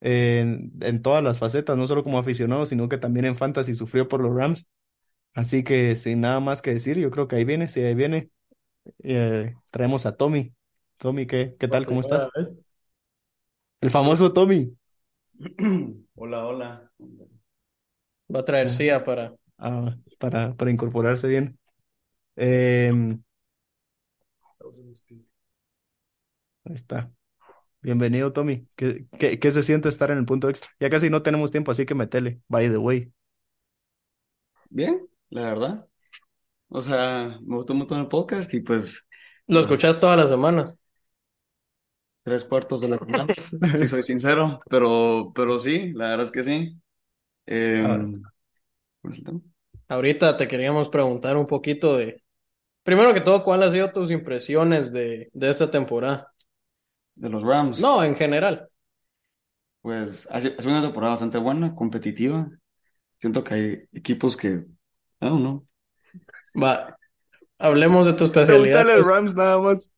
en, 0.01 0.73
en 0.83 1.03
todas 1.03 1.23
las 1.25 1.39
facetas, 1.39 1.77
no 1.77 1.87
solo 1.87 2.03
como 2.05 2.19
aficionado, 2.19 2.67
sino 2.67 2.89
que 2.89 2.99
también 2.99 3.27
en 3.27 3.37
fantasy 3.37 3.75
sufrió 3.75 4.09
por 4.09 4.21
los 4.23 4.35
Rams. 4.35 4.69
Así 5.35 5.65
que 5.65 5.97
sin 5.97 6.23
nada 6.23 6.41
más 6.41 6.63
que 6.63 6.73
decir, 6.75 6.99
yo 6.99 7.11
creo 7.11 7.29
que 7.29 7.37
ahí 7.37 7.45
viene, 7.45 7.69
sí, 7.69 7.83
ahí 7.83 7.95
viene. 7.95 8.31
Eh, 9.05 9.55
traemos 9.73 10.07
a 10.07 10.17
Tommy. 10.17 10.55
Tommy, 10.99 11.27
¿qué, 11.27 11.57
qué 11.59 11.69
tal? 11.69 11.87
¿Cómo 11.87 12.01
estás? 12.01 12.33
El 13.81 13.91
famoso 13.91 14.33
Tommy. 14.33 14.77
Hola, 16.15 16.47
hola. 16.47 16.93
Va 18.35 18.41
a 18.41 18.45
traer 18.45 18.67
ah. 18.67 18.71
CIA 18.71 19.05
para... 19.05 19.35
Ah, 19.57 19.97
para, 20.19 20.55
para 20.55 20.71
incorporarse 20.71 21.29
bien. 21.29 21.59
Em, 22.37 23.23
ahí 26.65 26.75
está. 26.75 27.11
Bienvenido, 27.81 28.33
Tommy. 28.33 28.67
¿Qué, 28.77 29.07
qué, 29.19 29.39
qué 29.39 29.51
se 29.51 29.63
siente 29.63 29.89
estar 29.89 30.11
en 30.11 30.19
el 30.19 30.27
punto 30.27 30.51
extra? 30.51 30.71
Ya 30.79 30.91
casi 30.91 31.09
no 31.09 31.23
tenemos 31.23 31.51
tiempo, 31.51 31.71
así 31.71 31.87
que 31.87 31.95
metele. 31.95 32.43
By 32.49 32.69
the 32.69 32.77
way. 32.77 33.13
Bien, 34.69 35.09
la 35.31 35.43
verdad. 35.45 35.89
O 36.69 36.83
sea, 36.83 37.39
me 37.43 37.57
gustó 37.57 37.75
mucho 37.75 37.97
el 37.97 38.09
podcast 38.09 38.53
y 38.53 38.61
pues 38.61 39.07
Lo 39.47 39.61
escuchas 39.61 39.99
todas 39.99 40.19
las 40.19 40.29
semanas. 40.29 40.77
Tres 42.23 42.45
cuartos 42.45 42.81
de 42.81 42.89
semanas, 42.89 43.51
si 43.79 43.89
soy 43.89 44.03
sincero, 44.03 44.61
pero, 44.69 45.33
pero 45.35 45.59
sí, 45.59 45.93
la 45.93 46.11
verdad 46.11 46.27
es 46.27 46.33
que 46.33 46.45
sí. 46.45 46.81
Pues, 49.01 49.23
Ahorita 49.89 50.37
te 50.37 50.47
queríamos 50.47 50.89
preguntar 50.89 51.37
un 51.37 51.47
poquito 51.47 51.97
de, 51.97 52.23
primero 52.83 53.13
que 53.13 53.21
todo, 53.21 53.43
¿cuáles 53.43 53.67
han 53.67 53.73
sido 53.73 53.93
tus 53.93 54.11
impresiones 54.11 54.93
de, 54.93 55.31
de 55.33 55.51
esta 55.51 55.71
temporada? 55.71 56.33
de 57.21 57.29
los 57.29 57.43
Rams. 57.43 57.81
No, 57.81 58.03
en 58.03 58.17
general. 58.17 58.67
Pues 59.83 60.27
ha 60.31 60.41
sido 60.41 60.55
ha 60.59 60.63
sido 60.63 60.73
una 60.73 60.83
temporada 60.83 61.13
bastante 61.13 61.39
buena, 61.39 61.75
competitiva. 61.75 62.51
Siento 63.19 63.45
que 63.45 63.55
hay 63.55 63.83
equipos 63.93 64.37
que, 64.37 64.49
I 64.49 64.67
don't 65.21 65.41
know. 65.41 65.67
Va, 66.61 66.97
hablemos 67.59 68.07
de 68.07 68.15
tu 68.15 68.25
especialidad. 68.25 68.85
Pregúntale 68.85 68.93
a 68.93 68.97
pues. 68.97 69.07
Rams 69.07 69.35
nada 69.35 69.59
más. 69.59 69.91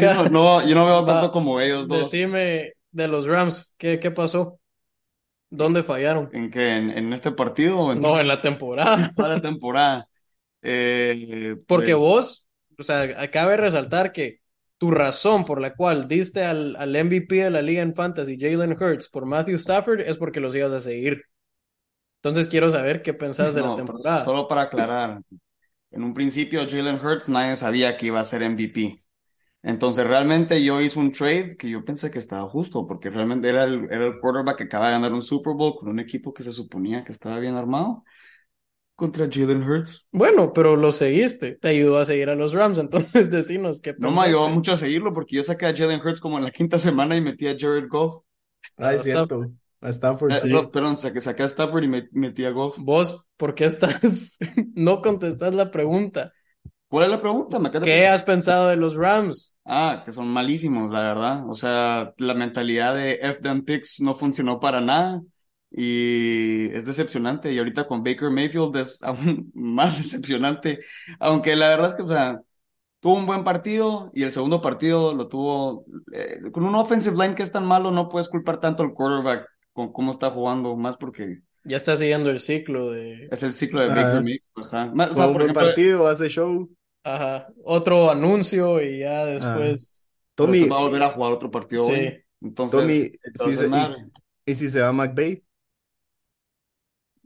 Yo 0.00 0.08
no, 0.10 0.28
no, 0.28 0.66
yo 0.68 0.74
no 0.74 0.86
veo 0.86 1.04
Va, 1.08 1.16
tanto 1.16 1.30
como 1.32 1.60
ellos 1.60 1.86
dos. 1.88 2.12
Decime 2.12 2.74
de 2.92 3.08
los 3.08 3.26
Rams, 3.26 3.74
¿qué, 3.78 3.98
qué 4.00 4.10
pasó? 4.10 4.60
¿Dónde 5.50 5.82
fallaron? 5.84 6.32
¿En 6.32 6.50
qué? 6.50 6.76
¿En, 6.76 6.90
en 6.90 7.12
este 7.12 7.32
partido 7.32 7.78
o 7.80 7.92
en 7.92 8.00
No, 8.00 8.18
en 8.20 8.28
la 8.28 8.40
temporada. 8.42 9.12
toda 9.16 9.28
la 9.28 9.40
temporada? 9.42 10.08
Eh, 10.62 11.56
Porque 11.66 11.94
pues, 11.94 11.94
vos, 11.94 12.48
o 12.78 12.82
sea, 12.82 13.02
acabe 13.22 13.52
de 13.52 13.56
resaltar 13.58 14.12
que 14.12 14.40
tu 14.78 14.90
razón 14.90 15.44
por 15.44 15.60
la 15.60 15.74
cual 15.74 16.08
diste 16.08 16.44
al, 16.44 16.76
al 16.76 16.94
MVP 16.96 17.36
de 17.36 17.50
la 17.50 17.62
liga 17.62 17.82
en 17.82 17.94
Fantasy, 17.94 18.36
Jalen 18.38 18.72
Hurts, 18.80 19.08
por 19.08 19.26
Matthew 19.26 19.56
Stafford, 19.56 20.00
es 20.00 20.16
porque 20.18 20.40
los 20.40 20.54
ibas 20.54 20.72
a 20.72 20.80
seguir. 20.80 21.22
Entonces 22.22 22.48
quiero 22.48 22.70
saber 22.70 23.02
qué 23.02 23.14
pensás 23.14 23.54
de 23.54 23.62
la 23.62 23.74
pero 23.74 23.74
temporada. 23.74 24.24
solo 24.24 24.48
para 24.48 24.62
aclarar. 24.62 25.22
En 25.90 26.04
un 26.04 26.14
principio, 26.14 26.66
Jalen 26.68 26.96
Hurts, 27.04 27.28
nadie 27.30 27.56
sabía 27.56 27.96
que 27.96 28.06
iba 28.06 28.20
a 28.20 28.24
ser 28.24 28.42
MVP. 28.42 29.04
Entonces, 29.64 30.06
realmente 30.06 30.62
yo 30.64 30.80
hice 30.80 30.98
un 30.98 31.12
trade 31.12 31.56
que 31.56 31.70
yo 31.70 31.84
pensé 31.84 32.10
que 32.10 32.18
estaba 32.18 32.48
justo, 32.48 32.86
porque 32.86 33.10
realmente 33.10 33.48
era 33.48 33.64
el, 33.64 33.84
era 33.92 34.06
el 34.06 34.18
quarterback 34.20 34.58
que 34.58 34.64
acaba 34.64 34.86
de 34.88 34.92
ganar 34.92 35.12
un 35.12 35.22
Super 35.22 35.54
Bowl 35.54 35.76
con 35.76 35.88
un 35.88 36.00
equipo 36.00 36.34
que 36.34 36.42
se 36.42 36.52
suponía 36.52 37.04
que 37.04 37.12
estaba 37.12 37.38
bien 37.38 37.54
armado 37.56 38.04
contra 38.96 39.28
Jalen 39.30 39.62
Hurts. 39.64 40.08
Bueno, 40.12 40.52
pero 40.52 40.76
lo 40.76 40.92
seguiste, 40.92 41.56
te 41.56 41.68
ayudó 41.68 41.98
a 41.98 42.04
seguir 42.06 42.28
a 42.30 42.34
los 42.34 42.52
Rams, 42.52 42.78
entonces 42.78 43.30
decinos 43.30 43.80
qué 43.80 43.94
No 43.96 44.10
me 44.10 44.20
ayudó 44.22 44.48
mucho 44.50 44.72
a 44.72 44.76
seguirlo 44.76 45.12
porque 45.14 45.36
yo 45.36 45.42
saqué 45.42 45.64
a 45.66 45.74
Jalen 45.74 46.00
Hurts 46.00 46.20
como 46.20 46.36
en 46.38 46.44
la 46.44 46.50
quinta 46.50 46.78
semana 46.78 47.16
y 47.16 47.20
metí 47.22 47.46
a 47.48 47.56
Jared 47.58 47.88
Goff. 47.88 48.22
Ah, 48.76 48.94
es 48.94 49.02
cierto. 49.04 49.50
A 49.82 49.90
Stafford, 49.92 50.34
Eh, 50.36 50.40
sí. 50.40 50.48
no, 50.48 50.70
perdón, 50.72 50.96
saqué, 50.96 51.20
saqué 51.20 51.42
a 51.44 51.46
Stafford 51.46 51.84
y 51.84 51.88
me- 51.88 52.08
metí 52.12 52.44
a 52.44 52.50
Goff. 52.50 52.78
Vos, 52.78 53.26
¿por 53.36 53.54
qué 53.54 53.64
estás? 53.66 54.36
No 54.74 55.02
contestas 55.02 55.54
la 55.54 55.70
pregunta. 55.70 56.32
¿Cuál 56.92 57.06
es 57.06 57.10
la 57.10 57.22
pregunta? 57.22 57.58
Me 57.58 57.70
¿Qué 57.70 58.06
has 58.06 58.22
pensado 58.22 58.68
de 58.68 58.76
los 58.76 58.96
Rams? 58.96 59.58
Ah, 59.64 60.02
que 60.04 60.12
son 60.12 60.28
malísimos, 60.28 60.92
la 60.92 61.00
verdad. 61.00 61.48
O 61.48 61.54
sea, 61.54 62.12
la 62.18 62.34
mentalidad 62.34 62.94
de 62.94 63.12
F 63.22 63.40
them 63.40 63.64
picks 63.64 63.98
no 64.02 64.14
funcionó 64.14 64.60
para 64.60 64.82
nada 64.82 65.22
y 65.70 66.66
es 66.74 66.84
decepcionante. 66.84 67.50
Y 67.50 67.56
ahorita 67.56 67.86
con 67.86 68.04
Baker 68.04 68.30
Mayfield 68.30 68.76
es 68.76 68.98
aún 69.02 69.50
más 69.54 69.96
decepcionante. 69.96 70.80
Aunque 71.18 71.56
la 71.56 71.70
verdad 71.70 71.88
es 71.88 71.94
que, 71.94 72.02
o 72.02 72.08
sea, 72.08 72.42
tuvo 73.00 73.14
un 73.14 73.24
buen 73.24 73.42
partido 73.42 74.10
y 74.12 74.24
el 74.24 74.32
segundo 74.32 74.60
partido 74.60 75.14
lo 75.14 75.28
tuvo 75.28 75.86
eh, 76.12 76.40
con 76.52 76.66
un 76.66 76.74
offensive 76.74 77.16
line 77.16 77.34
que 77.34 77.42
es 77.42 77.52
tan 77.52 77.64
malo, 77.64 77.90
no 77.90 78.10
puedes 78.10 78.28
culpar 78.28 78.60
tanto 78.60 78.82
al 78.82 78.92
quarterback 78.92 79.46
con 79.72 79.94
cómo 79.94 80.12
está 80.12 80.28
jugando, 80.28 80.76
más 80.76 80.98
porque 80.98 81.38
Ya 81.64 81.78
está 81.78 81.96
siguiendo 81.96 82.28
el 82.28 82.40
ciclo 82.40 82.90
de... 82.90 83.28
es 83.30 83.42
el 83.42 83.54
ciclo 83.54 83.80
de. 83.80 83.88
Baker 83.88 84.22
Mayfield. 84.22 84.42
Ajá. 84.56 84.92
O 84.92 85.14
sea, 85.14 85.32
por 85.32 85.40
ejemplo, 85.40 85.62
partido, 85.62 86.06
hace 86.06 86.28
show. 86.28 86.68
Ajá, 87.04 87.48
otro 87.64 88.10
anuncio 88.10 88.80
y 88.80 89.00
ya 89.00 89.24
después... 89.26 90.08
pero 90.38 90.52
Tommy, 90.58 90.58
después 90.58 90.70
va 90.70 90.76
a 90.78 90.80
volver 90.82 91.02
a 91.02 91.10
jugar 91.10 91.32
otro 91.32 91.50
partido 91.50 91.86
Sí. 91.86 91.92
hoy. 91.92 92.24
Entonces, 92.40 93.08
Tommy, 93.08 93.12
entonces 93.24 93.68
sí 93.70 93.86
se- 93.86 93.90
nada. 93.90 93.96
¿y 94.46 94.54
si 94.54 94.68
se 94.68 94.80
va 94.80 94.92
McVay? 94.92 95.44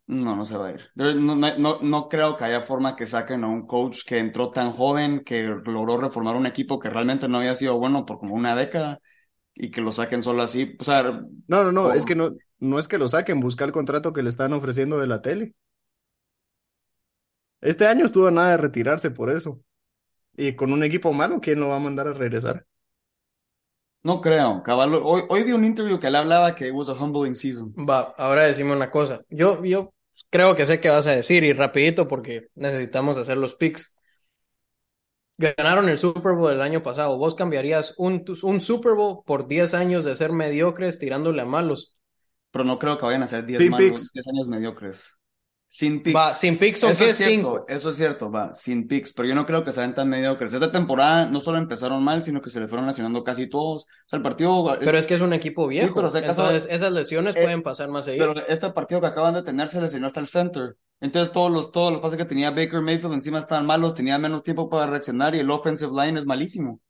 No, 0.09 0.37
no 0.37 0.45
se 0.45 0.57
va 0.57 0.69
a 0.69 0.71
ir. 0.73 0.83
No, 0.95 1.13
no, 1.15 1.35
no, 1.59 1.81
no 1.83 2.09
creo 2.09 2.37
que 2.37 2.45
haya 2.45 2.63
forma 2.63 2.95
que 2.95 3.07
saquen 3.07 3.43
a 3.43 3.49
un 3.49 3.67
coach 3.67 4.03
que 4.07 4.19
entró 4.19 4.51
tan 4.51 4.71
joven, 4.71 5.25
que 5.25 5.43
logró 5.67 5.97
reformar 5.99 6.37
un 6.37 6.47
equipo 6.47 6.79
que 6.79 6.89
realmente 6.91 7.29
no 7.29 7.39
había 7.39 7.57
sido 7.57 7.77
bueno 7.79 8.07
por 8.07 8.19
como 8.21 8.35
una 8.37 8.55
década 8.55 9.01
y 9.55 9.71
que 9.71 9.81
lo 9.83 9.93
saquen 9.93 10.23
solo 10.23 10.43
así. 10.43 10.77
O 10.81 10.85
sea, 10.85 11.23
No, 11.49 11.63
no, 11.65 11.73
no, 11.73 11.93
Por- 11.93 11.93
es 11.93 12.05
que 12.07 12.15
no, 12.17 12.37
no 12.59 12.79
es 12.79 12.89
que 12.89 12.99
lo 12.99 13.09
saquen, 13.09 13.41
busca 13.41 13.65
el 13.65 13.73
contrato 13.73 14.13
que 14.13 14.23
le 14.23 14.31
están 14.31 14.53
ofreciendo 14.53 14.99
de 14.99 15.07
la 15.07 15.23
tele. 15.23 15.55
Este 17.61 17.87
año 17.87 18.07
estuvo 18.07 18.29
a 18.29 18.31
nada 18.31 18.51
de 18.53 18.57
retirarse 18.57 19.11
por 19.11 19.31
eso. 19.31 19.63
Y 20.37 20.55
con 20.57 20.73
un 20.73 20.85
equipo 20.85 21.13
malo, 21.13 21.41
¿quién 21.41 21.61
lo 21.61 21.69
va 21.69 21.77
a 21.77 21.79
mandar 21.81 22.09
a 22.09 22.13
regresar? 22.13 22.67
no 24.03 24.21
creo. 24.21 24.63
Caballo, 24.63 25.05
hoy, 25.05 25.23
hoy 25.29 25.43
vi 25.45 25.53
un 25.53 25.65
interview 25.65 25.99
que 25.99 26.07
él 26.09 26.17
hablaba 26.17 26.55
que 26.55 26.69
it 26.69 26.75
was 26.75 26.89
a 26.89 26.93
humbling 26.95 27.35
season. 27.35 27.75
Va, 27.77 28.15
ahora 28.19 28.45
decime 28.45 28.73
una 28.73 28.91
cosa. 28.91 29.23
Yo, 29.29 29.63
yo 29.65 29.93
creo 30.31 30.55
que 30.57 30.67
sé 30.67 30.81
qué 30.81 30.89
vas 30.89 31.07
a 31.07 31.13
decir 31.13 31.45
y 31.45 31.53
rapidito 31.53 32.09
porque 32.09 32.49
necesitamos 32.55 33.19
hacer 33.19 33.37
los 33.37 33.57
picks. 33.57 33.97
Ganaron 35.39 35.89
el 35.89 35.99
Super 35.99 36.33
Bowl 36.33 36.53
el 36.53 36.63
año 36.63 36.83
pasado. 36.83 37.17
¿Vos 37.19 37.35
cambiarías 37.35 37.95
un, 37.99 38.25
un 38.43 38.61
Super 38.61 38.93
Bowl 38.95 39.23
por 39.27 39.47
10 39.49 39.75
años 39.75 40.05
de 40.05 40.17
ser 40.17 40.33
mediocres 40.33 40.99
tirándole 40.99 41.43
a 41.43 41.45
malos? 41.45 41.95
Pero 42.51 42.65
no 42.65 42.79
creo 42.79 42.99
que 42.99 43.07
vayan 43.07 43.23
a 43.23 43.29
ser 43.29 43.45
10 43.47 43.59
Sin 43.63 43.71
malos, 43.71 43.87
picks. 43.91 44.13
10 44.13 44.27
años 44.29 44.47
mediocres. 44.49 45.15
Sin 45.77 46.03
picks. 46.03 46.17
Va, 46.17 46.33
sin 46.35 46.57
picks 46.57 46.81
son 46.81 46.97
qué 46.97 47.11
es 47.11 47.19
cinco. 47.19 47.67
eso 47.69 47.91
es 47.91 47.97
cierto, 47.99 48.31
va, 48.31 48.55
sin 48.55 48.89
picks, 48.89 49.13
pero 49.13 49.29
yo 49.29 49.35
no 49.35 49.45
creo 49.45 49.63
que 49.63 49.75
sean 49.75 49.95
tan 49.95 50.09
mediocres. 50.09 50.55
Esta 50.55 50.73
temporada 50.73 51.27
no 51.27 51.39
solo 51.39 51.59
empezaron 51.59 52.03
mal, 52.03 52.23
sino 52.23 52.41
que 52.41 52.49
se 52.49 52.61
le 52.61 52.67
fueron 52.67 52.87
lesionando 52.87 53.23
casi 53.23 53.47
todos. 53.47 53.83
O 53.85 54.09
sea, 54.09 54.17
el 54.17 54.23
partido, 54.23 54.75
Pero 54.81 54.97
es 54.97 55.07
que 55.07 55.17
es 55.17 55.21
un 55.21 55.35
equipo 55.35 55.69
viejo. 55.69 55.95
pero 55.95 56.09
si 56.09 56.17
acaso- 56.17 56.47
Entonces, 56.47 56.73
esas 56.73 56.91
lesiones 56.93 57.37
Eh, 57.37 57.43
pueden 57.43 57.63
pasar 57.63 57.91
más 57.91 58.07
seguido. 58.07 58.33
Pero 58.33 58.47
este 58.47 58.71
partido 58.71 59.03
que 59.03 59.09
acaban 59.09 59.35
de 59.35 59.43
tener 59.43 59.69
se 59.69 59.79
lesionó 59.79 60.07
hasta 60.07 60.21
el 60.21 60.29
center. 60.29 60.79
Entonces 60.99 61.31
todos 61.31 61.51
los, 61.53 61.71
todos 61.73 61.93
los 61.93 62.01
pases 62.01 62.17
que 62.17 62.25
tenía 62.25 62.51
Baker 62.53 62.81
Mayfield 62.81 63.13
encima 63.13 63.39
estaban 63.39 63.67
malos, 63.67 63.93
tenía 63.93 64.17
menos 64.19 64.43
tiempo 64.43 64.71
para 64.71 64.87
reaccionar 64.87 65.35
y 65.35 65.41
el 65.41 65.51
offensive 65.51 65.93
line 65.93 66.19
es 66.19 66.25
malísimo. 66.25 66.81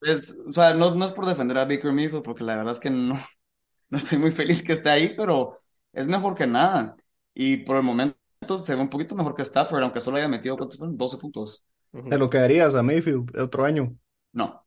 Es, 0.00 0.34
o 0.44 0.52
sea, 0.52 0.74
no, 0.74 0.92
no 0.92 1.04
es 1.04 1.12
por 1.12 1.24
defender 1.26 1.56
a 1.58 1.66
Baker 1.66 1.92
Mayfield, 1.92 2.24
porque 2.24 2.42
la 2.42 2.56
verdad 2.56 2.72
es 2.72 2.80
que 2.80 2.90
no, 2.90 3.14
no 3.90 3.98
estoy 3.98 4.18
muy 4.18 4.32
feliz 4.32 4.64
que 4.64 4.72
esté 4.72 4.90
ahí, 4.90 5.14
pero 5.16 5.60
es 5.92 6.08
mejor 6.08 6.34
que 6.34 6.48
nada. 6.48 6.96
Y 7.36 7.58
por 7.58 7.76
el 7.78 7.84
momento 7.84 8.18
se 8.64 8.74
ve 8.76 8.82
un 8.82 8.90
poquito 8.90 9.16
mejor 9.16 9.34
que 9.36 9.42
Stafford, 9.44 9.84
aunque 9.84 10.02
solo 10.02 10.18
haya 10.18 10.28
metido, 10.28 10.58
¿cuántos 10.58 10.78
fueron? 10.78 10.98
12 10.98 11.18
puntos. 11.18 11.64
Te 12.08 12.18
lo 12.18 12.30
quedarías 12.30 12.74
a 12.74 12.82
Mayfield 12.82 13.30
el 13.36 13.42
otro 13.42 13.64
año. 13.64 13.96
No, 14.32 14.64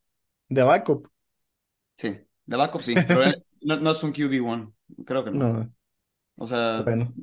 De 0.49 0.61
backup. 0.63 1.07
sí. 1.95 2.19
De 2.45 2.57
backup 2.57 2.81
sí, 2.81 2.99
pero 3.11 3.23
él 3.23 3.43
no, 3.61 3.77
no 3.79 3.91
es 3.91 4.03
un 4.03 4.11
QB1. 4.13 4.73
Creo 5.05 5.23
que 5.23 5.31
no. 5.31 5.41
No, 5.41 5.71
O 6.37 6.47
sea, 6.47 6.85
bueno. 6.85 7.13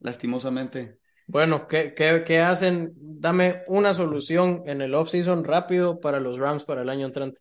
lastimosamente. 0.00 1.00
Bueno, 1.26 1.68
¿qué, 1.68 1.94
qué, 1.94 2.24
qué 2.26 2.40
hacen? 2.40 2.92
Dame 2.96 3.64
una 3.68 3.94
solución 3.94 4.64
en 4.66 4.82
el 4.82 4.94
off-season 4.94 5.44
rápido 5.44 6.00
para 6.00 6.20
los 6.20 6.38
Rams 6.38 6.64
para 6.64 6.82
el 6.82 6.88
año 6.90 7.06
entrante. 7.06 7.40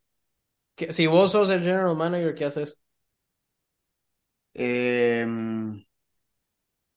¿Qué- 0.75 0.93
si 0.93 1.08
vos 1.08 1.31
sos 1.34 1.49
el 1.51 1.62
general 1.62 1.95
manager, 1.97 2.36
¿qué 2.36 2.45
haces? 2.45 2.81
Eh, 4.53 5.25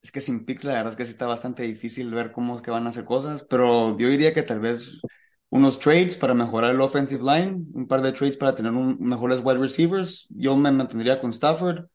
es 0.09 0.13
que 0.13 0.21
sin 0.23 0.47
picks 0.47 0.65
la 0.65 0.73
verdad 0.73 0.93
es 0.93 0.97
que 0.97 1.05
sí 1.05 1.13
está 1.13 1.27
bastante 1.27 1.65
difícil 1.65 2.11
ver 2.15 2.33
cómo 2.33 2.57
es 2.57 2.63
que 2.63 2.71
van 2.71 2.87
a 2.87 2.91
hacer 2.91 3.05
cosas, 3.05 3.45
pero 3.45 3.97
yo 3.99 4.09
diría 4.09 4.33
que 4.33 4.43
tal 4.43 4.59
vez 4.59 5.03
unos 5.51 5.79
trades 5.79 6.17
para 6.17 6.33
mejorar 6.33 6.75
el 6.75 6.81
offensive 6.81 7.23
line, 7.23 7.67
un 7.75 7.87
par 7.87 8.01
de 8.01 8.13
trades 8.13 8.39
para 8.39 8.55
tener 8.55 8.73
un, 8.73 8.97
mejores 9.01 9.43
wide 9.45 9.59
receivers. 9.59 10.27
Yo 10.31 10.57
me 10.57 10.73
mantendría 10.73 11.21
con 11.21 11.31
Stafford. 11.31 11.89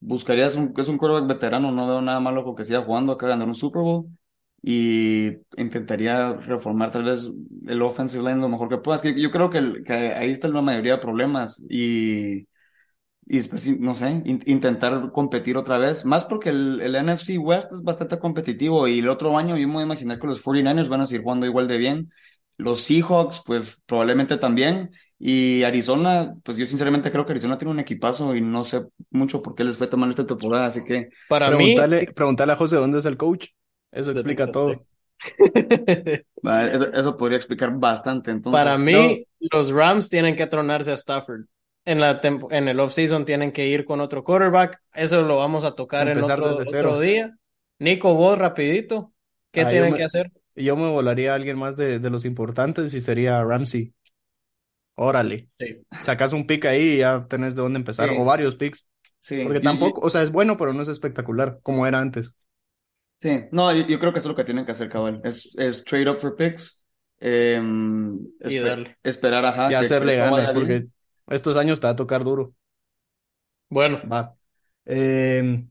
Buscarías 0.00 0.56
un, 0.56 0.74
es 0.76 0.88
un 0.88 0.98
quarterback 0.98 1.28
veterano, 1.28 1.72
no 1.72 1.88
veo 1.88 2.02
nada 2.02 2.20
malo 2.20 2.44
con 2.44 2.54
que 2.54 2.64
siga 2.64 2.82
jugando 2.82 3.12
acá 3.14 3.28
ganar 3.28 3.48
un 3.48 3.54
Super 3.54 3.82
Bowl. 3.82 4.06
Y 4.62 5.38
intentaría 5.56 6.34
reformar 6.34 6.90
tal 6.90 7.04
vez 7.04 7.30
el 7.66 7.82
offensive 7.82 8.24
line 8.24 8.40
lo 8.40 8.48
mejor 8.50 8.68
que 8.68 8.78
puedas. 8.78 9.00
Que 9.02 9.18
yo 9.20 9.30
creo 9.30 9.48
que, 9.50 9.82
que 9.84 9.94
ahí 9.94 10.32
está 10.32 10.48
la 10.48 10.62
mayoría 10.62 10.94
de 10.96 10.98
problemas. 10.98 11.64
Y 11.70 12.46
y 13.28 13.36
después, 13.38 13.68
no 13.80 13.94
sé, 13.94 14.10
in- 14.24 14.42
intentar 14.46 15.12
competir 15.12 15.56
otra 15.56 15.78
vez. 15.78 16.04
Más 16.04 16.24
porque 16.24 16.50
el, 16.50 16.80
el 16.80 16.94
NFC 16.96 17.38
West 17.38 17.72
es 17.72 17.82
bastante 17.82 18.18
competitivo 18.18 18.88
y 18.88 19.00
el 19.00 19.08
otro 19.08 19.36
año 19.38 19.56
yo 19.58 19.66
me 19.68 19.74
voy 19.74 19.82
a 19.82 19.86
imaginar 19.86 20.18
que 20.18 20.26
los 20.26 20.40
49ers 20.40 20.88
van 20.88 21.02
a 21.02 21.06
seguir 21.06 21.22
jugando 21.24 21.46
igual 21.46 21.68
de 21.68 21.78
bien. 21.78 22.10
Los 22.56 22.80
Seahawks, 22.80 23.42
pues 23.46 23.78
probablemente 23.86 24.36
también. 24.38 24.90
Y 25.18 25.62
Arizona, 25.62 26.34
pues 26.42 26.58
yo 26.58 26.66
sinceramente 26.66 27.10
creo 27.10 27.24
que 27.26 27.32
Arizona 27.32 27.58
tiene 27.58 27.72
un 27.72 27.80
equipazo 27.80 28.34
y 28.34 28.40
no 28.40 28.64
sé 28.64 28.86
mucho 29.10 29.42
por 29.42 29.54
qué 29.54 29.64
les 29.64 29.76
fue 29.76 29.86
tan 29.86 30.00
mal 30.00 30.10
esta 30.10 30.26
temporada. 30.26 30.66
Así 30.66 30.84
que 30.84 31.08
Para 31.28 31.50
mí, 31.52 31.76
preguntale 32.14 32.52
a 32.52 32.56
José 32.56 32.76
dónde 32.76 32.98
es 32.98 33.06
el 33.06 33.16
coach. 33.16 33.48
Eso 33.92 34.10
explica 34.12 34.44
Texas 34.44 34.52
todo. 34.52 34.86
eso 36.92 37.16
podría 37.16 37.36
explicar 37.38 37.72
bastante. 37.78 38.30
Entonces, 38.30 38.62
para 38.62 38.78
mí, 38.78 39.24
los 39.40 39.70
Rams 39.70 40.08
tienen 40.08 40.36
que 40.36 40.46
tronarse 40.46 40.92
a 40.92 40.94
Stafford. 40.94 41.42
En 41.90 42.00
la 42.00 42.20
tempo- 42.20 42.48
en 42.52 42.68
el 42.68 42.78
off-season 42.80 43.24
tienen 43.24 43.52
que 43.52 43.66
ir 43.66 43.84
con 43.84 44.00
otro 44.00 44.22
quarterback. 44.24 44.80
Eso 44.94 45.22
lo 45.22 45.36
vamos 45.36 45.64
a 45.64 45.74
tocar 45.74 46.06
en 46.08 46.18
Empezar 46.18 46.40
otro, 46.40 46.58
desde 46.58 46.70
cero. 46.70 46.90
otro 46.90 47.00
día. 47.00 47.36
Nico, 47.78 48.14
vos 48.14 48.36
rapidito. 48.38 49.12
¿Qué 49.50 49.62
Ah, 49.62 49.70
tienen 49.70 49.92
me- 49.92 49.98
que 49.98 50.04
hacer? 50.04 50.30
Y 50.54 50.64
yo 50.64 50.76
me 50.76 50.90
volaría 50.90 51.32
a 51.32 51.34
alguien 51.36 51.56
más 51.56 51.76
de, 51.76 51.98
de 51.98 52.10
los 52.10 52.24
importantes 52.24 52.92
y 52.94 53.00
sería 53.00 53.42
Ramsey. 53.44 53.94
Órale. 54.96 55.48
Sí. 55.58 55.86
Sacas 56.00 56.32
un 56.32 56.46
pick 56.46 56.64
ahí 56.66 56.94
y 56.94 56.98
ya 56.98 57.26
tenés 57.28 57.54
de 57.54 57.62
dónde 57.62 57.78
empezar. 57.78 58.08
Sí. 58.08 58.16
O 58.18 58.24
varios 58.24 58.56
picks. 58.56 58.88
sí, 59.20 59.42
Porque 59.44 59.60
tampoco, 59.60 60.00
o 60.04 60.10
sea, 60.10 60.22
es 60.22 60.32
bueno, 60.32 60.56
pero 60.56 60.72
no 60.72 60.82
es 60.82 60.88
espectacular 60.88 61.60
como 61.62 61.86
era 61.86 62.00
antes. 62.00 62.34
Sí, 63.18 63.46
no, 63.50 63.72
yo, 63.74 63.86
yo 63.86 63.98
creo 63.98 64.12
que 64.12 64.20
eso 64.20 64.28
es 64.28 64.32
lo 64.32 64.36
que 64.36 64.44
tienen 64.44 64.64
que 64.64 64.72
hacer, 64.72 64.88
cabal. 64.88 65.20
Es, 65.24 65.52
es 65.56 65.84
trade 65.84 66.08
up 66.10 66.20
for 66.20 66.36
picks. 66.36 66.84
eh, 67.20 67.60
Y 68.44 68.58
darle. 68.58 68.96
esperar, 69.02 69.44
ajá, 69.44 69.70
Y 69.72 69.74
hacerle 69.74 70.16
ganas, 70.16 70.52
porque 70.52 70.86
Estos 71.30 71.56
años 71.56 71.80
te 71.80 71.86
va 71.86 71.92
a 71.92 71.96
tocar 71.96 72.24
duro. 72.24 72.54
Bueno, 73.68 74.00
Va. 74.10 74.34
Eh, 74.86 75.66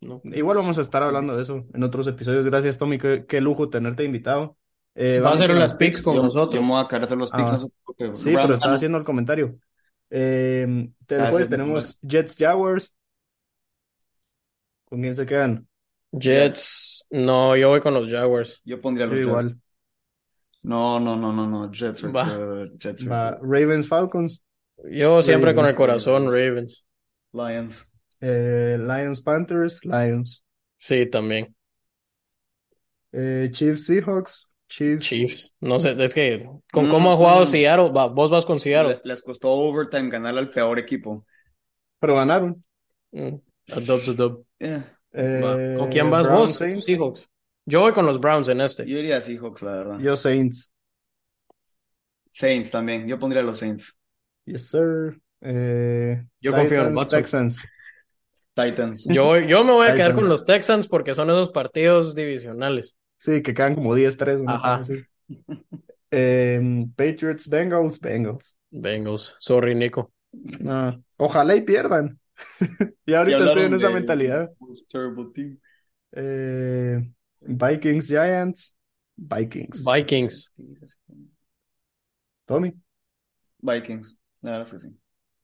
no. 0.00 0.20
igual 0.24 0.56
vamos 0.56 0.78
a 0.78 0.80
estar 0.80 1.02
hablando 1.02 1.36
de 1.36 1.42
eso 1.42 1.64
en 1.72 1.82
otros 1.84 2.06
episodios. 2.06 2.44
Gracias, 2.44 2.78
Tommy. 2.78 2.98
Qué, 2.98 3.24
qué 3.26 3.40
lujo 3.40 3.68
tenerte 3.70 4.04
invitado. 4.04 4.56
Eh, 4.94 5.20
Va 5.20 5.30
a 5.30 5.34
hacer 5.34 5.50
las 5.50 5.58
los 5.58 5.74
picks 5.74 6.02
con 6.02 6.16
Yo, 6.16 6.22
nosotros. 6.22 6.54
yo 6.54 6.62
me 6.62 6.68
voy 6.68 6.84
a 6.84 6.88
quedar 6.88 7.02
a 7.02 7.04
hacer 7.04 7.18
los 7.18 7.30
picks, 7.30 7.50
Ah, 7.50 7.52
no 7.52 7.58
sé 7.60 7.68
qué. 7.96 8.16
Sí, 8.16 8.32
pero 8.34 8.54
estaba 8.54 8.74
haciendo 8.74 8.98
el 8.98 9.04
comentario. 9.04 9.58
Eh, 10.10 10.66
Ah, 11.18 11.30
después 11.30 11.48
tenemos 11.48 11.98
Jets 12.02 12.36
Jaguars. 12.38 12.96
¿Con 14.86 15.00
quién 15.00 15.14
se 15.14 15.26
quedan? 15.26 15.68
Jets, 16.12 17.06
no, 17.10 17.56
yo 17.56 17.68
voy 17.68 17.80
con 17.80 17.94
los 17.94 18.10
Jaguars. 18.10 18.60
Yo 18.64 18.80
pondría 18.80 19.06
Yo 19.06 19.12
los 19.12 19.18
Jets. 19.24 19.26
igual. 19.26 19.60
No, 20.62 20.98
no, 21.00 21.16
no, 21.16 21.32
no, 21.32 21.46
no. 21.48 21.70
Jets 21.72 22.04
are 22.04 22.12
Va. 22.12 22.24
good. 22.24 22.78
Jets 22.78 23.02
are 23.02 23.10
Va 23.10 23.30
good. 23.38 23.38
Ravens 23.42 23.88
Falcons. 23.88 24.45
Yo 24.90 25.22
siempre 25.22 25.54
con 25.54 25.66
el 25.66 25.74
corazón, 25.74 26.26
Ravens. 26.26 26.86
Lions. 27.32 27.92
Eh, 28.20 28.76
Lions 28.78 29.20
Panthers. 29.20 29.80
Lions. 29.84 30.44
Sí, 30.76 31.06
también. 31.06 31.54
Eh, 33.12 33.48
Chiefs 33.52 33.86
Seahawks. 33.86 34.46
Chiefs. 34.68 35.06
Chiefs. 35.06 35.54
No 35.60 35.78
sé, 35.78 35.94
es 36.02 36.12
que 36.14 36.48
con 36.72 36.86
Mm, 36.86 36.90
cómo 36.90 37.12
ha 37.12 37.16
jugado 37.16 37.42
mm. 37.42 37.46
Seattle, 37.46 37.90
va, 37.90 38.08
vos 38.08 38.30
vas 38.30 38.44
con 38.44 38.58
Seattle. 38.58 38.94
Le- 38.96 39.00
Les 39.04 39.22
costó 39.22 39.50
overtime 39.50 40.10
ganarle 40.10 40.40
al 40.40 40.50
peor 40.50 40.78
equipo. 40.78 41.24
Pero 42.00 42.14
ganaron. 42.16 42.62
Mm, 43.12 43.36
a 43.76 43.80
dub's 43.80 44.08
a 44.08 44.12
dub. 44.12 44.44
Eh. 44.58 45.74
¿Con 45.78 45.88
quién 45.88 46.10
vas 46.10 46.24
Browns, 46.24 46.40
vos? 46.40 46.54
Saints. 46.56 46.84
Seahawks. 46.84 47.30
Yo 47.64 47.80
voy 47.80 47.92
con 47.92 48.06
los 48.06 48.20
Browns 48.20 48.48
en 48.48 48.60
este. 48.60 48.86
yo 48.86 48.98
iría 48.98 49.16
a 49.16 49.20
Seahawks, 49.20 49.62
la 49.62 49.72
verdad. 49.76 49.98
Yo 50.00 50.16
Saints. 50.16 50.72
Saints 52.30 52.70
también. 52.70 53.06
Yo 53.08 53.18
pondría 53.18 53.42
a 53.42 53.44
los 53.46 53.58
Saints. 53.58 53.98
Yes, 54.46 54.68
sir. 54.70 55.20
Eh, 55.40 56.24
Yo 56.40 56.52
confío 56.52 56.78
en 56.78 56.94
Titans, 56.94 56.96
Watson. 56.96 57.20
Texans. 57.20 57.62
Titans. 58.54 59.04
Yo, 59.06 59.38
yo 59.38 59.64
me 59.64 59.72
voy 59.72 59.86
a 59.88 59.94
quedar 59.94 60.14
con 60.14 60.28
los 60.28 60.44
Texans 60.46 60.88
porque 60.88 61.14
son 61.14 61.28
esos 61.30 61.50
partidos 61.50 62.14
divisionales. 62.14 62.96
Sí, 63.18 63.42
que 63.42 63.52
quedan 63.54 63.74
como 63.74 63.94
10-3. 63.94 64.38
una 64.40 64.54
Ajá. 64.56 64.78
cosa 64.78 64.92
así. 64.94 65.04
Eh, 66.10 66.60
Patriots, 66.96 67.48
Bengals, 67.48 68.00
Bengals. 68.00 68.56
Bengals. 68.70 69.34
Sorry, 69.38 69.74
Nico. 69.74 70.12
No, 70.32 71.02
ojalá 71.16 71.56
y 71.56 71.62
pierdan. 71.62 72.18
Y 73.06 73.10
Sí 73.10 73.14
ahorita 73.14 73.38
estoy 73.46 73.62
en 73.64 73.74
esa 73.74 73.90
mentalidad. 73.90 74.50
Most 74.58 74.88
terrible 74.88 75.26
team. 75.34 75.58
Eh, 76.12 77.00
Vikings, 77.40 78.08
Giants, 78.08 78.76
Vikings. 79.16 79.84
Vikings. 79.84 80.52
Tommy. 82.46 82.72
Vikings. 83.62 84.16
La 84.42 84.52
verdad 84.52 84.66
es 84.66 84.72
que 84.82 84.88
sí. 84.88 84.96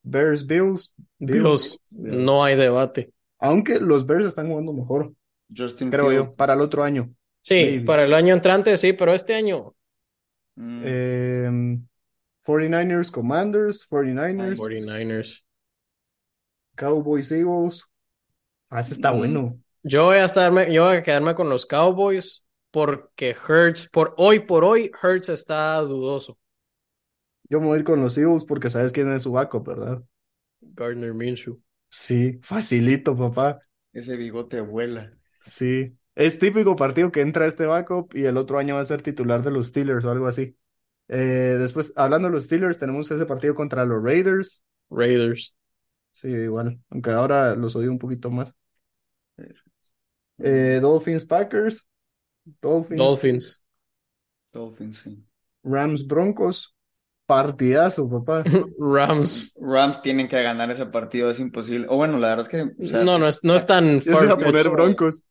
Bears, 0.03 0.47
Bills, 0.47 0.95
Bills. 1.19 1.79
Bills. 1.91 2.19
No 2.25 2.43
hay 2.45 2.57
debate. 2.57 3.13
Aunque 3.39 3.79
los 3.81 4.07
Bears 4.07 4.27
están 4.27 4.49
jugando 4.49 4.73
mejor, 4.73 5.13
Justin 5.55 5.91
creo 5.91 6.13
yo, 6.13 6.35
para 6.35 6.55
el 6.55 6.61
otro 6.61 6.83
año. 6.85 7.13
Sí, 7.41 7.55
Maybe. 7.55 7.85
para 7.85 8.05
el 8.05 8.15
año 8.15 8.35
entrante 8.35 8.77
sí, 8.77 8.93
pero 8.93 9.13
este 9.15 9.35
año. 9.35 9.75
Mm, 10.57 10.83
Eh, 10.85 11.79
49ers, 12.45 13.11
Commanders, 13.11 13.85
49ers, 13.89 14.59
49ers. 14.59 15.45
Cowboys, 16.77 17.31
Eagles. 17.33 17.85
Ah, 18.71 18.81
ese 18.81 18.95
está 18.95 19.13
Mm. 19.13 19.19
bueno. 19.19 19.59
Yo 19.83 20.05
voy 20.07 20.17
a 20.19 20.25
estarme, 20.25 20.73
yo 20.73 20.85
voy 20.85 20.97
a 20.97 21.03
quedarme 21.03 21.35
con 21.35 21.49
los 21.49 21.67
Cowboys 21.67 22.45
porque 22.71 23.35
Hurts, 23.37 23.89
por 23.91 24.15
hoy 24.17 24.41
por 24.41 24.65
hoy, 24.65 24.91
Hurts 25.03 25.29
está 25.29 25.77
dudoso. 25.81 26.39
Yo 27.53 27.61
me 27.61 27.67
voy 27.67 27.77
a 27.77 27.79
ir 27.81 27.85
con 27.85 28.01
los 28.01 28.17
Eagles 28.17 28.47
porque 28.47 28.71
sabes 28.71 28.93
quién 28.93 29.13
es 29.13 29.25
su 29.25 29.33
backup, 29.33 29.69
¿verdad? 29.69 30.03
Gardner 30.63 31.13
Minshew. 31.13 31.61
Sí, 31.91 32.39
facilito, 32.41 33.15
papá. 33.15 33.61
ese 33.93 34.17
bigote 34.17 34.63
vuela. 34.63 35.11
Sí. 35.43 35.95
Es 36.15 36.39
típico 36.39 36.77
partido 36.77 37.13
que 37.13 37.21
entra 37.21 37.47
este 37.47 37.67
backup 37.67 38.17
y 38.17 38.25
el 38.25 38.39
otro 38.39 38.59
año 38.59 38.77
va 38.77 38.81
a 38.81 38.87
ser 38.87 39.03
titular 39.03 39.43
de 39.43 39.51
los 39.51 39.67
Steelers 39.67 40.07
o 40.07 40.11
algo 40.11 40.29
así. 40.29 40.57
Eh, 41.09 41.57
después, 41.59 41.93
hablando 41.95 42.29
de 42.29 42.33
los 42.33 42.45
Steelers, 42.45 42.79
tenemos 42.79 43.11
ese 43.11 43.27
partido 43.27 43.55
contra 43.55 43.85
los 43.85 44.03
Raiders. 44.03 44.65
Raiders. 44.89 45.55
Sí, 46.13 46.29
igual, 46.29 46.81
aunque 46.89 47.11
ahora 47.11 47.55
los 47.55 47.77
odio 47.77 47.91
un 47.91 47.99
poquito 47.99 48.31
más. 48.31 48.57
Eh, 50.39 50.79
Dolphins, 50.81 51.27
Packers. 51.27 51.87
Dolphins, 52.63 52.99
Dolphins. 52.99 53.63
Dolphins, 54.55 54.99
sí. 55.01 55.23
Rams, 55.63 56.07
Broncos. 56.07 56.75
Partidazo, 57.27 58.09
papá. 58.09 58.43
Rams. 58.79 59.57
Rams 59.61 60.03
tienen 60.03 60.29
que 60.29 60.43
ganar 60.43 60.71
ese 60.71 60.87
partido, 60.87 61.31
es 61.31 61.41
imposible. 61.41 61.87
O 61.89 61.97
bueno, 61.97 62.19
la 62.19 62.29
verdad 62.29 62.47
es 62.47 62.49
que 62.49 62.85
o 62.85 62.89
sea, 62.89 63.05
No, 63.05 63.19
no 63.19 63.29
es, 63.29 63.43
no 63.43 63.55
es 63.55 63.65
tan 63.65 64.01
Yo 64.01 64.19
a 64.19 64.37
poner 64.37 64.69
Broncos 64.69 65.25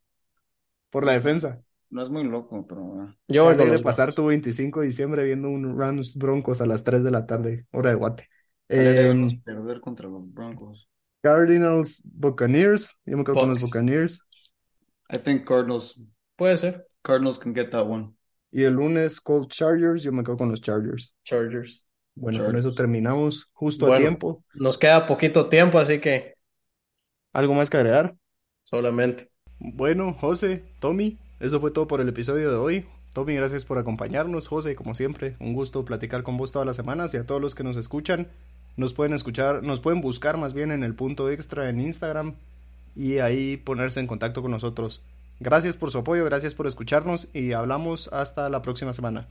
por 0.89 1.05
la 1.05 1.13
defensa. 1.13 1.61
no 1.89 2.01
es 2.01 2.09
muy 2.09 2.23
loco, 2.23 2.65
pero 2.67 3.01
ah. 3.01 3.15
Yo 3.27 3.45
voy 3.45 3.55
los 3.55 3.81
pasar 3.81 4.13
tu 4.13 4.25
25 4.25 4.81
de 4.81 4.87
diciembre 4.87 5.23
viendo 5.23 5.49
un 5.49 5.77
Rams 5.77 6.17
Broncos 6.17 6.61
a 6.61 6.65
las 6.65 6.83
3 6.83 7.03
de 7.03 7.11
la 7.11 7.25
tarde, 7.25 7.65
hora 7.71 7.89
de 7.89 7.95
Guate. 7.95 8.29
Eh, 8.69 9.41
perder 9.43 9.81
contra 9.81 10.07
los 10.07 10.31
Broncos. 10.33 10.87
Cardinals, 11.21 12.01
Buccaneers. 12.03 12.97
Yo 13.05 13.17
me 13.17 13.23
quedo 13.23 13.35
con 13.35 13.51
los. 13.51 13.61
Buccaneers. 13.61 14.21
I 15.13 15.17
think 15.17 15.45
Cardinals, 15.45 16.01
Puede 16.35 16.57
ser. 16.57 16.87
Cardinals 17.03 17.37
can 17.37 17.53
get 17.53 17.69
that 17.71 17.85
one. 17.85 18.13
Y 18.51 18.63
el 18.63 18.73
lunes, 18.73 19.21
Colts 19.21 19.55
Chargers. 19.55 20.03
Yo 20.03 20.11
me 20.11 20.23
quedo 20.23 20.37
con 20.37 20.49
los 20.51 20.61
Chargers. 20.61 21.15
Chargers. 21.23 21.83
Bueno, 22.15 22.43
con 22.45 22.55
eso 22.55 22.73
terminamos 22.73 23.49
justo 23.53 23.91
a 23.93 23.97
tiempo. 23.97 24.43
Nos 24.53 24.77
queda 24.77 25.05
poquito 25.07 25.47
tiempo, 25.49 25.79
así 25.79 25.99
que 25.99 26.35
¿Algo 27.33 27.53
más 27.53 27.69
que 27.69 27.77
agregar? 27.77 28.15
solamente. 28.63 29.29
Bueno, 29.59 30.13
José, 30.13 30.63
Tommy, 30.79 31.17
eso 31.39 31.59
fue 31.59 31.71
todo 31.71 31.87
por 31.87 32.01
el 32.01 32.09
episodio 32.09 32.49
de 32.49 32.57
hoy. 32.57 32.85
Tommy, 33.13 33.35
gracias 33.35 33.65
por 33.65 33.77
acompañarnos. 33.77 34.47
José, 34.47 34.75
como 34.75 34.95
siempre, 34.95 35.35
un 35.39 35.53
gusto 35.53 35.85
platicar 35.85 36.23
con 36.23 36.37
vos 36.37 36.51
todas 36.51 36.65
las 36.65 36.75
semanas 36.75 37.13
y 37.13 37.17
a 37.17 37.25
todos 37.25 37.41
los 37.41 37.55
que 37.55 37.63
nos 37.63 37.77
escuchan, 37.77 38.27
nos 38.77 38.93
pueden 38.93 39.13
escuchar, 39.13 39.63
nos 39.63 39.79
pueden 39.81 40.01
buscar 40.01 40.37
más 40.37 40.53
bien 40.53 40.71
en 40.71 40.83
el 40.83 40.95
punto 40.95 41.29
extra 41.29 41.69
en 41.69 41.79
Instagram 41.79 42.35
y 42.95 43.19
ahí 43.19 43.57
ponerse 43.57 43.99
en 43.99 44.07
contacto 44.07 44.41
con 44.41 44.51
nosotros. 44.51 45.01
Gracias 45.43 45.75
por 45.75 45.89
su 45.89 45.97
apoyo, 45.97 46.23
gracias 46.23 46.53
por 46.53 46.67
escucharnos 46.67 47.27
y 47.33 47.53
hablamos 47.53 48.09
hasta 48.13 48.47
la 48.47 48.61
próxima 48.61 48.93
semana. 48.93 49.27